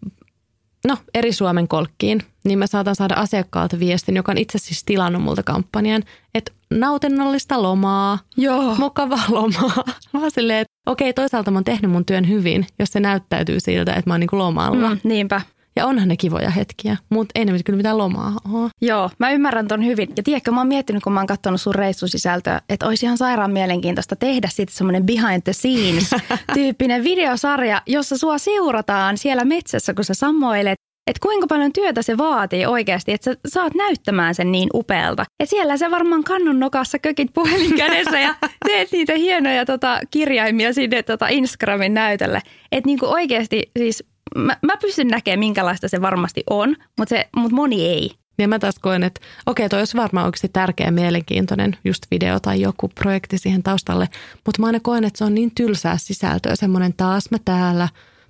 no, 0.88 0.96
eri 1.14 1.32
Suomen 1.32 1.68
kolkkiin, 1.68 2.22
niin 2.44 2.58
mä 2.58 2.66
saatan 2.66 2.96
saada 2.96 3.14
asiakkaalta 3.14 3.78
viestin, 3.78 4.16
joka 4.16 4.32
on 4.32 4.38
itse 4.38 4.58
siis 4.58 4.84
tilannut 4.84 5.22
multa 5.22 5.42
kampanjan, 5.42 6.02
että 6.34 6.52
nautinnollista 6.70 7.62
lomaa, 7.62 8.18
Joo. 8.36 8.74
mukavaa 8.74 9.24
lomaa. 9.40 9.84
Mä 10.12 10.30
silleen, 10.30 10.60
että 10.60 10.72
okei, 10.86 11.12
toisaalta 11.12 11.50
mä 11.50 11.56
oon 11.56 11.64
tehnyt 11.64 11.90
mun 11.90 12.04
työn 12.04 12.28
hyvin, 12.28 12.66
jos 12.78 12.88
se 12.92 13.00
näyttäytyy 13.00 13.60
siltä, 13.60 13.92
että 13.92 14.10
mä 14.10 14.14
oon 14.14 14.20
niinku 14.20 14.38
lomalla. 14.38 14.90
Mm, 14.90 15.00
niinpä. 15.04 15.40
Ja 15.76 15.87
onhan 15.87 16.08
ne 16.08 16.16
kivoja 16.16 16.50
hetkiä, 16.50 16.96
mutta 17.10 17.32
ei 17.34 17.44
ne 17.44 17.52
kyllä 17.64 17.76
mitään 17.76 17.99
lomaa 17.99 18.32
ole. 18.53 18.70
Joo, 18.82 19.11
mä 19.18 19.30
ymmärrän 19.30 19.68
ton 19.68 19.84
hyvin. 19.84 20.09
Ja 20.16 20.22
tiedätkö, 20.22 20.51
mä 20.51 20.61
oon 20.61 20.68
miettinyt, 20.68 21.03
kun 21.03 21.12
mä 21.12 21.20
oon 21.20 21.26
katsonut 21.26 21.61
sun 21.61 21.74
reissusisältöä, 21.74 22.61
että 22.68 22.86
olisi 22.86 23.07
ihan 23.07 23.18
sairaan 23.18 23.51
mielenkiintoista 23.51 24.16
tehdä 24.16 24.49
sitten 24.53 24.76
semmoinen 24.76 25.07
behind 25.07 25.42
the 25.42 25.53
scenes 25.53 26.11
tyyppinen 26.55 27.05
videosarja, 27.05 27.82
jossa 27.86 28.18
sua 28.18 28.38
seurataan 28.38 29.18
siellä 29.18 29.44
metsässä, 29.44 29.94
kun 29.94 30.05
sä 30.05 30.14
samoilet 30.14 30.78
että 31.07 31.20
kuinka 31.22 31.46
paljon 31.46 31.72
työtä 31.72 32.03
se 32.03 32.18
vaatii 32.18 32.66
oikeasti, 32.66 33.12
että 33.12 33.30
sä 33.30 33.38
saat 33.46 33.74
näyttämään 33.74 34.34
sen 34.34 34.53
niin 34.53 34.68
upealta. 34.74 35.24
Ja 35.40 35.46
siellä 35.46 35.76
se 35.76 35.90
varmaan 35.90 36.24
kannun 36.24 36.61
nokassa 36.61 36.99
kökit 36.99 37.30
puhelin 37.34 37.76
kädessä 37.82 38.20
ja 38.20 38.34
teet 38.66 38.92
niitä 38.92 39.14
hienoja 39.14 39.64
tota, 39.64 40.01
kirjaimia 40.11 40.72
sinne 40.72 41.03
tota 41.03 41.28
Instagramin 41.28 41.94
näytölle. 41.94 42.40
Että 42.72 42.86
niinku 42.86 43.07
oikeasti 43.07 43.70
siis 43.78 44.05
mä, 44.37 44.57
mä 44.62 44.77
pystyn 44.81 45.09
näkemään, 45.09 45.39
minkälaista 45.39 45.89
se 45.89 46.01
varmasti 46.01 46.43
on, 46.51 46.77
mutta, 46.99 47.14
se, 47.14 47.29
mutta 47.37 47.55
moni 47.55 47.87
ei. 47.87 48.11
Ja 48.39 48.49
mä 48.49 48.59
taas 48.59 48.79
koen, 48.79 49.03
että 49.03 49.20
okei, 49.47 49.68
toi 49.68 49.79
olisi 49.79 49.97
varmaan 49.97 50.27
oikeasti 50.27 50.49
tärkeä 50.49 50.91
mielenkiintoinen 50.91 51.77
just 51.85 52.07
video 52.11 52.41
tai 52.41 52.61
joku 52.61 52.89
projekti 52.89 53.39
siihen 53.39 53.62
taustalle. 53.62 54.09
Mutta 54.47 54.61
mä 54.61 54.66
aina 54.66 54.81
koen, 54.81 55.05
että 55.05 55.18
se 55.18 55.25
on 55.25 55.35
niin 55.35 55.53
tylsää 55.55 55.99
sisältöä, 55.99 56.57
semmoinen 56.57 56.95
taas 56.97 57.31
mä 57.31 57.39
täällä 57.45 57.89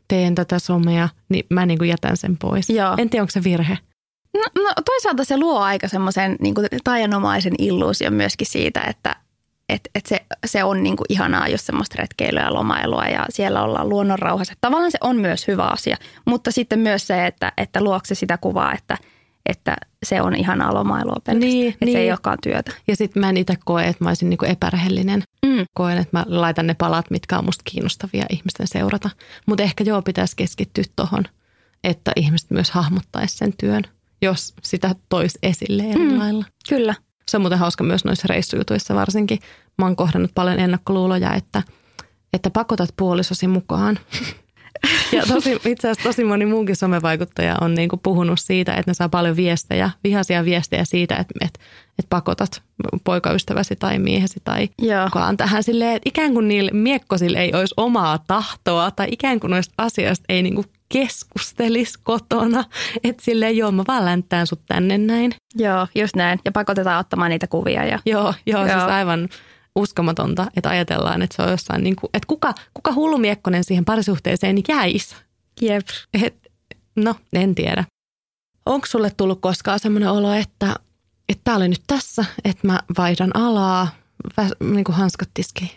teen 0.08 0.34
tätä 0.34 0.58
somea, 0.58 1.08
niin 1.28 1.46
mä 1.50 1.66
niin 1.66 1.78
kuin 1.78 1.90
jätän 1.90 2.16
sen 2.16 2.36
pois. 2.36 2.70
Joo. 2.70 2.94
En 2.98 3.10
tiedä, 3.10 3.22
onko 3.22 3.30
se 3.30 3.44
virhe. 3.44 3.78
No, 4.34 4.62
no 4.62 4.72
toisaalta 4.84 5.24
se 5.24 5.36
luo 5.36 5.60
aika 5.60 5.88
semmoisen 5.88 6.36
niin 6.40 6.54
taianomaisen 6.84 7.54
illuusion 7.58 8.14
myöskin 8.14 8.46
siitä, 8.46 8.80
että 8.80 9.16
et, 9.68 9.80
et 9.94 10.06
se, 10.06 10.24
se 10.44 10.64
on 10.64 10.82
niin 10.82 10.96
kuin 10.96 11.06
ihanaa 11.08 11.48
just 11.48 11.64
semmoista 11.64 11.94
retkeilyä 11.98 12.42
ja 12.42 12.54
lomailua 12.54 13.04
ja 13.04 13.26
siellä 13.30 13.62
ollaan 13.62 13.88
luonnonrauhassa. 13.88 14.54
Tavallaan 14.60 14.90
se 14.90 14.98
on 15.00 15.16
myös 15.16 15.48
hyvä 15.48 15.64
asia, 15.64 15.96
mutta 16.24 16.50
sitten 16.50 16.78
myös 16.78 17.06
se, 17.06 17.26
että, 17.26 17.52
että 17.56 17.80
luokse 17.84 18.14
sitä 18.14 18.38
kuvaa, 18.38 18.72
että, 18.72 18.98
että 19.46 19.76
se 20.02 20.22
on 20.22 20.34
ihanaa 20.36 20.74
lomailua 20.74 21.16
pelkästään. 21.24 21.40
Niin, 21.40 21.72
että 21.72 21.84
niin. 21.84 21.96
se 21.96 22.00
ei 22.00 22.10
olekaan 22.10 22.38
työtä. 22.42 22.72
Ja 22.88 22.96
sitten 22.96 23.20
mä 23.20 23.28
en 23.28 23.36
itse 23.36 23.54
koe, 23.64 23.84
että 23.84 24.04
mä 24.04 24.10
olisin 24.10 24.30
niin 24.30 24.38
kuin 24.38 24.50
epärehellinen. 24.50 25.22
Mm. 25.46 25.64
Koen, 25.74 25.98
että 25.98 26.18
mä 26.18 26.24
laitan 26.28 26.66
ne 26.66 26.74
palat, 26.74 27.10
mitkä 27.10 27.38
on 27.38 27.44
musta 27.44 27.62
kiinnostavia 27.70 28.24
ihmisten 28.30 28.66
seurata. 28.68 29.10
Mutta 29.46 29.62
ehkä 29.62 29.84
joo, 29.84 30.02
pitäisi 30.02 30.36
keskittyä 30.36 30.84
tohon, 30.96 31.24
että 31.84 32.12
ihmiset 32.16 32.50
myös 32.50 32.70
hahmottaisi 32.70 33.36
sen 33.36 33.52
työn, 33.60 33.82
jos 34.22 34.54
sitä 34.62 34.94
toisi 35.08 35.38
esille 35.42 35.82
eri 35.82 36.08
Mm. 36.08 36.18
lailla. 36.18 36.44
Kyllä. 36.68 36.94
Se 37.28 37.36
on 37.36 37.40
muuten 37.40 37.58
hauska 37.58 37.84
myös 37.84 38.04
noissa 38.04 38.26
reissujutuissa 38.28 38.94
varsinkin. 38.94 39.38
Mä 39.78 39.84
oon 39.84 39.96
kohdannut 39.96 40.30
paljon 40.34 40.58
ennakkoluuloja, 40.58 41.34
että, 41.34 41.62
että 42.32 42.50
pakotat 42.50 42.90
puolisosi 42.96 43.48
mukaan. 43.48 43.98
Ja 45.12 45.22
tosi, 45.28 45.52
itse 45.52 45.90
asiassa 45.90 46.08
tosi 46.08 46.24
moni 46.24 46.46
muukin 46.46 46.76
somevaikuttaja 46.76 47.56
on 47.60 47.74
niin 47.74 47.88
kuin 47.88 48.00
puhunut 48.00 48.40
siitä, 48.40 48.74
että 48.74 48.90
ne 48.90 48.94
saa 48.94 49.08
paljon 49.08 49.36
viestejä, 49.36 49.90
vihaisia 50.04 50.44
viestejä 50.44 50.84
siitä, 50.84 51.14
että, 51.14 51.34
että, 51.40 51.60
että 51.98 52.08
pakotat 52.10 52.62
poikaystäväsi 53.04 53.76
tai 53.76 53.98
miehesi 53.98 54.40
tai 54.44 54.68
Joo. 54.78 55.04
mukaan 55.04 55.36
tähän 55.36 55.62
silleen, 55.62 55.96
että 55.96 56.08
ikään 56.08 56.32
kuin 56.32 56.48
niillä 56.48 56.70
miekkosilla 56.74 57.38
ei 57.38 57.54
olisi 57.54 57.74
omaa 57.76 58.18
tahtoa 58.18 58.90
tai 58.90 59.06
ikään 59.10 59.40
kuin 59.40 59.50
noista 59.50 59.74
asioista 59.78 60.24
ei 60.28 60.42
niin 60.42 60.54
kuin 60.54 60.66
keskustelisi 60.88 61.98
kotona. 62.02 62.64
Että 63.04 63.24
silleen, 63.24 63.56
joo, 63.56 63.72
mä 63.72 63.84
vaan 63.88 64.04
länttään 64.04 64.46
sut 64.46 64.60
tänne 64.66 64.98
näin. 64.98 65.34
Joo, 65.54 65.86
just 65.94 66.16
näin. 66.16 66.38
Ja 66.44 66.52
pakotetaan 66.52 67.00
ottamaan 67.00 67.30
niitä 67.30 67.46
kuvia. 67.46 67.84
Ja... 67.84 67.98
Joo, 68.06 68.22
joo, 68.22 68.34
joo. 68.46 68.64
siis 68.64 68.82
Joo. 68.82 68.90
aivan 68.90 69.28
uskomatonta, 69.76 70.46
että 70.56 70.68
ajatellaan, 70.68 71.22
että 71.22 71.36
se 71.36 71.42
on 71.42 71.50
jossain, 71.50 71.84
niin 71.84 71.96
kuin, 71.96 72.10
että 72.14 72.26
kuka, 72.26 72.54
kuka 72.74 72.92
hullumiekkonen 72.92 73.64
siihen 73.64 73.84
parisuhteeseen 73.84 74.56
jäisi. 74.68 75.16
Jep. 75.60 75.86
Et, 76.22 76.36
no, 76.96 77.14
en 77.32 77.54
tiedä. 77.54 77.84
Onko 78.66 78.86
sulle 78.86 79.10
tullut 79.16 79.40
koskaan 79.40 79.80
semmoinen 79.80 80.10
olo, 80.10 80.32
että 80.32 80.74
että 81.28 81.40
tämä 81.44 81.56
oli 81.56 81.68
nyt 81.68 81.82
tässä, 81.86 82.24
että 82.44 82.66
mä 82.66 82.80
vaihdan 82.98 83.36
alaa, 83.36 83.88
väs, 84.36 84.52
niin 84.60 84.84
kuin 84.84 84.96
hanskat 84.96 85.28
tiskiin? 85.34 85.70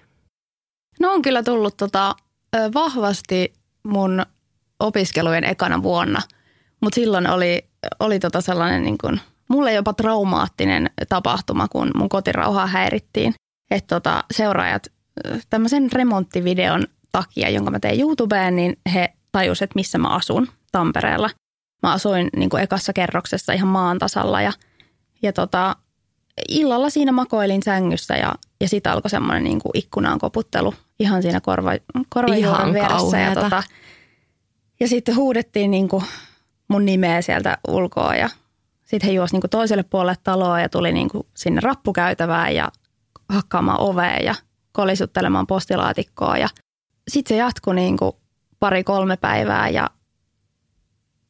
No 1.00 1.14
on 1.14 1.22
kyllä 1.22 1.44
tullut 1.44 1.78
tota, 1.78 2.16
vahvasti 2.74 3.54
mun 3.84 4.26
opiskelujen 4.80 5.44
ekana 5.44 5.84
vuonna, 5.84 6.22
mutta 6.82 6.96
silloin 6.96 7.30
oli, 7.30 7.70
oli 8.00 8.20
tota 8.20 8.42
sellainen 8.42 8.84
niin 8.84 8.98
kuin, 8.98 9.22
mulle 9.48 9.74
jopa 9.74 9.94
traumaattinen 9.94 10.90
tapahtuma, 11.10 11.68
kun 11.68 11.92
mun 11.96 12.10
kotirauhaa 12.10 12.68
häirittiin. 12.68 13.34
Että 13.72 13.96
tota, 13.96 14.24
seuraajat 14.32 14.88
tämmöisen 15.50 15.92
remonttivideon 15.92 16.88
takia, 17.12 17.50
jonka 17.50 17.72
mä 17.72 17.80
tein 17.80 18.02
YouTubeen, 18.02 18.56
niin 18.56 18.80
he 18.94 19.14
tajusivat, 19.32 19.70
että 19.70 19.80
missä 19.80 19.98
mä 19.98 20.10
asun 20.10 20.48
Tampereella. 20.72 21.30
Mä 21.84 21.92
asuin 21.92 22.30
niin 22.36 22.50
kuin 22.50 22.64
ekassa 22.64 22.94
kerroksessa 22.94 23.54
ihan 23.54 23.68
maan 23.68 24.00
tasalla 24.00 24.42
ja, 24.42 24.54
ja 25.22 25.34
tota, 25.34 25.76
illalla 26.50 26.90
siinä 26.90 27.12
makoilin 27.12 27.64
sängyssä 27.64 28.16
ja, 28.16 28.36
ja 28.62 28.70
sitten 28.70 28.92
alkoi 28.92 29.10
semmoinen 29.10 29.44
niin 29.44 29.60
kuin 29.60 29.72
ikkunaan 29.74 30.20
koputtelu 30.20 30.74
ihan 31.00 31.22
siinä 31.22 31.42
korva, 31.42 31.72
korvajuoren 32.10 32.68
Ihan 32.68 32.74
vieressä. 32.74 33.20
Ja, 33.20 33.36
tota, 33.36 33.64
ja 34.80 34.88
sitten 34.88 35.16
huudettiin 35.16 35.72
niin 35.72 35.88
kuin 35.90 36.04
mun 36.68 36.86
nimeä 36.86 37.22
sieltä 37.22 37.58
ulkoa 37.68 38.16
ja 38.16 38.30
sitten 38.86 39.08
he 39.08 39.14
juosi 39.14 39.36
niin 39.36 39.50
toiselle 39.50 39.84
puolelle 39.84 40.16
taloa 40.24 40.60
ja 40.60 40.70
tuli 40.70 40.92
niin 40.92 41.10
kuin 41.10 41.28
sinne 41.36 41.62
rappukäytävään 41.62 42.56
ja 42.56 42.72
hakkaamaan 43.30 43.80
ovea 43.80 44.20
ja 44.20 44.36
kolisuttelemaan 44.72 45.48
postilaatikkoa. 45.48 46.38
Ja 46.38 46.50
sitten 47.08 47.36
se 47.36 47.40
jatkui 47.40 47.76
niin 47.76 47.98
kuin 47.98 48.12
pari-kolme 48.60 49.18
päivää 49.18 49.70
ja 49.70 49.90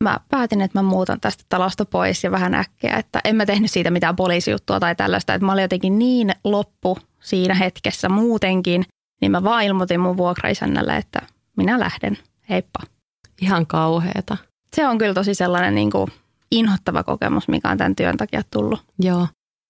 mä 0.04 0.20
päätin, 0.30 0.62
että 0.62 0.80
mä 0.80 0.84
muutan 0.90 1.20
tästä 1.20 1.44
talosta 1.50 1.86
pois 1.86 2.24
ja 2.24 2.32
vähän 2.32 2.54
äkkiä, 2.54 2.96
että 2.98 3.22
en 3.24 3.36
mä 3.36 3.46
tehnyt 3.46 3.72
siitä 3.72 3.92
mitään 3.92 4.16
poliisijuttua 4.16 4.80
tai 4.80 4.96
tällaista, 4.96 5.34
että 5.34 5.46
mä 5.46 5.52
olin 5.52 5.62
jotenkin 5.62 6.00
niin 6.00 6.32
loppu 6.44 6.98
siinä 7.20 7.54
hetkessä 7.54 8.10
muutenkin, 8.10 8.86
niin 9.22 9.32
mä 9.32 9.44
vaan 9.44 9.64
ilmoitin 9.64 10.00
mun 10.00 10.18
vuokraisännälle, 10.18 10.98
että 10.98 11.22
minä 11.58 11.80
lähden, 11.80 12.18
heippa. 12.50 12.97
Ihan 13.42 13.68
kauheeta. 13.68 14.38
Se 14.76 14.88
on 14.88 14.98
kyllä 14.98 15.14
tosi 15.14 15.34
sellainen 15.34 15.76
niin 15.76 15.92
kuin 15.92 16.08
inhottava 16.52 17.04
kokemus, 17.04 17.48
mikä 17.48 17.70
on 17.70 17.78
tämän 17.78 17.96
työn 17.96 18.18
takia 18.18 18.42
tullut. 18.52 18.80
Joo. 19.00 19.28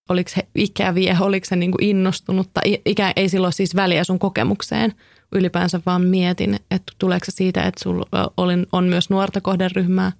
Oliko 0.09 0.29
se 0.29 0.47
ikäviä, 0.55 1.17
oliko 1.19 1.45
se 1.45 1.55
niin 1.55 1.71
kuin 1.71 1.83
innostunut 1.83 2.49
tai 2.53 2.81
ikä, 2.85 3.13
ei 3.15 3.29
silloin 3.29 3.53
siis 3.53 3.75
väliä 3.75 4.03
sun 4.03 4.19
kokemukseen. 4.19 4.93
Ylipäänsä 5.31 5.81
vaan 5.85 6.01
mietin, 6.01 6.55
että 6.71 6.93
tuleeko 6.99 7.25
se 7.25 7.31
siitä, 7.31 7.63
että 7.63 7.83
sulla 7.83 8.31
on 8.71 8.83
myös 8.83 9.09
nuorta 9.09 9.41
kohderyhmää. 9.41 10.11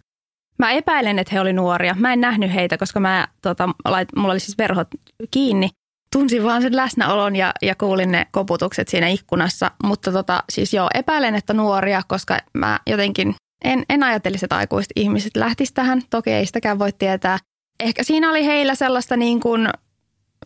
Mä 0.60 0.72
epäilen, 0.72 1.20
että 1.20 1.36
he 1.36 1.41
oli 1.41 1.54
nuoria. 1.54 1.95
Mä 2.00 2.14
en 2.14 2.22
nähnyt 2.22 2.54
heitä, 2.54 2.78
koska 2.78 3.00
mä, 3.00 3.28
tota, 3.41 3.70
lait, 3.86 4.10
mulla 4.16 4.32
oli 4.32 4.39
siis 4.39 4.58
verhot 4.58 4.88
kiinni. 5.32 5.70
Tunsin 6.14 6.43
vaan 6.43 6.62
sen 6.62 6.76
läsnäolon 6.76 7.36
ja, 7.36 7.53
ja 7.62 7.76
kuulin 7.76 8.12
ne 8.12 8.28
koputukset 8.32 8.88
siinä 8.88 9.08
ikkunassa. 9.08 9.72
Mutta 9.84 10.12
tota, 10.12 10.43
siis 10.49 10.74
joo, 10.74 10.89
epäilen, 10.93 11.36
että 11.36 11.53
nuoria, 11.53 12.01
koska 12.08 12.38
mä 12.53 12.80
jotenkin 12.88 13.36
en, 13.64 13.84
en 13.89 14.03
ajattelisi, 14.03 14.45
että 14.45 14.58
aikuiset 14.58 14.91
ihmiset 14.95 15.36
lähtis 15.36 15.74
tähän. 15.74 16.01
Toki 16.10 16.32
ei 16.32 16.45
sitäkään 16.45 16.80
voi 16.80 16.91
tietää. 16.91 17.38
Ehkä 17.80 18.03
siinä 18.03 18.30
oli 18.30 18.45
heillä 18.45 18.76
sellaista 18.76 19.18
niin 19.18 19.39
kuin, 19.39 19.70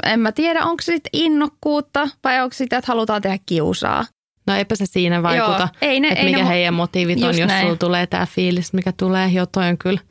en 0.05 0.19
mä 0.19 0.31
tiedä, 0.31 0.65
onko 0.65 0.81
se 0.81 0.91
sitten 0.91 1.09
innokkuutta 1.13 2.07
vai 2.23 2.41
onko 2.41 2.53
sitä, 2.53 2.77
että 2.77 2.91
halutaan 2.91 3.21
tehdä 3.21 3.37
kiusaa. 3.45 4.05
No 4.47 4.55
eipä 4.55 4.75
se 4.75 4.85
siinä 4.85 5.23
vaikuta, 5.23 5.59
Joo, 5.59 5.89
ei 5.91 5.99
ne, 5.99 6.07
että 6.07 6.19
ei 6.19 6.25
mikä 6.25 6.43
ne, 6.43 6.49
heidän 6.49 6.73
motiivit 6.73 7.23
on, 7.23 7.37
jos 7.37 7.47
näin. 7.47 7.65
sulla 7.65 7.77
tulee 7.77 8.07
tämä 8.07 8.25
fiilis, 8.25 8.73
mikä 8.73 8.91
tulee. 8.97 9.27
Joo, 9.27 9.45
toi 9.45 9.67
on 9.67 9.77
kyllä, 9.77 10.01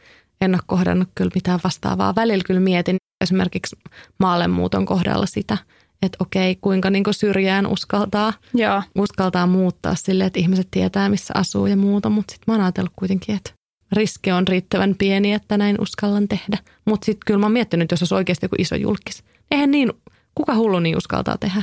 en 0.40 0.54
ole 0.54 0.62
kohdannut 0.66 1.08
kyllä 1.14 1.30
mitään 1.34 1.60
vastaavaa. 1.64 2.14
Välillä 2.14 2.44
kyllä 2.46 2.60
mietin 2.60 2.96
esimerkiksi 3.20 3.76
maallemuuton 4.18 4.86
kohdalla 4.86 5.26
sitä, 5.26 5.58
että 6.02 6.16
okei, 6.20 6.56
kuinka 6.60 6.90
niin 6.90 7.04
syrjään 7.10 7.66
uskaltaa, 7.66 8.32
Joo, 8.54 8.82
uskaltaa 8.98 9.46
muuttaa 9.46 9.94
sille, 9.94 10.24
että 10.24 10.40
ihmiset 10.40 10.68
tietää, 10.70 11.08
missä 11.08 11.34
asuu 11.36 11.66
ja 11.66 11.76
muuta. 11.76 12.10
Mutta 12.10 12.32
sitten 12.32 12.52
mä 12.52 12.54
oon 12.54 12.64
ajatellut 12.64 12.92
kuitenkin, 12.96 13.36
että 13.36 13.50
riski 13.92 14.32
on 14.32 14.48
riittävän 14.48 14.94
pieni, 14.98 15.32
että 15.32 15.58
näin 15.58 15.80
uskallan 15.80 16.28
tehdä. 16.28 16.58
Mutta 16.84 17.04
sitten 17.04 17.22
kyllä 17.26 17.40
mä 17.40 17.46
oon 17.46 17.52
miettinyt, 17.52 17.90
jos 17.90 18.02
olisi 18.02 18.14
oikeasti 18.14 18.44
joku 18.44 18.56
iso 18.58 18.76
julkis. 18.76 19.24
Eihän 19.50 19.70
niin, 19.70 19.92
kuka 20.34 20.54
hullu 20.54 20.80
niin 20.80 20.96
uskaltaa 20.96 21.38
tehdä? 21.38 21.62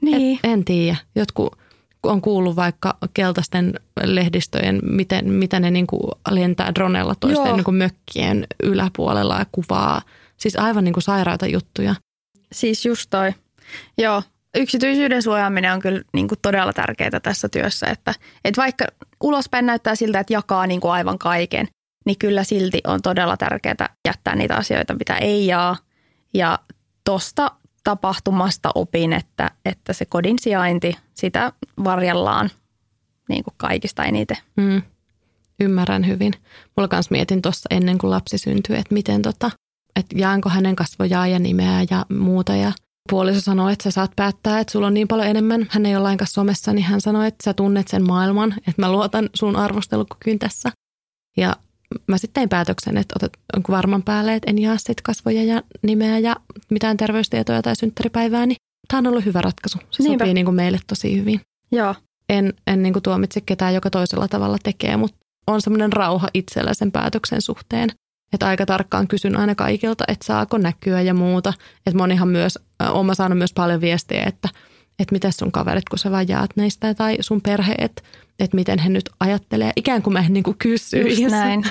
niin. 0.00 0.38
Et, 0.44 0.50
en 0.50 0.64
tiedä. 0.64 0.96
Jotkut 1.14 1.57
on 2.02 2.20
kuullut 2.20 2.56
vaikka 2.56 2.96
keltaisten 3.14 3.74
lehdistöjen, 4.04 4.80
miten, 4.82 5.32
mitä 5.32 5.60
ne 5.60 5.70
niinku 5.70 6.10
lentää 6.30 6.74
dronella 6.74 7.14
toisten 7.20 7.46
Joo. 7.46 7.56
niinku 7.56 7.72
mökkien 7.72 8.46
yläpuolella 8.62 9.38
ja 9.38 9.46
kuvaa. 9.52 10.02
Siis 10.36 10.56
aivan 10.56 10.84
niinku 10.84 11.00
sairaita 11.00 11.46
juttuja. 11.46 11.94
Siis 12.52 12.84
just 12.84 13.10
toi. 13.10 13.32
Joo, 13.98 14.22
yksityisyyden 14.56 15.22
suojaaminen 15.22 15.72
on 15.72 15.80
kyllä 15.80 16.02
niin 16.12 16.28
kuin 16.28 16.38
todella 16.42 16.72
tärkeää 16.72 17.20
tässä 17.22 17.48
työssä, 17.48 17.86
että, 17.86 18.14
että 18.44 18.62
vaikka 18.62 18.84
ulospäin 19.20 19.66
näyttää 19.66 19.94
siltä, 19.94 20.20
että 20.20 20.32
jakaa 20.32 20.66
niin 20.66 20.80
kuin 20.80 20.92
aivan 20.92 21.18
kaiken, 21.18 21.68
niin 22.06 22.18
kyllä 22.18 22.44
silti 22.44 22.80
on 22.86 23.02
todella 23.02 23.36
tärkeää 23.36 23.88
jättää 24.08 24.36
niitä 24.36 24.56
asioita, 24.56 24.94
mitä 24.94 25.16
ei 25.16 25.46
jaa. 25.46 25.76
Ja 26.34 26.58
tosta 27.04 27.50
tapahtumasta 27.88 28.70
opin, 28.74 29.12
että, 29.12 29.50
että 29.64 29.92
se 29.92 30.04
kodin 30.04 30.38
sijainti, 30.38 30.96
sitä 31.14 31.52
varjellaan 31.84 32.50
niin 33.28 33.44
kuin 33.44 33.54
kaikista 33.56 34.04
eniten. 34.04 34.36
Mm, 34.56 34.82
ymmärrän 35.60 36.06
hyvin. 36.06 36.32
Mulla 36.76 36.88
kanssa 36.88 37.12
mietin 37.12 37.42
tuossa 37.42 37.66
ennen 37.70 37.98
kuin 37.98 38.10
lapsi 38.10 38.38
syntyi, 38.38 38.76
että 38.76 38.94
miten 38.94 39.22
tota, 39.22 39.50
että 39.96 40.18
jaanko 40.18 40.48
hänen 40.48 40.76
kasvojaan 40.76 41.30
ja 41.30 41.38
nimeä 41.38 41.84
ja 41.90 42.06
muuta. 42.18 42.56
Ja 42.56 42.72
puoliso 43.10 43.40
sanoi, 43.40 43.72
että 43.72 43.82
sä 43.82 43.90
saat 43.90 44.12
päättää, 44.16 44.60
että 44.60 44.72
sulla 44.72 44.86
on 44.86 44.94
niin 44.94 45.08
paljon 45.08 45.28
enemmän. 45.28 45.66
Hän 45.70 45.86
ei 45.86 45.96
ole 45.96 46.02
lainkaan 46.02 46.28
somessa, 46.28 46.72
niin 46.72 46.84
hän 46.84 47.00
sanoi, 47.00 47.26
että 47.26 47.44
sä 47.44 47.54
tunnet 47.54 47.88
sen 47.88 48.06
maailman, 48.06 48.54
että 48.58 48.82
mä 48.82 48.92
luotan 48.92 49.30
sun 49.34 49.56
arvostelukykyyn 49.56 50.38
tässä. 50.38 50.72
Ja 51.36 51.56
mä 52.06 52.18
sitten 52.18 52.40
tein 52.40 52.48
päätöksen, 52.48 52.96
että 52.96 53.14
otat 53.16 53.32
onko 53.56 53.72
varman 53.72 54.02
päälle, 54.02 54.34
että 54.34 54.50
en 54.50 54.58
jaa 54.58 54.76
sit 54.78 55.00
kasvoja 55.00 55.44
ja 55.44 55.62
nimeä 55.82 56.18
ja 56.18 56.36
mitään 56.70 56.96
terveystietoja 56.96 57.62
tai 57.62 57.76
synttäripäivää, 57.76 58.46
niin 58.46 58.56
tämä 58.88 58.98
on 58.98 59.06
ollut 59.06 59.24
hyvä 59.24 59.40
ratkaisu. 59.40 59.78
Se 59.90 60.02
Niinpä. 60.02 60.24
sopii 60.24 60.34
niin 60.34 60.44
kuin 60.44 60.54
meille 60.54 60.78
tosi 60.86 61.16
hyvin 61.16 61.40
Joo, 61.72 61.94
en, 62.28 62.54
en 62.66 62.82
niin 62.82 62.92
kuin 62.92 63.02
tuomitse 63.02 63.40
ketään, 63.40 63.74
joka 63.74 63.90
toisella 63.90 64.28
tavalla 64.28 64.58
tekee, 64.62 64.96
mutta 64.96 65.16
on 65.46 65.62
semmoinen 65.62 65.92
rauha 65.92 66.28
itsellä 66.34 66.74
sen 66.74 66.92
päätöksen 66.92 67.42
suhteen. 67.42 67.90
Että 68.32 68.46
aika 68.46 68.66
tarkkaan 68.66 69.08
kysyn 69.08 69.36
aina 69.36 69.54
kaikilta, 69.54 70.04
että 70.08 70.26
saako 70.26 70.58
näkyä 70.58 71.00
ja 71.00 71.14
muuta. 71.14 71.52
Että 71.86 71.98
monihan 71.98 72.28
myös, 72.28 72.58
olen 72.88 73.16
saanut 73.16 73.38
myös 73.38 73.52
paljon 73.52 73.80
viestiä, 73.80 74.22
että, 74.22 74.48
että 74.98 75.12
miten 75.12 75.32
sun 75.32 75.52
kaverit, 75.52 75.88
kun 75.88 75.98
sä 75.98 76.10
vaan 76.10 76.28
jaat 76.28 76.50
näistä 76.56 76.94
tai 76.94 77.16
sun 77.20 77.40
perhe, 77.40 77.74
että, 77.78 78.02
että 78.38 78.54
miten 78.54 78.78
he 78.78 78.88
nyt 78.88 79.10
ajattelee. 79.20 79.72
Ikään 79.76 80.02
kuin 80.02 80.12
mä 80.12 80.20
en 80.20 80.32
niin 80.32 80.44
kuin 80.44 80.58
kysy. 80.58 80.98
Just 80.98 81.22
näin. 81.30 81.64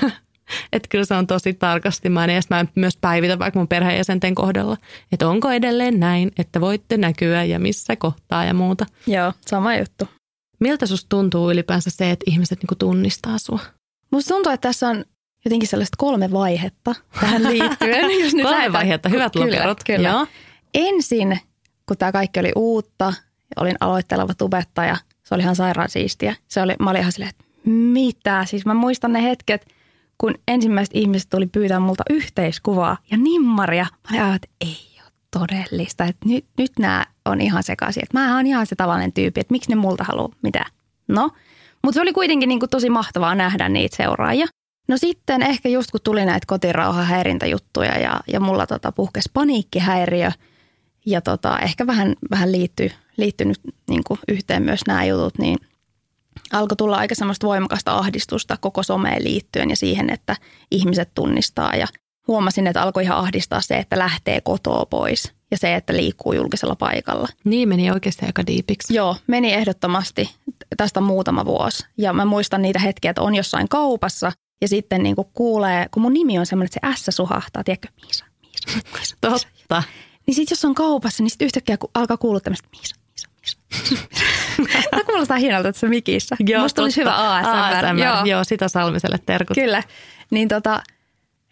että 0.73 0.87
kyllä 0.89 1.05
se 1.05 1.13
on 1.13 1.27
tosi 1.27 1.53
tarkasti 1.53 2.09
mä 2.09 2.25
ja 2.25 2.41
mä 2.49 2.65
myös 2.75 2.97
päivitän 3.01 3.39
vaikka 3.39 3.59
mun 3.59 3.67
perheenjäsenten 3.67 4.35
kohdalla, 4.35 4.77
että 5.11 5.29
onko 5.29 5.51
edelleen 5.51 5.99
näin, 5.99 6.31
että 6.37 6.61
voitte 6.61 6.97
näkyä 6.97 7.43
ja 7.43 7.59
missä 7.59 7.95
kohtaa 7.95 8.45
ja 8.45 8.53
muuta. 8.53 8.85
Joo, 9.07 9.33
sama 9.47 9.75
juttu. 9.75 10.07
Miltä 10.59 10.85
susta 10.85 11.09
tuntuu 11.09 11.51
ylipäänsä 11.51 11.89
se, 11.89 12.11
että 12.11 12.23
ihmiset 12.27 12.59
niinku 12.59 12.75
tunnistaa 12.75 13.37
sua? 13.37 13.59
Musta 14.11 14.33
tuntuu, 14.33 14.51
että 14.51 14.67
tässä 14.67 14.87
on 14.89 15.05
jotenkin 15.45 15.69
sellaista 15.69 15.95
kolme 15.97 16.31
vaihetta 16.31 16.95
tähän 17.19 17.43
liittyen. 17.53 18.19
Jos 18.23 18.33
nyt 18.33 18.43
kolme 18.43 18.73
vaihetta, 18.73 19.09
hyvät 19.09 19.35
lokerot. 19.35 19.83
Kyllä, 19.83 19.97
kyllä. 19.97 20.09
Joo. 20.09 20.27
Ensin, 20.73 21.39
kun 21.87 21.97
tämä 21.97 22.11
kaikki 22.11 22.39
oli 22.39 22.51
uutta, 22.55 23.13
olin 23.57 23.75
aloitteleva 23.79 24.33
tubettaja, 24.33 24.97
se 25.23 25.35
oli 25.35 25.43
ihan 25.43 25.55
sairaan 25.55 25.89
siistiä. 25.89 26.35
Se 26.47 26.61
oli, 26.61 26.75
mä 26.79 26.89
olin 26.89 27.01
ihan 27.01 27.11
silleen, 27.11 27.29
että 27.29 27.45
mitä? 27.69 28.45
Siis 28.45 28.65
mä 28.65 28.73
muistan 28.73 29.13
ne 29.13 29.23
hetket, 29.23 29.65
kun 30.17 30.35
ensimmäiset 30.47 30.95
ihmiset 30.95 31.29
tuli 31.29 31.47
pyytää 31.47 31.79
multa 31.79 32.03
yhteiskuvaa 32.09 32.97
ja 33.11 33.17
nimmaria. 33.17 33.85
Mä 34.11 34.23
olin 34.23 34.35
että 34.35 34.47
ei 34.61 35.01
ole 35.03 35.11
todellista. 35.39 36.05
Että 36.05 36.29
nyt, 36.29 36.45
nyt 36.57 36.71
nämä 36.79 37.05
on 37.25 37.41
ihan 37.41 37.63
sekaisin. 37.63 38.03
Että 38.03 38.19
mä 38.19 38.35
oon 38.35 38.47
ihan 38.47 38.65
se 38.65 38.75
tavallinen 38.75 39.13
tyyppi, 39.13 39.41
että 39.41 39.51
miksi 39.51 39.69
ne 39.69 39.75
multa 39.75 40.03
haluaa 40.03 40.29
mitä. 40.41 40.65
No, 41.07 41.29
mutta 41.83 41.93
se 41.93 42.01
oli 42.01 42.13
kuitenkin 42.13 42.49
niin 42.49 42.59
kuin 42.59 42.69
tosi 42.69 42.89
mahtavaa 42.89 43.35
nähdä 43.35 43.69
niitä 43.69 43.97
seuraajia. 43.97 44.47
No 44.87 44.97
sitten 44.97 45.41
ehkä 45.41 45.69
just 45.69 45.91
kun 45.91 45.99
tuli 46.03 46.25
näitä 46.25 46.45
kotirauhahäirintäjuttuja 46.47 47.99
ja, 47.99 48.19
ja 48.27 48.39
mulla 48.39 48.67
tota 48.67 48.91
puhkesi 48.91 49.29
paniikkihäiriö 49.33 50.31
ja 51.05 51.21
tota, 51.21 51.59
ehkä 51.59 51.87
vähän, 51.87 52.15
vähän 52.29 52.51
liittyy, 52.51 52.89
liittynyt 53.17 53.59
niin 53.89 54.03
kuin 54.03 54.19
yhteen 54.27 54.63
myös 54.63 54.81
nämä 54.87 55.05
jutut, 55.05 55.37
niin 55.37 55.57
alkoi 56.53 56.75
tulla 56.75 56.97
aika 56.97 57.15
semmoista 57.15 57.47
voimakasta 57.47 57.97
ahdistusta 57.97 58.57
koko 58.57 58.83
someen 58.83 59.23
liittyen 59.23 59.69
ja 59.69 59.75
siihen, 59.75 60.09
että 60.09 60.35
ihmiset 60.71 61.11
tunnistaa 61.15 61.75
ja 61.75 61.87
huomasin, 62.27 62.67
että 62.67 62.81
alkoi 62.81 63.03
ihan 63.03 63.17
ahdistaa 63.17 63.61
se, 63.61 63.77
että 63.77 63.99
lähtee 63.99 64.41
kotoa 64.41 64.85
pois 64.85 65.33
ja 65.51 65.57
se, 65.57 65.75
että 65.75 65.93
liikkuu 65.93 66.33
julkisella 66.33 66.75
paikalla. 66.75 67.27
Niin 67.43 67.69
meni 67.69 67.91
oikeasti 67.91 68.25
aika 68.25 68.45
diipiksi. 68.47 68.93
Joo, 68.95 69.15
meni 69.27 69.53
ehdottomasti 69.53 70.35
tästä 70.77 71.01
muutama 71.01 71.45
vuosi. 71.45 71.85
Ja 71.97 72.13
mä 72.13 72.25
muistan 72.25 72.61
niitä 72.61 72.79
hetkiä, 72.79 73.11
että 73.11 73.21
on 73.21 73.35
jossain 73.35 73.69
kaupassa 73.69 74.31
ja 74.61 74.67
sitten 74.67 75.03
niin 75.03 75.15
kuin 75.15 75.27
kuulee, 75.33 75.87
kun 75.91 76.01
mun 76.01 76.13
nimi 76.13 76.39
on 76.39 76.45
semmoinen, 76.45 76.69
että 76.75 76.95
se 76.95 77.11
S 77.11 77.15
suhahtaa, 77.15 77.63
tiedätkö, 77.63 77.87
Miisa, 78.01 78.25
Miisa, 78.41 78.79
Miisa. 78.97 79.15
Totta. 79.21 79.83
Niin 80.27 80.35
sitten 80.35 80.55
jos 80.55 80.65
on 80.65 80.75
kaupassa, 80.75 81.23
niin 81.23 81.29
sitten 81.29 81.45
yhtäkkiä 81.45 81.77
alkaa 81.93 82.17
kuulua 82.17 82.39
tämmöistä 82.39 82.67
Miisa, 82.71 82.95
Miisa. 84.57 84.89
Tämä 84.91 85.03
kuulostaa 85.09 85.37
hienolta 85.37 85.71
se 85.71 85.87
mikissä. 85.87 86.35
Joo, 86.39 86.61
Musta 86.61 86.81
olisi 86.81 87.01
hyvä 87.01 87.13
ASMR. 87.15 87.85
ASMR. 87.85 88.03
Joo. 88.03 88.25
Joo, 88.25 88.43
sitä 88.43 88.67
Salmiselle 88.67 89.17
terkut. 89.25 89.55
Kyllä. 89.55 89.83
Niin, 90.31 90.47
tota, 90.47 90.83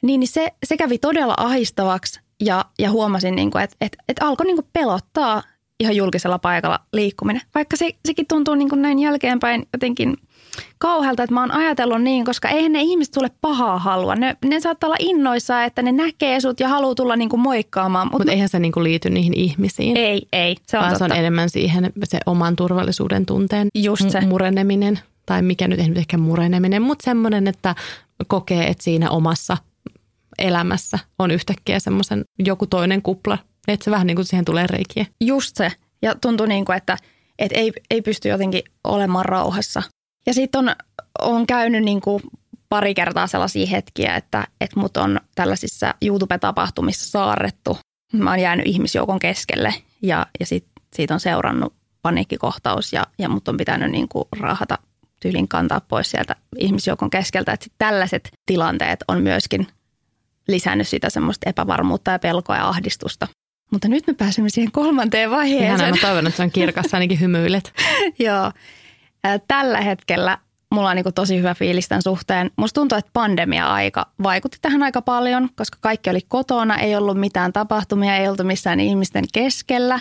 niin, 0.02 0.20
niin 0.20 0.28
se, 0.28 0.52
se 0.66 0.78
kävi 0.78 0.98
todella 0.98 1.34
ahistavaksi 1.38 2.20
ja, 2.40 2.66
ja 2.80 2.92
huomasin, 2.92 3.36
niin 3.36 3.52
kuin, 3.52 3.64
että, 3.64 3.76
että, 3.82 3.98
että 4.10 4.26
alkoi 4.26 4.46
niin 4.46 4.58
kuin 4.58 4.68
pelottaa 4.74 5.44
ihan 5.80 5.96
julkisella 5.96 6.40
paikalla 6.40 6.80
liikkuminen. 6.94 7.42
Vaikka 7.56 7.78
se, 7.78 7.92
sekin 8.06 8.28
tuntuu 8.28 8.56
niin 8.56 8.70
kuin 8.70 8.82
näin 8.82 9.00
jälkeenpäin 9.00 9.68
jotenkin 9.74 10.18
kauhealta, 10.78 11.24
että 11.24 11.34
mä 11.34 11.40
oon 11.42 11.52
ajatellut 11.52 12.02
niin, 12.02 12.26
koska 12.26 12.50
eihän 12.50 12.72
ne 12.72 12.82
ihmiset 12.82 13.14
tule 13.14 13.32
pahaa 13.42 13.80
halua. 13.80 14.16
Ne, 14.16 14.38
ne 14.46 14.60
saattaa 14.60 14.88
olla 14.88 14.98
innoissaan, 15.00 15.64
että 15.66 15.82
ne 15.82 15.92
näkee 15.92 16.40
sut 16.40 16.60
ja 16.60 16.68
haluaa 16.70 16.96
tulla 16.96 17.16
niin 17.16 17.30
kuin 17.30 17.40
moikkaamaan. 17.40 18.08
Mutta 18.08 18.18
Mut 18.18 18.30
eihän 18.30 18.50
se 18.50 18.60
niin 18.60 18.72
kuin 18.72 18.84
liity 18.84 19.10
niihin 19.10 19.34
ihmisiin. 19.34 19.98
Ei, 19.98 20.28
ei. 20.34 20.56
Se 20.68 20.78
on, 20.78 20.82
vaan 20.82 20.94
totta. 20.94 21.08
se 21.08 21.14
on 21.14 21.20
enemmän 21.20 21.50
siihen 21.50 21.92
se 22.04 22.20
oman 22.26 22.56
turvallisuuden 22.56 23.26
tunteen 23.26 23.68
Just 23.76 24.10
se. 24.10 24.22
mureneminen. 24.22 25.00
Tai 25.26 25.42
mikä 25.42 25.68
nyt 25.68 25.80
ei 25.80 25.88
nyt 25.88 25.98
ehkä 25.98 26.18
mureneminen, 26.18 26.82
mutta 26.82 27.06
semmoinen, 27.06 27.48
että 27.48 27.76
kokee, 28.28 28.68
että 28.68 28.84
siinä 28.84 29.10
omassa 29.10 29.58
elämässä 30.40 31.00
on 31.20 31.32
yhtäkkiä 31.32 31.80
semmoisen 31.80 32.26
joku 32.40 32.68
toinen 32.68 33.02
kupla. 33.02 33.38
Että 33.68 33.84
se 33.84 33.92
vähän 33.92 34.08
niin 34.08 34.16
kuin 34.16 34.26
siihen 34.26 34.46
tulee 34.46 34.68
reikiä. 34.68 35.06
Just 35.22 35.56
se. 35.56 35.72
Ja 36.02 36.16
tuntuu 36.16 36.46
niin 36.46 36.66
kuin, 36.66 36.78
että, 36.78 36.98
että 37.40 37.60
ei, 37.60 37.72
ei 37.90 38.02
pysty 38.02 38.30
jotenkin 38.30 38.62
olemaan 38.84 39.26
rauhassa. 39.26 39.84
Ja 40.26 40.34
sitten 40.34 40.60
on, 40.60 40.76
on 41.22 41.48
käynyt 41.48 41.84
niin 41.84 42.02
kuin 42.02 42.22
pari 42.70 42.94
kertaa 42.94 43.28
sellaisia 43.28 43.68
hetkiä, 43.68 44.16
että, 44.16 44.48
että 44.62 44.80
mut 44.80 44.98
on 44.98 45.20
tällaisissa 45.36 45.94
YouTube-tapahtumissa 46.02 47.10
saarrettu. 47.10 47.78
Mä 48.14 48.30
oon 48.30 48.40
jäänyt 48.40 48.68
ihmisjoukon 48.68 49.20
keskelle 49.20 49.74
ja, 50.02 50.26
ja 50.40 50.46
sit, 50.46 50.66
siitä 50.94 51.14
on 51.14 51.20
seurannut 51.20 51.74
paniikkikohtaus 52.02 52.94
ja, 52.94 53.04
ja 53.18 53.30
mut 53.30 53.48
on 53.48 53.58
pitänyt 53.58 53.92
niin 53.92 54.08
kuin 54.08 54.26
raahata 54.40 54.78
tyylin 55.22 55.48
kantaa 55.48 55.82
pois 55.82 56.12
sieltä 56.12 56.36
ihmisjoukon 56.58 57.10
keskeltä. 57.10 57.52
Että 57.52 57.68
tällaiset 57.78 58.32
tilanteet 58.46 59.00
on 59.08 59.22
myöskin 59.22 59.68
lisännyt 60.48 60.88
sitä 60.88 61.10
semmoista 61.10 61.50
epävarmuutta 61.50 62.12
ja 62.12 62.20
pelkoa 62.20 62.56
ja 62.56 62.68
ahdistusta. 62.68 63.28
Mutta 63.72 63.88
nyt 63.88 64.08
me 64.08 64.14
pääsemme 64.14 64.50
siihen 64.50 64.72
kolmanteen 64.72 65.32
vaiheeseen. 65.32 65.80
Ihan 65.80 65.90
mä 65.90 65.96
toivon, 66.02 66.28
että 66.28 66.38
se 66.38 66.44
on 66.44 66.52
kirkassa 66.52 66.98
ainakin 66.98 67.20
hymyilet. 67.20 67.74
Joo. 68.20 68.52
Tällä 69.48 69.82
hetkellä 69.82 70.38
mulla 70.72 70.90
on 70.90 70.96
niin 70.96 71.14
tosi 71.16 71.38
hyvä 71.38 71.54
fiilis 71.54 71.88
tämän 71.88 72.02
suhteen. 72.02 72.52
Musta 72.58 72.80
tuntuu, 72.82 72.98
että 72.98 73.12
pandemia-aika 73.14 74.06
vaikutti 74.24 74.58
tähän 74.62 74.84
aika 74.84 75.02
paljon, 75.02 75.50
koska 75.56 75.78
kaikki 75.82 76.10
oli 76.10 76.20
kotona, 76.28 76.78
ei 76.78 76.96
ollut 76.96 77.20
mitään 77.20 77.54
tapahtumia, 77.54 78.18
ei 78.18 78.28
oltu 78.28 78.44
missään 78.44 78.80
ihmisten 78.80 79.24
keskellä. 79.34 80.00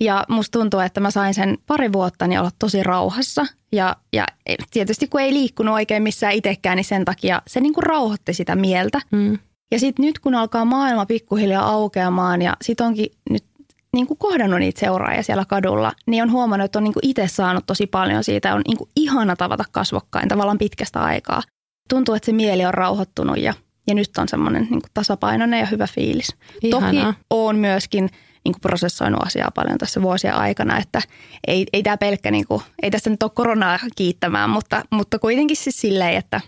Ja 0.00 0.24
musta 0.28 0.58
tuntuu, 0.58 0.80
että 0.80 1.00
mä 1.00 1.10
sain 1.10 1.34
sen 1.34 1.58
pari 1.66 1.92
vuotta 1.92 2.26
niin 2.26 2.40
olla 2.40 2.50
tosi 2.58 2.82
rauhassa. 2.82 3.46
Ja, 3.72 3.96
ja 4.12 4.26
tietysti 4.70 5.08
kun 5.08 5.20
ei 5.20 5.32
liikkunut 5.32 5.74
oikein 5.74 6.02
missään 6.02 6.32
itsekään, 6.32 6.76
niin 6.76 6.84
sen 6.84 7.04
takia 7.04 7.42
se 7.46 7.60
niin 7.60 7.74
kuin 7.74 7.82
rauhoitti 7.82 8.34
sitä 8.34 8.56
mieltä. 8.56 9.00
Mm. 9.10 9.38
Ja 9.70 9.78
sitten 9.78 10.04
nyt 10.04 10.18
kun 10.18 10.34
alkaa 10.34 10.64
maailma 10.64 11.06
pikkuhiljaa 11.06 11.68
aukeamaan 11.68 12.42
ja 12.42 12.56
sitten 12.62 12.86
onkin 12.86 13.12
nyt 13.30 13.44
niin 13.92 14.06
kuin 14.06 14.18
kohdannut 14.18 14.58
niitä 14.58 14.80
seuraajia 14.80 15.22
siellä 15.22 15.44
kadulla, 15.44 15.92
niin 16.06 16.22
on 16.22 16.32
huomannut, 16.32 16.64
että 16.64 16.78
on 16.78 16.84
niin 16.84 16.94
kuin 16.94 17.06
itse 17.06 17.28
saanut 17.28 17.66
tosi 17.66 17.86
paljon 17.86 18.24
siitä. 18.24 18.54
On 18.54 18.62
niin 18.66 18.76
kuin 18.76 18.90
ihana 18.96 19.36
tavata 19.36 19.64
kasvokkain 19.72 20.28
tavallaan 20.28 20.58
pitkästä 20.58 21.00
aikaa. 21.00 21.42
Tuntuu, 21.88 22.14
että 22.14 22.26
se 22.26 22.32
mieli 22.32 22.64
on 22.64 22.74
rauhoittunut 22.74 23.38
ja, 23.38 23.54
ja 23.86 23.94
nyt 23.94 24.10
on 24.18 24.28
semmoinen 24.28 24.62
niin 24.62 24.82
kuin 24.82 24.90
tasapainoinen 24.94 25.60
ja 25.60 25.66
hyvä 25.66 25.86
fiilis. 25.86 26.36
Ihanaa. 26.62 27.04
Toki 27.04 27.18
on 27.30 27.56
myöskin 27.56 28.10
niin 28.44 28.52
kuin 28.52 28.60
prosessoinut 28.60 29.26
asiaa 29.26 29.50
paljon 29.54 29.78
tässä 29.78 30.02
vuosien 30.02 30.34
aikana, 30.34 30.78
että 30.78 31.02
ei, 31.46 31.66
ei 31.72 31.82
tämä 31.82 31.96
pelkkä, 31.96 32.30
niin 32.30 32.46
kuin, 32.46 32.62
ei 32.82 32.90
tässä 32.90 33.10
nyt 33.10 33.22
ole 33.22 33.30
koronaa 33.34 33.78
kiittämään, 33.96 34.50
mutta, 34.50 34.82
mutta 34.90 35.18
kuitenkin 35.18 35.56
siis 35.56 35.80
silleen, 35.80 36.16
että 36.16 36.40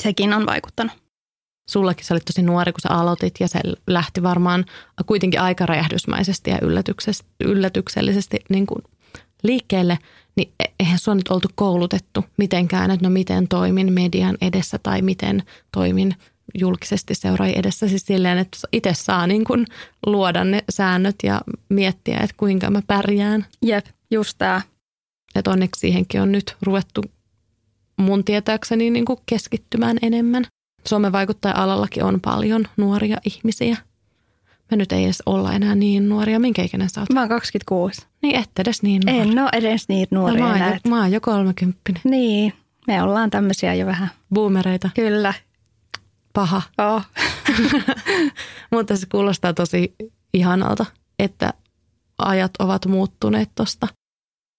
sekin 0.00 0.32
on 0.32 0.46
vaikuttanut 0.46 1.01
sullakin 1.70 2.04
sä 2.04 2.14
olit 2.14 2.24
tosi 2.24 2.42
nuori, 2.42 2.72
kun 2.72 2.80
sä 2.80 2.88
aloitit 2.88 3.34
ja 3.40 3.48
se 3.48 3.60
lähti 3.86 4.22
varmaan 4.22 4.64
kuitenkin 5.06 5.40
aika 5.40 5.66
räjähdysmäisesti 5.66 6.50
ja 6.50 6.58
yllätyksellisesti 7.40 8.38
niin 8.48 8.66
kuin 8.66 8.82
liikkeelle, 9.42 9.98
niin 10.36 10.52
e- 10.60 10.72
eihän 10.80 10.98
sua 10.98 11.14
nyt 11.14 11.28
oltu 11.28 11.48
koulutettu 11.54 12.24
mitenkään, 12.36 12.90
että 12.90 13.06
no 13.06 13.10
miten 13.10 13.48
toimin 13.48 13.92
median 13.92 14.36
edessä 14.40 14.78
tai 14.82 15.02
miten 15.02 15.42
toimin 15.72 16.14
julkisesti 16.58 17.14
seuraajien 17.14 17.58
edessä. 17.58 17.88
Siis 17.88 18.06
silleen, 18.06 18.38
että 18.38 18.58
itse 18.72 18.94
saa 18.94 19.26
niin 19.26 19.44
kuin 19.44 19.66
luoda 20.06 20.44
ne 20.44 20.64
säännöt 20.70 21.16
ja 21.22 21.40
miettiä, 21.68 22.16
että 22.16 22.36
kuinka 22.36 22.70
mä 22.70 22.82
pärjään. 22.86 23.46
Jep, 23.62 23.86
just 24.10 24.34
tämä. 24.38 24.60
Että 25.34 25.50
onneksi 25.50 25.80
siihenkin 25.80 26.20
on 26.20 26.32
nyt 26.32 26.56
ruvettu 26.62 27.02
mun 27.96 28.24
tietääkseni 28.24 28.90
niin 28.90 29.04
kuin 29.04 29.18
keskittymään 29.26 29.96
enemmän. 30.02 30.44
Suomen 30.88 31.12
vaikuttaja-alallakin 31.12 32.04
on 32.04 32.20
paljon 32.20 32.64
nuoria 32.76 33.16
ihmisiä. 33.24 33.76
Me 34.70 34.76
nyt 34.76 34.92
ei 34.92 35.04
edes 35.04 35.22
olla 35.26 35.52
enää 35.52 35.74
niin 35.74 36.08
nuoria. 36.08 36.40
Minkä 36.40 36.62
ikäinen 36.62 36.90
sä 36.90 37.00
oot? 37.00 37.10
Mä 37.12 37.20
oon 37.20 37.28
26. 37.28 38.06
Niin, 38.22 38.36
et 38.36 38.50
edes 38.58 38.82
niin 38.82 39.02
nuori. 39.06 39.30
En 39.30 39.38
ole 39.38 39.50
edes 39.52 39.88
niin 39.88 40.06
nuoria. 40.10 40.44
No, 40.44 40.48
mä, 40.48 40.64
oon 40.64 40.72
jo, 40.72 40.90
mä 40.90 41.00
oon 41.00 41.12
jo 41.12 41.20
30. 41.20 42.00
Niin, 42.04 42.52
me 42.86 43.02
ollaan 43.02 43.30
tämmöisiä 43.30 43.74
jo 43.74 43.86
vähän. 43.86 44.10
Boomereita. 44.34 44.90
Kyllä. 44.94 45.34
Paha. 46.32 46.62
Oh. 46.78 47.02
Mutta 48.72 48.96
se 48.96 49.06
kuulostaa 49.12 49.54
tosi 49.54 49.94
ihanalta, 50.34 50.86
että 51.18 51.54
ajat 52.18 52.50
ovat 52.58 52.86
muuttuneet 52.86 53.50
tosta 53.54 53.88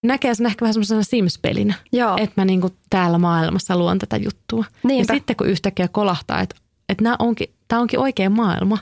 näkee 0.03 0.35
sen 0.35 0.45
ehkä 0.45 0.63
vähän 0.63 0.73
semmoisena 0.73 1.03
Sims-pelinä. 1.03 1.73
Joo. 1.91 2.17
Että 2.17 2.41
mä 2.41 2.45
niinku 2.45 2.69
täällä 2.89 3.17
maailmassa 3.17 3.77
luon 3.77 3.99
tätä 3.99 4.17
juttua. 4.17 4.65
Niinpä. 4.83 5.13
Ja 5.13 5.17
sitten 5.17 5.35
kun 5.35 5.47
yhtäkkiä 5.47 5.87
kolahtaa, 5.87 6.41
että, 6.41 6.55
että 6.89 7.03
nämä 7.03 7.15
onkin, 7.19 7.47
tämä 7.67 7.81
onkin 7.81 7.99
oikea 7.99 8.29
maailma. 8.29 8.77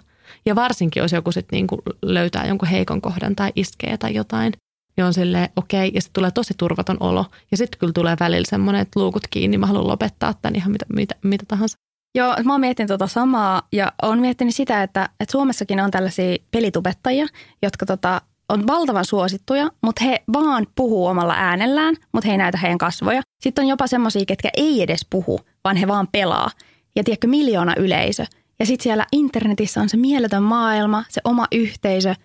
Ja 0.46 0.56
varsinkin, 0.56 1.02
jos 1.02 1.12
joku 1.12 1.32
sitten 1.32 1.58
niinku 1.58 1.82
löytää 2.02 2.48
jonkun 2.48 2.68
heikon 2.68 3.02
kohdan 3.02 3.36
tai 3.36 3.52
iskee 3.56 3.98
tai 3.98 4.14
jotain, 4.14 4.54
niin 4.98 5.06
on 5.06 5.14
silleen 5.14 5.50
okei. 5.56 5.88
Okay, 5.88 5.96
ja 5.96 6.02
sitten 6.02 6.14
tulee 6.14 6.32
tosi 6.32 6.54
turvaton 6.58 6.98
olo. 7.00 7.26
Ja 7.52 7.58
sitten 7.58 7.80
kyllä 7.80 7.94
tulee 7.94 8.18
välillä 8.20 8.46
semmoinen, 8.50 8.82
että 8.82 9.00
luukut 9.00 9.24
kiinni, 9.30 9.58
mä 9.58 9.66
haluan 9.66 9.88
lopettaa 9.88 10.34
tämän 10.42 10.56
ihan 10.56 10.72
mitä, 10.72 10.86
mitä, 10.94 11.16
mitä 11.24 11.46
tahansa. 11.48 11.78
Joo, 12.16 12.36
mä 12.44 12.54
oon 12.54 12.62
miettinyt 12.62 12.88
tota 12.88 13.08
samaa 13.08 13.68
ja 13.72 13.92
oon 14.02 14.20
miettinyt 14.20 14.56
sitä, 14.56 14.84
että, 14.84 15.10
että 15.20 15.32
Suomessakin 15.32 15.80
on 15.80 15.92
tällaisia 15.92 16.38
pelitubettajia, 16.52 17.28
jotka 17.62 17.86
tota, 17.86 18.22
on 18.52 18.68
valtavan 18.68 19.06
suosittuja, 19.06 19.70
mutta 19.84 20.06
he 20.06 20.24
vaan 20.34 20.68
puhuu 20.76 21.08
omalla 21.08 21.34
äänellään, 21.38 21.96
mutta 22.14 22.28
he 22.28 22.34
ei 22.34 22.38
näytä 22.38 22.58
heidän 22.58 22.78
kasvoja. 22.78 23.22
Sitten 23.42 23.64
on 23.64 23.70
jopa 23.70 23.88
semmoisia, 23.88 24.26
ketkä 24.26 24.50
ei 24.58 24.82
edes 24.82 25.06
puhu, 25.10 25.40
vaan 25.64 25.76
he 25.76 25.88
vaan 25.88 26.08
pelaa. 26.12 26.50
Ja 26.96 27.04
tiedätkö, 27.04 27.28
miljoona 27.28 27.74
yleisö. 27.78 28.26
Ja 28.60 28.66
sitten 28.66 28.84
siellä 28.84 29.06
internetissä 29.12 29.82
on 29.82 29.90
se 29.90 29.98
mieletön 29.98 30.44
maailma, 30.44 31.04
se 31.10 31.22
oma 31.24 31.48
yhteisö. 31.52 32.16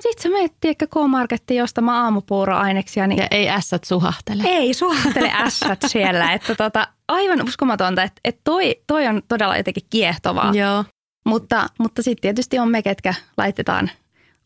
Sitten 0.00 0.22
sä 0.22 0.28
menet, 0.28 0.52
tiedätkö, 0.60 0.86
K-Markettiin 0.86 1.62
ostamaan 1.62 2.04
aamupuuroaineksia. 2.04 3.06
Niin 3.06 3.18
Ja 3.18 3.26
ei 3.30 3.50
ässät 3.50 3.84
suhahtele. 3.84 4.42
ei 4.46 4.74
suhahtele 4.74 5.32
ässät 5.34 5.78
siellä. 5.86 6.32
Että 6.34 6.54
tota, 6.54 6.86
aivan 7.08 7.42
uskomatonta, 7.48 8.02
että, 8.02 8.20
että 8.24 8.40
toi, 8.44 8.76
toi 8.86 9.06
on 9.06 9.22
todella 9.28 9.56
jotenkin 9.56 9.86
kiehtovaa. 9.90 10.52
Joo. 10.54 10.84
Mutta, 11.26 11.66
mutta 11.78 12.02
sitten 12.02 12.22
tietysti 12.22 12.58
on 12.58 12.70
me, 12.70 12.82
ketkä 12.82 13.14
laitetaan 13.36 13.90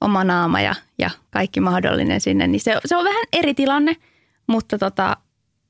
oma 0.01 0.25
naama 0.25 0.61
ja, 0.61 0.75
ja 0.99 1.11
kaikki 1.31 1.61
mahdollinen 1.61 2.21
sinne. 2.21 2.47
Niin 2.47 2.61
se, 2.61 2.81
se 2.85 2.97
on 2.97 3.05
vähän 3.05 3.25
eri 3.33 3.55
tilanne, 3.55 3.97
mutta, 4.47 4.79
tota, 4.79 5.17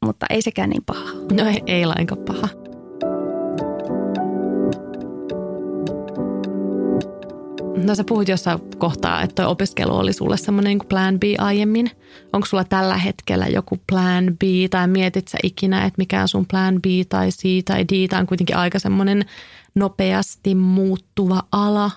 mutta 0.05 0.27
ei 0.31 0.43
sekään 0.43 0.71
niin 0.71 0.85
paha. 0.87 1.11
No 1.33 1.47
ei, 1.47 1.63
ei 1.67 1.87
lainkaan 1.87 2.25
paha. 2.25 2.49
No 7.85 7.95
sä 7.95 8.05
puhuit 8.05 8.29
jossain 8.29 8.59
kohtaa, 8.79 9.23
että 9.23 9.49
opiskelu 9.49 9.97
oli 9.97 10.13
sulle 10.13 10.37
semmoinen 10.37 10.79
niin 10.79 10.89
plan 10.89 11.21
B 11.21 11.23
aiemmin. 11.39 11.91
Onko 12.33 12.47
sulla 12.47 12.65
tällä 12.65 12.97
hetkellä 12.97 13.47
joku 13.47 13.79
plan 13.89 14.25
B 14.39 14.43
tai 14.71 14.89
mietit 14.89 15.29
sä 15.29 15.39
ikinä, 15.43 15.85
että 15.85 15.99
mikä 15.99 16.23
on 16.23 16.29
sun 16.29 16.47
plan 16.47 16.83
B 16.83 16.85
tai 17.09 17.29
C 17.29 17.65
tai 17.65 17.85
D? 17.85 18.09
Tämä 18.09 18.21
on 18.21 18.27
kuitenkin 18.27 18.57
aika 18.57 18.79
semmoinen 18.79 19.25
nopeasti 19.75 20.55
muuttuva 20.55 21.43
ala. 21.53 21.91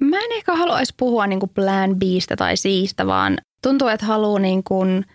Mä 0.00 0.16
en 0.16 0.32
ehkä 0.32 0.56
haluaisi 0.56 0.94
puhua 0.96 1.26
niin 1.26 1.40
kuin 1.40 1.50
plan 1.50 1.96
Bstä 1.96 2.36
tai 2.36 2.54
Cstä, 2.54 3.06
vaan 3.06 3.38
tuntuu, 3.62 3.88
että 3.88 4.06
haluaa 4.06 4.38
niin 4.38 4.64
kuin 4.64 5.06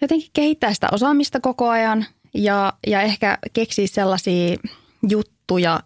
jotenkin 0.00 0.30
kehittää 0.32 0.74
sitä 0.74 0.88
osaamista 0.92 1.40
koko 1.40 1.68
ajan 1.68 2.06
ja, 2.34 2.72
ja 2.86 3.00
ehkä 3.00 3.38
keksiä 3.52 3.86
sellaisia 3.86 4.56
juttuja, 5.08 5.80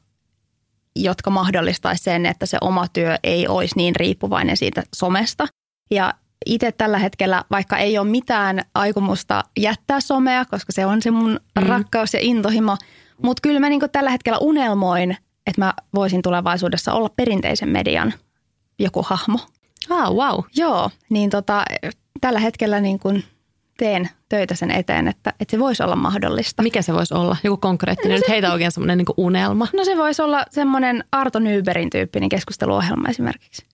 jotka 0.96 1.30
mahdollistaisi 1.30 2.04
sen, 2.04 2.26
että 2.26 2.46
se 2.46 2.58
oma 2.60 2.88
työ 2.88 3.16
ei 3.22 3.48
olisi 3.48 3.76
niin 3.76 3.96
riippuvainen 3.96 4.56
siitä 4.56 4.82
somesta. 4.96 5.46
Ja 5.90 6.14
itse 6.46 6.72
tällä 6.72 6.98
hetkellä, 6.98 7.44
vaikka 7.50 7.78
ei 7.78 7.98
ole 7.98 8.08
mitään 8.08 8.62
aikomusta 8.74 9.44
jättää 9.60 10.00
somea, 10.00 10.44
koska 10.44 10.72
se 10.72 10.86
on 10.86 11.02
se 11.02 11.10
mun 11.10 11.40
mm. 11.60 11.66
rakkaus 11.66 12.14
ja 12.14 12.20
intohimo, 12.22 12.76
mutta 13.22 13.40
kyllä 13.40 13.60
mä 13.60 13.68
niin 13.68 13.80
tällä 13.92 14.10
hetkellä 14.10 14.38
unelmoin, 14.38 15.16
että 15.48 15.60
mä 15.64 15.72
voisin 15.94 16.22
tulevaisuudessa 16.22 16.92
olla 16.92 17.08
perinteisen 17.16 17.68
median 17.68 18.14
joku 18.78 19.02
hahmo. 19.02 19.38
Ah, 19.90 20.12
wow. 20.12 20.44
Joo, 20.56 20.90
niin 21.10 21.30
tota, 21.30 21.64
tällä 22.20 22.38
hetkellä 22.40 22.80
niin 22.80 22.98
kuin 22.98 23.24
teen 23.78 24.08
töitä 24.28 24.54
sen 24.54 24.70
eteen, 24.70 25.08
että, 25.08 25.32
että 25.40 25.50
se 25.50 25.58
voisi 25.58 25.82
olla 25.82 25.96
mahdollista. 25.96 26.62
Mikä 26.62 26.82
se 26.82 26.94
voisi 26.94 27.14
olla? 27.14 27.36
Joku 27.44 27.56
konkreettinen. 27.56 28.10
No 28.10 28.16
Nyt 28.16 28.26
se- 28.26 28.32
heitä 28.32 28.52
oikein 28.52 28.72
semmoinen 28.72 28.98
niin 28.98 29.06
unelma. 29.16 29.66
No 29.76 29.84
se 29.84 29.96
voisi 29.96 30.22
olla 30.22 30.44
semmoinen 30.50 31.04
Arto 31.12 31.38
Nyberin 31.38 31.90
tyyppinen 31.90 32.28
keskusteluohjelma 32.28 33.08
esimerkiksi. 33.08 33.66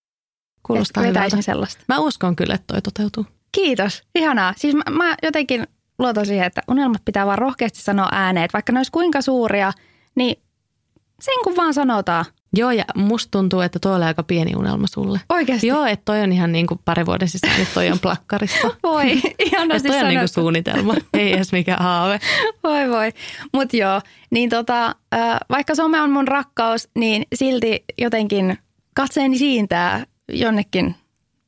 Kuulostaa 0.62 1.03
Et 1.03 1.09
hyvältä. 1.09 1.43
sellaista. 1.43 1.85
Mä 1.89 1.99
uskon 1.99 2.37
kyllä, 2.37 2.55
että 2.55 2.66
toi 2.66 2.83
toteutuu. 2.83 3.27
Kiitos, 3.53 4.03
ihanaa. 4.14 4.55
Siis 4.57 4.75
mä, 4.75 4.83
mä 4.91 5.14
jotenkin 5.22 5.66
luotan 5.99 6.27
siihen, 6.27 6.47
että 6.47 6.62
unelmat 6.68 7.03
pitää 7.05 7.27
vaan 7.27 7.39
rohkeasti 7.39 7.81
sanoa 7.83 8.09
ääneen, 8.12 8.45
että 8.45 8.53
vaikka 8.53 8.72
ne 8.72 8.79
olisi 8.79 8.93
kuinka 8.93 9.22
suuria, 9.22 9.72
niin 10.14 10.43
sen 11.25 11.35
kun 11.45 11.57
vaan 11.57 11.75
sanotaan. 11.75 12.25
Joo, 12.57 12.70
ja 12.70 12.85
musta 12.95 13.31
tuntuu, 13.31 13.61
että 13.61 13.79
toi 13.79 13.97
oli 13.97 14.05
aika 14.05 14.22
pieni 14.22 14.57
unelma 14.57 14.87
sulle. 14.87 15.20
Oikeasti. 15.29 15.66
Joo, 15.66 15.85
että 15.85 16.03
toi 16.05 16.20
on 16.20 16.33
ihan 16.33 16.53
niin 16.53 16.66
kuin 16.66 16.81
pari 16.85 17.07
vuoden 17.07 17.29
sisään, 17.29 17.61
että 17.61 17.75
toi 17.75 17.91
on 17.91 17.99
plakkarissa. 17.99 18.70
Voi, 18.83 19.20
ihanasti 19.39 19.89
toi 19.89 20.01
on 20.01 20.09
niin 20.09 20.18
kuin 20.18 20.29
suunnitelma, 20.29 20.95
ei 21.14 21.33
edes 21.33 21.53
mikään 21.53 21.83
haave. 21.83 22.20
Voi 22.64 22.91
voi. 22.91 23.12
Mutta 23.53 23.77
joo, 23.77 24.01
niin 24.31 24.51
tota, 24.51 24.95
vaikka 25.51 25.75
some 25.75 26.01
on 26.01 26.11
mun 26.11 26.29
rakkaus, 26.29 26.89
niin 26.95 27.27
silti 27.35 27.85
jotenkin 27.99 28.59
katseeni 28.95 29.39
siintää 29.39 30.07
jonnekin 30.33 30.95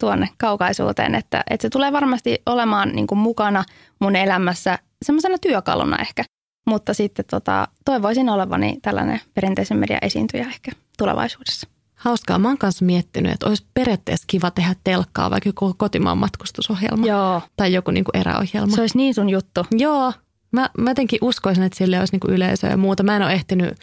tuonne 0.00 0.28
kaukaisuuteen, 0.38 1.14
että, 1.14 1.44
että 1.50 1.62
se 1.62 1.70
tulee 1.70 1.92
varmasti 1.92 2.42
olemaan 2.46 2.88
niin 2.88 3.06
kuin 3.06 3.18
mukana 3.18 3.64
mun 3.98 4.16
elämässä 4.16 4.78
semmoisena 5.04 5.38
työkaluna 5.38 5.98
ehkä. 5.98 6.24
Mutta 6.66 6.94
sitten 6.94 7.24
tota, 7.30 7.68
toivoisin 7.84 8.28
olevani 8.28 8.78
tällainen 8.82 9.20
perinteisen 9.34 9.76
median 9.76 9.98
esiintyjä 10.02 10.46
ehkä 10.46 10.72
tulevaisuudessa. 10.98 11.68
Hauskaa. 11.94 12.38
Mä 12.38 12.48
oon 12.48 12.58
kanssa 12.58 12.84
miettinyt, 12.84 13.32
että 13.32 13.46
olisi 13.46 13.66
periaatteessa 13.74 14.24
kiva 14.26 14.50
tehdä 14.50 14.74
telkkaa, 14.84 15.30
vaikka 15.30 15.48
joku 15.48 15.74
kotimaan 15.78 16.18
matkustusohjelma 16.18 17.06
Joo, 17.06 17.42
tai 17.56 17.72
joku 17.72 17.90
niin 17.90 18.04
kuin 18.04 18.20
eräohjelma. 18.20 18.74
se 18.74 18.80
olisi 18.80 18.96
niin 18.98 19.14
sun 19.14 19.30
juttu. 19.30 19.66
Joo, 19.70 20.12
mä, 20.52 20.70
mä 20.78 20.90
jotenkin 20.90 21.18
uskoisin, 21.22 21.64
että 21.64 21.78
sille 21.78 21.98
olisi 22.00 22.12
niin 22.14 22.20
kuin 22.20 22.34
yleisöä 22.34 22.70
ja 22.70 22.76
muuta. 22.76 23.02
Mä 23.02 23.16
en 23.16 23.22
ole 23.22 23.32
ehtinyt 23.32 23.78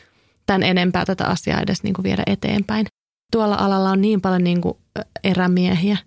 tämän 0.45 0.63
enempää 0.63 1.05
tätä 1.05 1.25
asiaa 1.25 1.61
edes 1.61 1.83
niin 1.83 1.93
kuin 1.93 2.03
viedä 2.03 2.23
eteenpäin. 2.25 2.85
Tuolla 3.31 3.55
alalla 3.55 3.89
on 3.89 4.01
niin 4.01 4.21
paljon 4.21 4.43
niin 4.43 4.61
kuin 4.61 4.77
erämiehiä, 5.23 5.97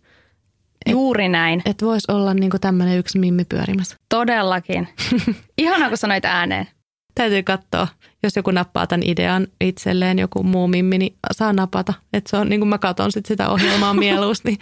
Juuri 0.90 1.28
näin, 1.28 1.62
että 1.64 1.86
voisi 1.86 2.12
olla 2.12 2.34
niin 2.34 2.50
kuin 2.50 2.60
tämmöinen 2.60 2.98
yksi 2.98 3.18
mimmi 3.18 3.44
pyörimässä. 3.44 3.96
todellakin. 4.08 4.88
Ihanaa, 5.58 5.88
kun 5.88 5.98
sanoit 5.98 6.24
ääneen. 6.24 6.68
Täytyy 7.14 7.42
katsoa, 7.42 7.88
jos 8.22 8.36
joku 8.36 8.50
nappaa 8.50 8.86
tämän 8.86 9.02
idean 9.06 9.46
itselleen, 9.60 10.18
joku 10.18 10.42
muu 10.42 10.68
mimmi, 10.68 10.98
niin 10.98 11.16
saa 11.32 11.52
napata. 11.52 11.94
Että 12.12 12.30
se 12.30 12.36
on 12.36 12.48
niin 12.48 12.60
kuin 12.60 12.68
mä 12.68 12.78
katson 12.78 13.12
sit 13.12 13.26
sitä 13.26 13.48
ohjelmaa 13.48 13.94
mieluusti. 14.04 14.58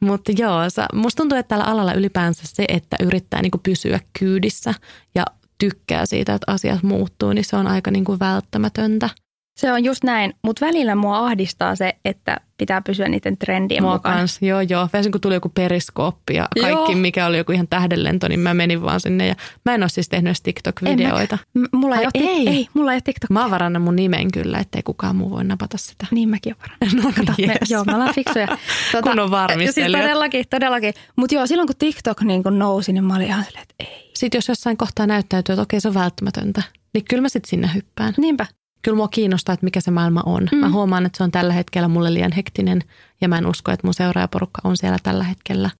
Mutta 0.00 0.32
joo, 0.38 0.70
sa- 0.70 0.88
musta 0.94 1.16
tuntuu, 1.22 1.38
että 1.38 1.48
tällä 1.48 1.64
alalla 1.64 1.92
ylipäänsä 1.92 2.42
se, 2.44 2.64
että 2.68 2.96
yrittää 3.00 3.42
niin 3.42 3.50
kuin 3.50 3.62
pysyä 3.62 4.00
kyydissä 4.18 4.74
ja 5.14 5.24
tykkää 5.58 6.06
siitä, 6.06 6.34
että 6.34 6.52
asiat 6.52 6.82
muuttuu, 6.82 7.32
niin 7.32 7.44
se 7.44 7.56
on 7.56 7.66
aika 7.66 7.90
niin 7.90 8.04
kuin 8.04 8.18
välttämätöntä. 8.18 9.10
Se 9.56 9.72
on 9.72 9.84
just 9.84 10.04
näin, 10.04 10.34
mutta 10.44 10.66
välillä 10.66 10.94
mua 10.94 11.18
ahdistaa 11.18 11.76
se, 11.76 11.96
että 12.04 12.36
pitää 12.58 12.82
pysyä 12.82 13.08
niiden 13.08 13.38
trendien 13.38 13.82
Mua 13.82 13.92
mukaan. 13.92 14.18
kans, 14.18 14.38
joo 14.42 14.60
joo. 14.60 14.88
Väsin 14.92 15.12
kun 15.12 15.20
tuli 15.20 15.34
joku 15.34 15.48
periskooppi 15.48 16.34
ja 16.34 16.48
kaikki, 16.60 16.92
Joo. 16.92 17.00
mikä 17.00 17.26
oli 17.26 17.38
joku 17.38 17.52
ihan 17.52 17.68
tähdenlento, 17.68 18.28
niin 18.28 18.40
mä 18.40 18.54
menin 18.54 18.82
vaan 18.82 19.00
sinne. 19.00 19.26
Ja 19.26 19.34
mä 19.64 19.74
en 19.74 19.82
ole 19.82 19.88
siis 19.88 20.08
tehnyt 20.08 20.28
edes 20.28 20.42
TikTok-videoita. 20.42 21.38
Mulla 21.72 21.96
ei, 21.96 22.00
Ai 22.00 22.04
ole, 22.24 22.28
ei? 22.30 22.48
ei. 22.48 22.68
mulla 22.74 22.92
ei 22.92 22.96
ole 22.96 23.00
TikTok. 23.00 23.30
Mä 23.30 23.42
oon 23.42 23.50
varannut 23.50 23.82
mun 23.82 23.96
nimen 23.96 24.32
kyllä, 24.32 24.58
ettei 24.58 24.82
kukaan 24.82 25.16
muu 25.16 25.30
voi 25.30 25.44
napata 25.44 25.78
sitä. 25.78 26.06
Niin 26.10 26.28
mäkin 26.28 26.54
olen 26.60 26.70
varannut. 26.80 27.04
No 27.04 27.12
Kato, 27.16 27.32
me, 27.46 27.52
yes. 27.60 27.70
joo, 27.70 27.84
me 27.84 27.94
ollaan 27.94 28.14
fiksuja. 28.14 28.46
Tota, 28.92 29.02
Kunnon 29.02 29.30
varmistelijat. 29.30 29.92
Siis 29.92 30.02
todellakin, 30.04 30.44
todellakin. 30.50 30.94
Mutta 31.16 31.34
joo, 31.34 31.46
silloin 31.46 31.66
kun 31.66 31.76
TikTok 31.78 32.20
niin 32.20 32.42
kun 32.42 32.58
nousi, 32.58 32.92
niin 32.92 33.04
mä 33.04 33.14
olin 33.16 33.26
ihan 33.26 33.44
silleen, 33.44 33.62
että 33.62 33.74
ei. 33.78 34.10
Sitten 34.16 34.38
jos 34.38 34.48
jossain 34.48 34.76
kohtaa 34.76 35.06
näyttäytyy, 35.06 35.52
että 35.52 35.62
okei 35.62 35.80
se 35.80 35.88
on 35.88 35.94
välttämätöntä, 35.94 36.62
niin 36.94 37.04
kyllä 37.10 37.20
mä 37.22 37.28
sitten 37.28 37.50
sinne 37.50 37.70
hyppään. 37.74 38.14
Niinpä. 38.18 38.46
Kyllä 38.82 38.96
mua 38.96 39.08
kiinnostaa, 39.08 39.52
että 39.52 39.64
mikä 39.64 39.80
se 39.80 39.90
maailma 39.90 40.22
on. 40.26 40.48
Mm. 40.52 40.58
Mä 40.58 40.70
huomaan, 40.70 41.06
että 41.06 41.16
se 41.16 41.24
on 41.24 41.30
tällä 41.30 41.52
hetkellä 41.52 41.88
mulle 41.88 42.14
liian 42.14 42.32
hektinen 42.32 42.82
ja 43.20 43.28
mä 43.28 43.38
en 43.38 43.46
usko, 43.46 43.72
että 43.72 43.86
mun 43.86 43.94
seuraajaporukka 43.94 44.60
on 44.64 44.76
siellä 44.76 44.98
tällä 45.02 45.24
hetkellä. 45.24 45.70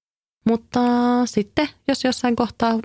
Mutta 0.45 0.79
sitten, 1.25 1.69
jos 1.87 2.03
jossain 2.03 2.35
kohtaa 2.35 2.79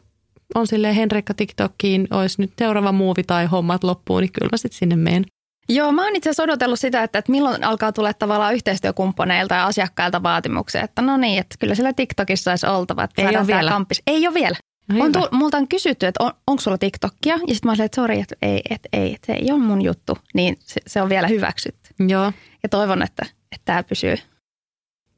on 0.55 0.67
silleen 0.67 0.95
Henrikka 0.95 1.35
TikTokkiin, 1.35 2.09
olisi 2.11 2.43
nyt 2.43 2.53
seuraava 2.59 2.93
muuvi 2.93 3.23
tai 3.23 3.47
hommat 3.47 3.85
loppuun, 3.85 4.23
niin 4.23 4.33
kyllä 4.33 4.49
mä 4.53 4.57
sitten 4.57 4.79
sinne 4.79 4.97
menen. 4.97 5.25
Joo, 5.69 5.93
mä 5.93 6.05
oon 6.05 6.17
itse 6.17 6.31
asiassa 6.31 6.43
odotellut 6.43 6.81
sitä, 6.81 7.03
että, 7.03 7.19
että 7.19 7.33
milloin 7.33 7.65
alkaa 7.65 7.93
tulla 7.93 8.15
tavallaan 8.15 8.55
yhteistyökumppaneilta 8.55 9.55
ja 9.55 9.67
asiakkailta 9.67 10.23
vaatimuksia, 10.23 10.83
että 10.83 11.03
no 11.03 11.17
niin, 11.17 11.39
että 11.39 11.57
kyllä 11.59 11.75
siellä 11.75 11.93
TikTokissa 11.93 12.51
olisi 12.51 12.67
oltava. 12.67 13.05
Että 13.05 13.23
Ei 13.23 13.37
ole 13.37 13.47
vielä. 13.47 13.71
Kamppis. 13.71 14.03
Ei 14.07 14.27
ole 14.27 14.35
vielä. 14.35 14.57
No 14.89 15.05
On 15.05 15.09
hyvä. 15.09 15.21
tu- 15.21 15.37
multa 15.37 15.57
on 15.57 15.69
kysytty, 15.69 16.07
että 16.07 16.25
on, 16.25 16.33
onko 16.47 16.63
sulla 16.63 16.79
TikTokia? 16.79 17.35
Ja 17.35 17.39
sitten 17.55 17.61
mä 17.69 17.73
olin, 17.73 17.83
että 17.83 17.97
sori, 17.97 18.21
että 18.21 18.35
ei, 18.43 18.63
että 18.71 18.89
ei, 18.93 19.15
että 19.15 19.27
se 19.27 19.33
ei 19.33 19.51
ole 19.53 19.59
mun 19.61 19.83
juttu. 19.83 20.19
Niin 20.35 20.57
se, 20.61 20.81
se 20.87 21.03
on 21.03 21.09
vielä 21.09 21.27
hyväksytty. 21.29 21.91
Joo, 22.09 22.33
Ja 22.63 22.69
toivon, 22.69 23.03
että, 23.03 23.27
että 23.53 23.63
tämä 23.65 23.83
pysyy. 23.83 24.17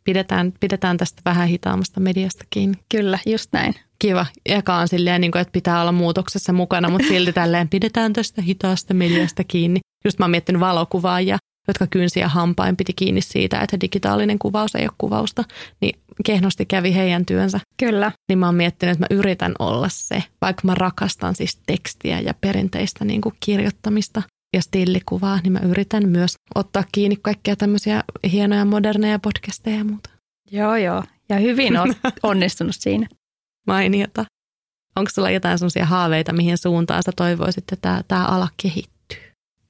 pidetään, 0.04 0.52
pidetään 0.60 0.96
tästä 0.96 1.22
vähän 1.24 1.48
hitaammasta 1.48 2.00
mediasta 2.00 2.44
kiinni. 2.50 2.76
Kyllä, 2.88 3.18
just 3.26 3.52
näin. 3.52 3.74
Kiva. 3.98 4.26
Eka 4.46 4.74
on 4.76 4.88
silleen, 4.88 5.20
niin 5.20 5.30
kuin, 5.32 5.42
että 5.42 5.52
pitää 5.52 5.80
olla 5.80 5.92
muutoksessa 5.92 6.52
mukana, 6.52 6.88
mutta 6.88 7.08
silti 7.08 7.32
tälleen 7.32 7.68
pidetään 7.68 8.12
tästä 8.12 8.42
hitaasta 8.42 8.94
mediasta 8.94 9.44
kiinni. 9.44 9.80
Just 10.04 10.18
mä 10.18 10.24
oon 10.24 10.30
miettinyt 10.30 10.60
valokuvaajia, 10.60 11.38
jotka 11.68 11.86
kynsiä 11.86 12.28
hampain 12.28 12.76
piti 12.76 12.92
kiinni 12.92 13.20
siitä, 13.20 13.60
että 13.60 13.80
digitaalinen 13.80 14.38
kuvaus 14.38 14.74
ei 14.74 14.82
ole 14.84 14.94
kuvausta. 14.98 15.44
Niin 15.80 15.98
kehnosti 16.24 16.66
kävi 16.66 16.94
heidän 16.94 17.26
työnsä. 17.26 17.60
Kyllä. 17.76 18.12
Niin 18.28 18.38
mä 18.38 18.46
oon 18.46 18.54
miettinyt, 18.54 18.92
että 18.92 19.04
mä 19.10 19.18
yritän 19.18 19.54
olla 19.58 19.88
se, 19.88 20.24
vaikka 20.42 20.62
mä 20.64 20.74
rakastan 20.74 21.34
siis 21.34 21.58
tekstiä 21.66 22.20
ja 22.20 22.34
perinteistä 22.34 23.04
niin 23.04 23.20
kuin 23.20 23.34
kirjoittamista 23.40 24.22
ja 24.56 24.62
stillikuvaa, 24.62 25.40
niin 25.42 25.52
mä 25.52 25.58
yritän 25.58 26.08
myös 26.08 26.34
ottaa 26.54 26.84
kiinni 26.92 27.16
kaikkia 27.22 27.56
tämmöisiä 27.56 28.04
hienoja 28.32 28.64
moderneja 28.64 29.18
podcasteja 29.18 29.76
ja 29.76 29.84
muuta. 29.84 30.10
Joo, 30.50 30.76
joo. 30.76 31.02
Ja 31.28 31.36
hyvin 31.36 31.76
on 31.76 31.94
onnistunut 32.22 32.76
siinä. 32.78 33.06
Mainiota. 33.66 34.24
Onko 34.96 35.10
sulla 35.10 35.30
jotain 35.30 35.58
sellaisia 35.58 35.86
haaveita, 35.86 36.32
mihin 36.32 36.58
suuntaan 36.58 37.02
sä 37.02 37.12
toivoisit, 37.16 37.58
että 37.58 37.76
tämä, 37.76 38.02
tämä 38.08 38.26
ala 38.26 38.48
kehittyy? 38.62 39.18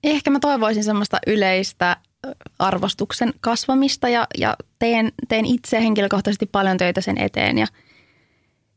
Ehkä 0.05 0.31
mä 0.31 0.41
toivoisin 0.41 0.85
semmoista 0.85 1.19
yleistä 1.27 1.97
arvostuksen 2.59 3.33
kasvamista 3.41 4.09
ja, 4.09 4.27
ja 4.39 4.57
teen, 4.79 5.13
teen 5.29 5.47
itse 5.47 5.81
henkilökohtaisesti 5.81 6.47
paljon 6.47 6.77
töitä 6.77 7.01
sen 7.01 7.19
eteen. 7.19 7.59
Ja, 7.59 7.67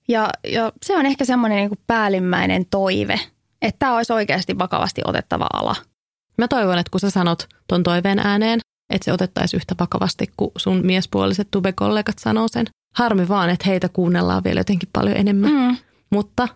ja, 0.08 0.30
ja 0.48 0.72
se 0.84 0.98
on 0.98 1.06
ehkä 1.06 1.26
semmoinen 1.26 1.58
niin 1.58 1.70
kuin 1.70 1.80
päällimmäinen 1.88 2.66
toive, 2.66 3.20
että 3.62 3.80
tämä 3.80 3.96
olisi 3.96 4.14
oikeasti 4.14 4.60
vakavasti 4.60 5.02
otettava 5.06 5.48
ala. 5.54 5.76
Mä 6.38 6.48
toivon, 6.48 6.78
että 6.78 6.92
kun 6.92 7.00
sä 7.00 7.10
sanot 7.10 7.48
ton 7.68 7.84
toiveen 7.84 8.20
ääneen, 8.20 8.60
että 8.89 9.06
se 9.06 9.14
otettaisiin 9.14 9.58
yhtä 9.58 9.76
vakavasti 9.80 10.32
kuin 10.38 10.52
sun 10.58 10.86
miespuoliset 10.86 11.48
tube-kollegat 11.52 12.20
sanoo 12.20 12.48
sen. 12.48 12.68
Harmi 12.96 13.28
vaan, 13.28 13.50
että 13.50 13.70
heitä 13.70 13.89
kuunnellaan 13.89 14.44
vielä 14.44 14.60
jotenkin 14.60 14.89
paljon 14.94 15.18
enemmän. 15.18 15.52
Mm. 15.52 15.78
Mutta 16.10 16.48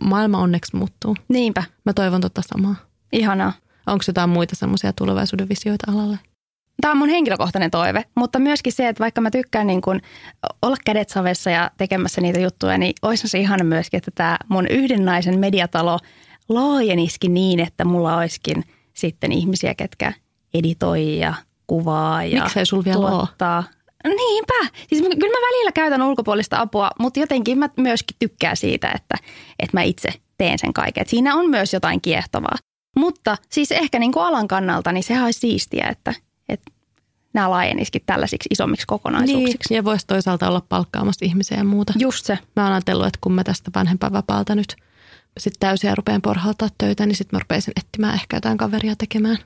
maailma 0.00 0.38
onneksi 0.38 0.76
muuttuu. 0.76 1.16
Niinpä. 1.28 1.64
Mä 1.84 1.92
toivon 1.92 2.20
tota 2.20 2.42
samaa. 2.46 2.74
Ihanaa. 3.12 3.52
Onko 3.86 4.04
jotain 4.06 4.30
muita 4.30 4.56
semmoisia 4.56 4.92
tulevaisuuden 4.92 5.48
visioita 5.48 5.92
alalle? 5.92 6.18
Tämä 6.80 6.92
on 6.92 6.98
mun 6.98 7.08
henkilökohtainen 7.08 7.70
toive, 7.70 8.04
mutta 8.14 8.38
myöskin 8.38 8.72
se, 8.72 8.88
että 8.88 9.02
vaikka 9.02 9.20
mä 9.20 9.30
tykkään 9.30 9.66
niin 9.66 9.80
kuin 9.80 10.00
olla 10.62 10.76
kädet 10.84 11.08
savessa 11.08 11.50
ja 11.50 11.70
tekemässä 11.76 12.20
niitä 12.20 12.40
juttuja, 12.40 12.78
niin 12.78 12.92
olisi 13.02 13.28
se 13.28 13.38
ihana 13.38 13.64
myöskin, 13.64 13.98
että 13.98 14.10
tämä 14.14 14.36
mun 14.48 14.66
yhden 14.70 15.04
naisen 15.04 15.38
mediatalo 15.38 15.98
laajeniskin 16.48 17.34
niin, 17.34 17.60
että 17.60 17.84
mulla 17.84 18.16
olisikin 18.16 18.64
sitten 18.94 19.32
ihmisiä, 19.32 19.74
ketkä 19.74 20.12
editoi 20.54 21.18
ja 21.18 21.34
kuvaa 21.66 22.24
ja 22.24 22.42
Miksei 22.42 22.66
sul 22.66 22.84
vielä 22.84 22.98
tuottaa. 22.98 23.58
Ole? 23.58 24.14
Niinpä. 24.14 24.76
Siis 24.88 25.02
kyllä 25.02 25.40
mä 25.40 25.46
välillä 25.46 25.72
käytän 25.72 26.02
ulkopuolista 26.02 26.60
apua, 26.60 26.90
mutta 26.98 27.20
jotenkin 27.20 27.58
mä 27.58 27.68
myöskin 27.76 28.16
tykkään 28.18 28.56
siitä, 28.56 28.92
että, 28.94 29.14
että 29.58 29.76
mä 29.76 29.82
itse 29.82 30.08
teen 30.38 30.58
sen 30.58 30.72
kaiken. 30.72 31.00
Et 31.00 31.08
siinä 31.08 31.34
on 31.34 31.50
myös 31.50 31.72
jotain 31.72 32.00
kiehtovaa. 32.00 32.56
Mutta 32.96 33.36
siis 33.50 33.72
ehkä 33.72 33.98
niin 33.98 34.12
kuin 34.12 34.24
alan 34.24 34.48
kannalta, 34.48 34.92
niin 34.92 35.04
sehän 35.04 35.24
olisi 35.24 35.40
siistiä, 35.40 35.86
että, 35.90 36.14
että 36.48 36.72
nämä 37.32 37.50
laajenisikin 37.50 38.02
tällaisiksi 38.06 38.48
isommiksi 38.50 38.86
kokonaisuuksiksi. 38.86 39.68
Niin, 39.70 39.76
ja 39.76 39.84
voisi 39.84 40.06
toisaalta 40.06 40.48
olla 40.48 40.62
palkkaamassa 40.68 41.24
ihmisiä 41.24 41.58
ja 41.58 41.64
muuta. 41.64 41.92
Just 41.98 42.26
se. 42.26 42.38
Mä 42.56 42.64
oon 42.64 42.72
ajatellut, 42.72 43.06
että 43.06 43.18
kun 43.20 43.32
mä 43.32 43.44
tästä 43.44 43.70
vanhempainvapaalta 43.74 44.54
nyt 44.54 44.76
sitten 45.38 45.60
täysiä 45.60 45.94
rupean 45.94 46.22
porhaltaa 46.22 46.68
töitä, 46.78 47.06
niin 47.06 47.16
sitten 47.16 47.36
mä 47.36 47.40
rupeisin 47.40 47.72
etsimään 47.76 48.14
ehkä 48.14 48.36
jotain 48.36 48.58
kaveria 48.58 48.96
tekemään 48.96 49.38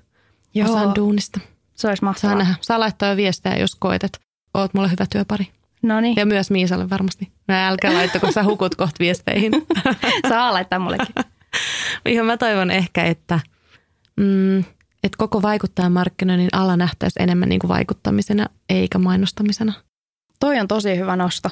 Joo. 0.54 0.70
osan 0.70 0.94
duunista. 0.94 1.40
Se 1.74 1.88
olisi 1.88 2.04
mahtavaa. 2.04 2.30
Saa 2.30 2.38
nähdä. 2.38 2.54
Saa 2.60 2.80
laittaa 2.80 3.16
viestejä, 3.16 3.56
jos 3.56 3.74
koet, 3.74 4.04
että 4.04 4.18
oot 4.54 4.74
mulle 4.74 4.90
hyvä 4.90 5.06
työpari. 5.12 5.48
No 5.82 6.00
niin. 6.00 6.16
Ja 6.16 6.26
myös 6.26 6.50
Miisalle 6.50 6.90
varmasti. 6.90 7.32
No 7.48 7.54
älkää 7.54 7.94
laittaa, 7.94 8.20
kun 8.20 8.32
sä 8.32 8.44
hukut 8.44 8.74
kohta 8.74 8.96
viesteihin. 8.98 9.52
Saa 10.28 10.52
laittaa 10.52 10.78
mullekin. 10.78 11.14
Ihan 12.06 12.26
mä 12.26 12.36
toivon 12.36 12.70
ehkä, 12.70 13.04
että, 13.04 13.40
mm, 14.16 14.64
että 15.04 15.16
koko 15.18 15.42
vaikuttajamarkkinoinnin 15.42 16.48
ala 16.52 16.76
nähtäisi 16.76 17.22
enemmän 17.22 17.48
niin 17.48 17.58
kuin 17.58 17.68
vaikuttamisena 17.68 18.46
eikä 18.68 18.98
mainostamisena. 18.98 19.72
Toi 20.40 20.60
on 20.60 20.68
tosi 20.68 20.96
hyvä 20.96 21.16
nosto. 21.16 21.50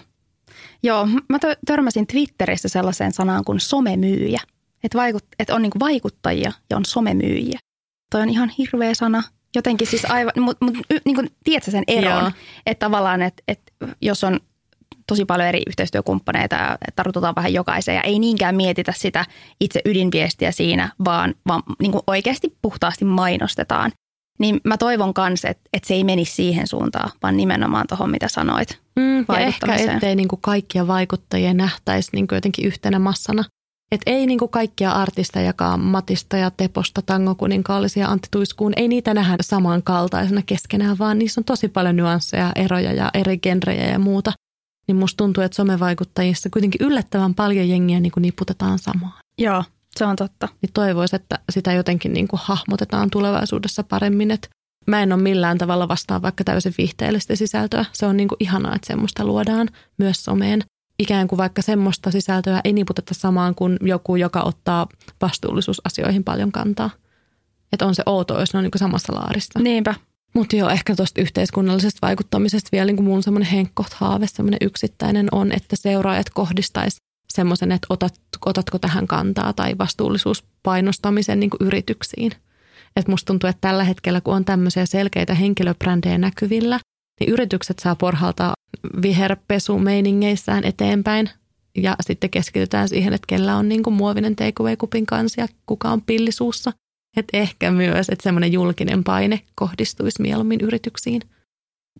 Joo, 0.82 1.06
mä 1.28 1.38
törmäsin 1.66 2.06
Twitterissä 2.06 2.68
sellaiseen 2.68 3.12
sanaan 3.12 3.44
kuin 3.44 3.60
somemyyjä. 3.60 4.40
Että, 4.84 4.98
vaikut, 4.98 5.24
että 5.38 5.54
on 5.54 5.62
niin 5.62 5.70
kuin 5.70 5.80
vaikuttajia 5.80 6.52
ja 6.70 6.76
on 6.76 6.84
somemyyjiä. 6.84 7.58
Toi 8.10 8.22
on 8.22 8.30
ihan 8.30 8.48
hirveä 8.48 8.94
sana– 8.94 9.22
jotenkin 9.56 9.86
siis 9.86 10.04
aivan, 10.04 10.32
mutta 10.36 10.64
mut, 10.64 10.76
niin 11.04 11.30
tiedätkö 11.44 11.70
sen 11.70 11.84
eron, 11.86 12.32
että 12.66 12.86
tavallaan, 12.86 13.22
että, 13.22 13.42
että 13.48 13.72
jos 14.02 14.24
on 14.24 14.40
tosi 15.06 15.24
paljon 15.24 15.48
eri 15.48 15.62
yhteistyökumppaneita 15.66 16.56
ja 16.56 16.78
tartutaan 16.96 17.34
vähän 17.34 17.52
jokaiseen 17.52 17.96
ja 17.96 18.02
ei 18.02 18.18
niinkään 18.18 18.56
mietitä 18.56 18.92
sitä 18.96 19.24
itse 19.60 19.80
ydinviestiä 19.84 20.52
siinä, 20.52 20.88
vaan, 21.04 21.34
vaan 21.48 21.62
niin 21.80 21.92
kuin 21.92 22.02
oikeasti 22.06 22.56
puhtaasti 22.62 23.04
mainostetaan. 23.04 23.92
Niin 24.38 24.60
mä 24.64 24.76
toivon 24.76 25.14
kanssa, 25.14 25.48
että, 25.48 25.62
että 25.72 25.88
se 25.88 25.94
ei 25.94 26.04
menisi 26.04 26.34
siihen 26.34 26.66
suuntaan, 26.66 27.10
vaan 27.22 27.36
nimenomaan 27.36 27.86
tuohon, 27.88 28.10
mitä 28.10 28.28
sanoit. 28.28 28.80
Mm, 28.96 29.24
ja 29.28 29.38
ehkä 29.38 29.74
ettei 29.74 30.16
niin 30.16 30.28
kuin 30.28 30.40
kaikkia 30.42 30.86
vaikuttajia 30.86 31.54
nähtäisi 31.54 32.10
niin 32.12 32.28
kuin 32.28 32.36
jotenkin 32.36 32.66
yhtenä 32.66 32.98
massana. 32.98 33.44
Et 33.92 34.00
ei 34.06 34.26
niinku 34.26 34.48
kaikkia 34.48 34.92
artistejakaan 34.92 35.80
Matista 35.80 36.36
ja 36.36 36.50
Teposta, 36.50 37.02
Tangokuninkaallisia 37.02 38.02
ja 38.02 38.10
Antti 38.10 38.28
Tuiskuun, 38.30 38.72
ei 38.76 38.88
niitä 38.88 39.14
nähdä 39.14 39.36
samankaltaisena 39.40 40.42
keskenään, 40.46 40.98
vaan 40.98 41.18
niissä 41.18 41.40
on 41.40 41.44
tosi 41.44 41.68
paljon 41.68 41.96
nyansseja, 41.96 42.52
eroja 42.54 42.92
ja 42.92 43.10
eri 43.14 43.38
genrejä 43.38 43.86
ja 43.86 43.98
muuta. 43.98 44.32
Niin 44.88 44.96
musta 44.96 45.16
tuntuu, 45.16 45.44
että 45.44 45.56
somevaikuttajissa 45.56 46.50
kuitenkin 46.50 46.86
yllättävän 46.86 47.34
paljon 47.34 47.68
jengiä 47.68 48.00
niinku 48.00 48.20
niputetaan 48.20 48.78
samaan. 48.78 49.20
Joo, 49.38 49.64
se 49.96 50.04
on 50.04 50.16
totta. 50.16 50.48
Niin 50.62 50.72
toivoisi, 50.74 51.16
että 51.16 51.38
sitä 51.50 51.72
jotenkin 51.72 52.12
niinku 52.12 52.38
hahmotetaan 52.42 53.10
tulevaisuudessa 53.10 53.82
paremmin, 53.82 54.30
että 54.30 54.48
Mä 54.86 55.02
en 55.02 55.12
ole 55.12 55.22
millään 55.22 55.58
tavalla 55.58 55.88
vastaan 55.88 56.22
vaikka 56.22 56.44
täysin 56.44 56.74
viihteellistä 56.78 57.36
sisältöä. 57.36 57.84
Se 57.92 58.06
on 58.06 58.16
niinku 58.16 58.36
ihanaa, 58.40 58.74
että 58.74 58.86
semmoista 58.86 59.24
luodaan 59.24 59.68
myös 59.98 60.24
someen 60.24 60.62
ikään 60.98 61.28
kuin 61.28 61.36
vaikka 61.36 61.62
semmoista 61.62 62.10
sisältöä 62.10 62.60
ei 62.64 62.72
niputeta 62.72 63.14
samaan 63.14 63.54
kuin 63.54 63.78
joku, 63.80 64.16
joka 64.16 64.42
ottaa 64.42 64.86
vastuullisuusasioihin 65.20 66.24
paljon 66.24 66.52
kantaa. 66.52 66.90
Että 67.72 67.86
on 67.86 67.94
se 67.94 68.02
outo, 68.06 68.40
jos 68.40 68.52
ne 68.52 68.58
on 68.58 68.64
niin 68.64 68.72
samassa 68.76 69.14
laarissa. 69.14 69.58
Niinpä. 69.58 69.94
Mutta 70.36 70.56
joo, 70.56 70.70
ehkä 70.70 70.96
tuosta 70.96 71.20
yhteiskunnallisesta 71.20 72.06
vaikuttamisesta 72.06 72.68
vielä 72.72 72.86
niin 72.86 72.96
kuin 72.96 73.06
mun 73.06 73.22
semmoinen 73.22 73.50
henkkoht 73.50 73.92
haave, 73.92 74.26
semmoinen 74.26 74.58
yksittäinen 74.62 75.28
on, 75.32 75.52
että 75.52 75.76
seuraajat 75.76 76.30
kohdistaisi 76.30 76.96
semmoisen, 77.32 77.72
että 77.72 77.86
otat, 77.90 78.14
otatko 78.46 78.78
tähän 78.78 79.06
kantaa 79.06 79.52
tai 79.52 79.78
vastuullisuuspainostamisen 79.78 81.40
niin 81.40 81.50
kuin 81.50 81.66
yrityksiin. 81.66 82.32
Että 82.96 83.10
musta 83.10 83.26
tuntuu, 83.26 83.50
että 83.50 83.60
tällä 83.60 83.84
hetkellä, 83.84 84.20
kun 84.20 84.34
on 84.34 84.44
tämmöisiä 84.44 84.86
selkeitä 84.86 85.34
henkilöbrändejä 85.34 86.18
näkyvillä, 86.18 86.80
niin 87.20 87.30
yritykset 87.30 87.78
saa 87.78 87.96
porhalta 87.96 88.52
viherpesumeiningeissään 89.02 90.64
eteenpäin 90.64 91.30
ja 91.76 91.96
sitten 92.00 92.30
keskitytään 92.30 92.88
siihen, 92.88 93.12
että 93.12 93.26
kellä 93.26 93.56
on 93.56 93.68
niin 93.68 93.82
kuin 93.82 93.94
muovinen 93.94 94.36
takeaway-kupin 94.36 95.06
kanssa 95.06 95.40
ja 95.40 95.48
kuka 95.66 95.90
on 95.90 96.02
pillisuussa. 96.02 96.72
Että 97.16 97.36
ehkä 97.36 97.70
myös, 97.70 98.08
että 98.08 98.22
semmoinen 98.22 98.52
julkinen 98.52 99.04
paine 99.04 99.40
kohdistuisi 99.54 100.22
mieluummin 100.22 100.60
yrityksiin. 100.60 101.22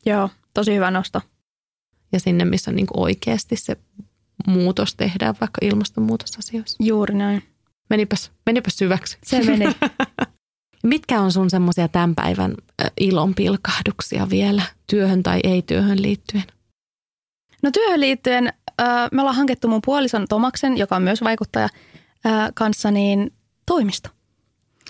Joo, 0.06 0.30
tosi 0.54 0.74
hyvä 0.74 0.90
nosto. 0.90 1.20
Ja 2.12 2.20
sinne, 2.20 2.44
missä 2.44 2.70
on 2.70 2.76
niin 2.76 2.86
oikeasti 2.94 3.56
se 3.56 3.76
muutos 4.46 4.94
tehdään 4.94 5.34
vaikka 5.40 5.58
ilmastonmuutosasioissa. 5.62 6.76
Juuri 6.80 7.14
näin. 7.14 7.42
Menipäs, 7.90 8.30
menipäs 8.46 8.76
syväksi. 8.76 9.18
Se 9.24 9.44
meni. 9.44 9.64
Mitkä 10.82 11.20
on 11.20 11.32
sun 11.32 11.50
semmoisia 11.50 11.88
tämän 11.88 12.14
päivän 12.14 12.54
ilonpilkahduksia 13.00 14.30
vielä 14.30 14.62
työhön 14.86 15.22
tai 15.22 15.40
ei-työhön 15.44 16.02
liittyen? 16.02 16.44
No 17.62 17.70
työhön 17.70 18.00
liittyen 18.00 18.52
me 19.12 19.20
ollaan 19.20 19.36
hankettu 19.36 19.68
mun 19.68 19.80
puolison 19.84 20.26
Tomaksen, 20.28 20.76
joka 20.78 20.96
on 20.96 21.02
myös 21.02 21.22
vaikuttaja, 21.22 21.68
kanssa 22.54 22.90
niin 22.90 23.32
toimisto. 23.66 24.10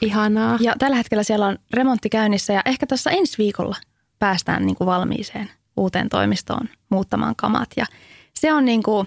Ihanaa. 0.01 0.59
Ja 0.61 0.75
tällä 0.79 0.97
hetkellä 0.97 1.23
siellä 1.23 1.47
on 1.47 1.59
remontti 1.73 2.09
käynnissä 2.09 2.53
ja 2.53 2.63
ehkä 2.65 2.87
tässä 2.87 3.11
ensi 3.11 3.39
viikolla 3.39 3.77
päästään 4.19 4.67
niin 4.67 4.77
kuin 4.77 4.87
valmiiseen 4.87 5.51
uuteen 5.77 6.09
toimistoon 6.09 6.69
muuttamaan 6.89 7.37
kamat. 7.37 7.69
Ja 7.77 7.87
se 8.35 8.53
on 8.53 8.65
niin 8.65 8.83
kuin 8.83 9.07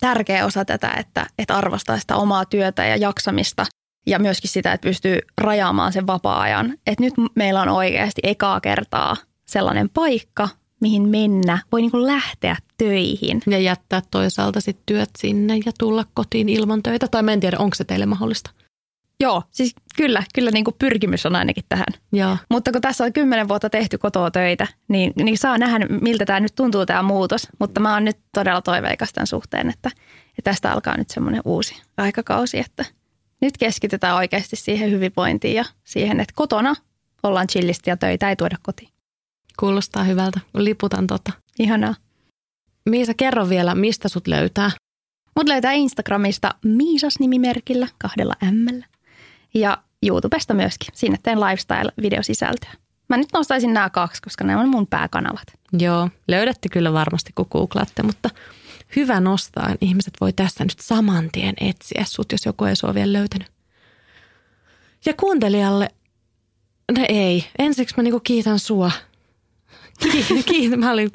tärkeä 0.00 0.46
osa 0.46 0.64
tätä, 0.64 0.90
että, 0.90 1.26
että 1.38 1.56
arvostaa 1.56 1.98
sitä 1.98 2.16
omaa 2.16 2.44
työtä 2.44 2.84
ja 2.84 2.96
jaksamista 2.96 3.66
ja 4.06 4.18
myöskin 4.18 4.50
sitä, 4.50 4.72
että 4.72 4.88
pystyy 4.88 5.18
rajaamaan 5.38 5.92
sen 5.92 6.06
vapaa-ajan. 6.06 6.72
Että 6.86 7.04
nyt 7.04 7.14
meillä 7.34 7.62
on 7.62 7.68
oikeasti 7.68 8.20
ekaa 8.24 8.60
kertaa 8.60 9.16
sellainen 9.46 9.88
paikka, 9.88 10.48
mihin 10.80 11.08
mennä, 11.08 11.58
voi 11.72 11.80
niin 11.80 11.90
kuin 11.90 12.06
lähteä 12.06 12.56
töihin. 12.78 13.42
Ja 13.46 13.58
jättää 13.58 14.02
toisaalta 14.10 14.60
sitten 14.60 14.82
työt 14.86 15.10
sinne 15.18 15.56
ja 15.66 15.72
tulla 15.78 16.04
kotiin 16.14 16.48
ilman 16.48 16.82
töitä. 16.82 17.08
Tai 17.10 17.22
mä 17.22 17.32
en 17.32 17.40
tiedä, 17.40 17.58
onko 17.58 17.74
se 17.74 17.84
teille 17.84 18.06
mahdollista. 18.06 18.50
Joo, 19.20 19.42
siis 19.50 19.74
kyllä, 19.96 20.22
kyllä 20.34 20.50
niin 20.50 20.64
kuin 20.64 20.76
pyrkimys 20.78 21.26
on 21.26 21.36
ainakin 21.36 21.64
tähän. 21.68 21.86
Joo. 22.12 22.36
Mutta 22.50 22.72
kun 22.72 22.80
tässä 22.80 23.04
on 23.04 23.12
kymmenen 23.12 23.48
vuotta 23.48 23.70
tehty 23.70 23.98
kotoa 23.98 24.30
töitä, 24.30 24.66
niin, 24.88 25.12
niin 25.16 25.38
saa 25.38 25.58
nähdä, 25.58 25.86
miltä 26.00 26.24
tämä 26.24 26.40
nyt 26.40 26.54
tuntuu 26.54 26.86
tämä 26.86 27.02
muutos. 27.02 27.48
Mutta 27.58 27.80
mä 27.80 27.92
oon 27.92 28.04
nyt 28.04 28.18
todella 28.34 28.62
toiveikas 28.62 29.12
tämän 29.12 29.26
suhteen, 29.26 29.68
että, 29.68 29.90
että 30.38 30.50
tästä 30.50 30.72
alkaa 30.72 30.96
nyt 30.96 31.10
semmoinen 31.10 31.42
uusi 31.44 31.82
aikakausi, 31.96 32.58
että 32.58 32.84
nyt 33.40 33.58
keskitytään 33.58 34.16
oikeasti 34.16 34.56
siihen 34.56 34.90
hyvinvointiin 34.90 35.54
ja 35.54 35.64
siihen, 35.84 36.20
että 36.20 36.32
kotona 36.36 36.74
ollaan 37.22 37.46
chillisti 37.46 37.90
ja 37.90 37.96
töitä 37.96 38.28
ei 38.28 38.36
tuoda 38.36 38.56
kotiin. 38.62 38.88
Kuulostaa 39.60 40.04
hyvältä. 40.04 40.40
Liputan 40.54 41.06
tota. 41.06 41.32
Ihanaa. 41.58 41.94
Miisa, 42.90 43.14
kerro 43.16 43.48
vielä, 43.48 43.74
mistä 43.74 44.08
sut 44.08 44.26
löytää? 44.26 44.70
Mut 45.36 45.48
löytää 45.48 45.72
Instagramista 45.72 46.54
Miisas-nimimerkillä 46.64 47.88
kahdella 47.98 48.34
m 48.42 48.93
Ja 49.54 49.78
YouTubesta 50.06 50.54
myöskin. 50.54 50.88
Sinne 50.94 51.18
teen 51.22 51.40
lifestyle-videosisältöä. 51.40 52.70
Mä 53.08 53.16
nyt 53.16 53.28
nostaisin 53.32 53.74
nämä 53.74 53.90
kaksi, 53.90 54.22
koska 54.22 54.44
ne 54.44 54.56
on 54.56 54.68
mun 54.68 54.86
pääkanavat. 54.86 55.46
Joo, 55.78 56.08
löydätte 56.28 56.68
kyllä 56.68 56.92
varmasti, 56.92 57.32
kun 57.34 57.46
googlaatte, 57.50 58.02
mutta 58.02 58.30
hyvä 58.96 59.20
nostaa. 59.20 59.74
Ihmiset 59.80 60.14
voi 60.20 60.32
tässä 60.32 60.64
nyt 60.64 60.80
saman 60.80 61.28
tien 61.32 61.54
etsiä 61.60 62.04
sut, 62.06 62.32
jos 62.32 62.46
joku 62.46 62.64
ei 62.64 62.76
sua 62.76 62.94
vielä 62.94 63.12
löytänyt. 63.12 63.48
Ja 65.06 65.14
kuuntelijalle 65.14 65.88
No 66.92 67.04
ei. 67.08 67.44
Ensiksi 67.58 67.94
mä 67.96 68.02
niinku 68.02 68.20
kiitän 68.20 68.58
sua. 68.58 68.90
Kiitän, 70.46 70.80
mä 70.84 70.92
olin 70.92 71.10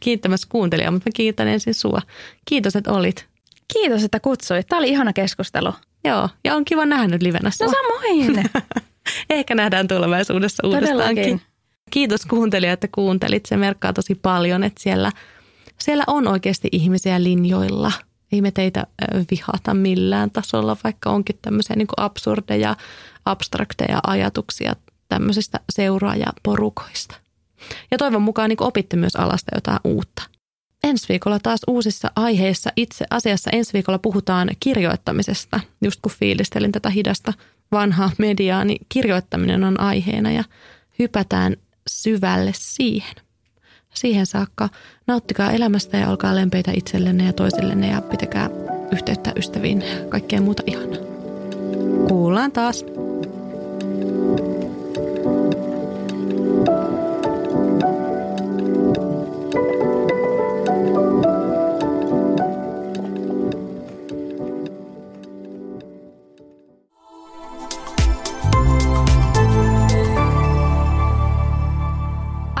kiittämässä 0.00 0.46
kuuntelijaa, 0.50 0.90
mutta 0.90 1.08
mä 1.10 1.12
kiitän 1.14 1.48
ensin 1.48 1.74
sua. 1.74 2.02
Kiitos, 2.44 2.76
että 2.76 2.92
olit. 2.92 3.26
Kiitos, 3.72 4.04
että 4.04 4.20
kutsuit. 4.20 4.66
Tämä 4.66 4.78
oli 4.78 4.88
ihana 4.88 5.12
keskustelu. 5.12 5.72
Joo, 6.06 6.28
ja 6.44 6.54
on 6.54 6.64
kiva 6.64 6.86
nähdä 6.86 7.06
nyt 7.08 7.22
livenä 7.22 7.50
No 7.60 7.70
samoin. 7.70 8.50
Ehkä 9.30 9.54
nähdään 9.54 9.88
tulevaisuudessa 9.88 10.66
uudestaankin. 10.66 11.42
Kiitos 11.90 12.26
kuuntelija, 12.26 12.72
että 12.72 12.88
kuuntelit. 12.94 13.46
Se 13.46 13.56
merkkaa 13.56 13.92
tosi 13.92 14.14
paljon, 14.14 14.64
että 14.64 14.82
siellä, 14.82 15.12
siellä 15.80 16.04
on 16.06 16.28
oikeasti 16.28 16.68
ihmisiä 16.72 17.22
linjoilla. 17.22 17.92
Ei 18.32 18.40
me 18.40 18.50
teitä 18.50 18.86
vihata 19.30 19.74
millään 19.74 20.30
tasolla, 20.30 20.76
vaikka 20.84 21.10
onkin 21.10 21.38
tämmöisiä 21.42 21.76
niin 21.76 21.88
absurdeja, 21.96 22.76
abstrakteja 23.24 24.00
ajatuksia 24.06 24.76
tämmöisistä 25.08 25.60
seuraajaporukoista. 25.72 27.16
Ja 27.90 27.98
toivon 27.98 28.22
mukaan 28.22 28.48
niin 28.48 28.62
opitte 28.62 28.96
myös 28.96 29.16
alasta 29.16 29.50
jotain 29.54 29.80
uutta. 29.84 30.22
Ensi 30.86 31.08
viikolla 31.08 31.38
taas 31.42 31.60
uusissa 31.66 32.10
aiheissa. 32.16 32.70
Itse 32.76 33.04
asiassa 33.10 33.50
ensi 33.52 33.72
viikolla 33.72 33.98
puhutaan 33.98 34.50
kirjoittamisesta. 34.60 35.60
Just 35.82 36.00
kun 36.02 36.12
fiilistelin 36.12 36.72
tätä 36.72 36.90
hidasta 36.90 37.32
vanhaa 37.72 38.10
mediaa, 38.18 38.64
niin 38.64 38.86
kirjoittaminen 38.88 39.64
on 39.64 39.80
aiheena 39.80 40.30
ja 40.30 40.44
hypätään 40.98 41.56
syvälle 41.90 42.52
siihen. 42.54 43.14
Siihen 43.94 44.26
saakka 44.26 44.68
nauttikaa 45.06 45.52
elämästä 45.52 45.96
ja 45.96 46.10
olkaa 46.10 46.34
lempeitä 46.34 46.72
itsellenne 46.74 47.26
ja 47.26 47.32
toisillenne 47.32 47.88
ja 47.88 48.00
pitäkää 48.02 48.50
yhteyttä 48.92 49.32
ystäviin 49.36 49.84
kaikkea 50.08 50.40
muuta 50.40 50.62
ihanaa. 50.66 51.00
Kuullaan 52.08 52.52
taas. 52.52 52.84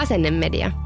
Asennemedia. 0.06 0.85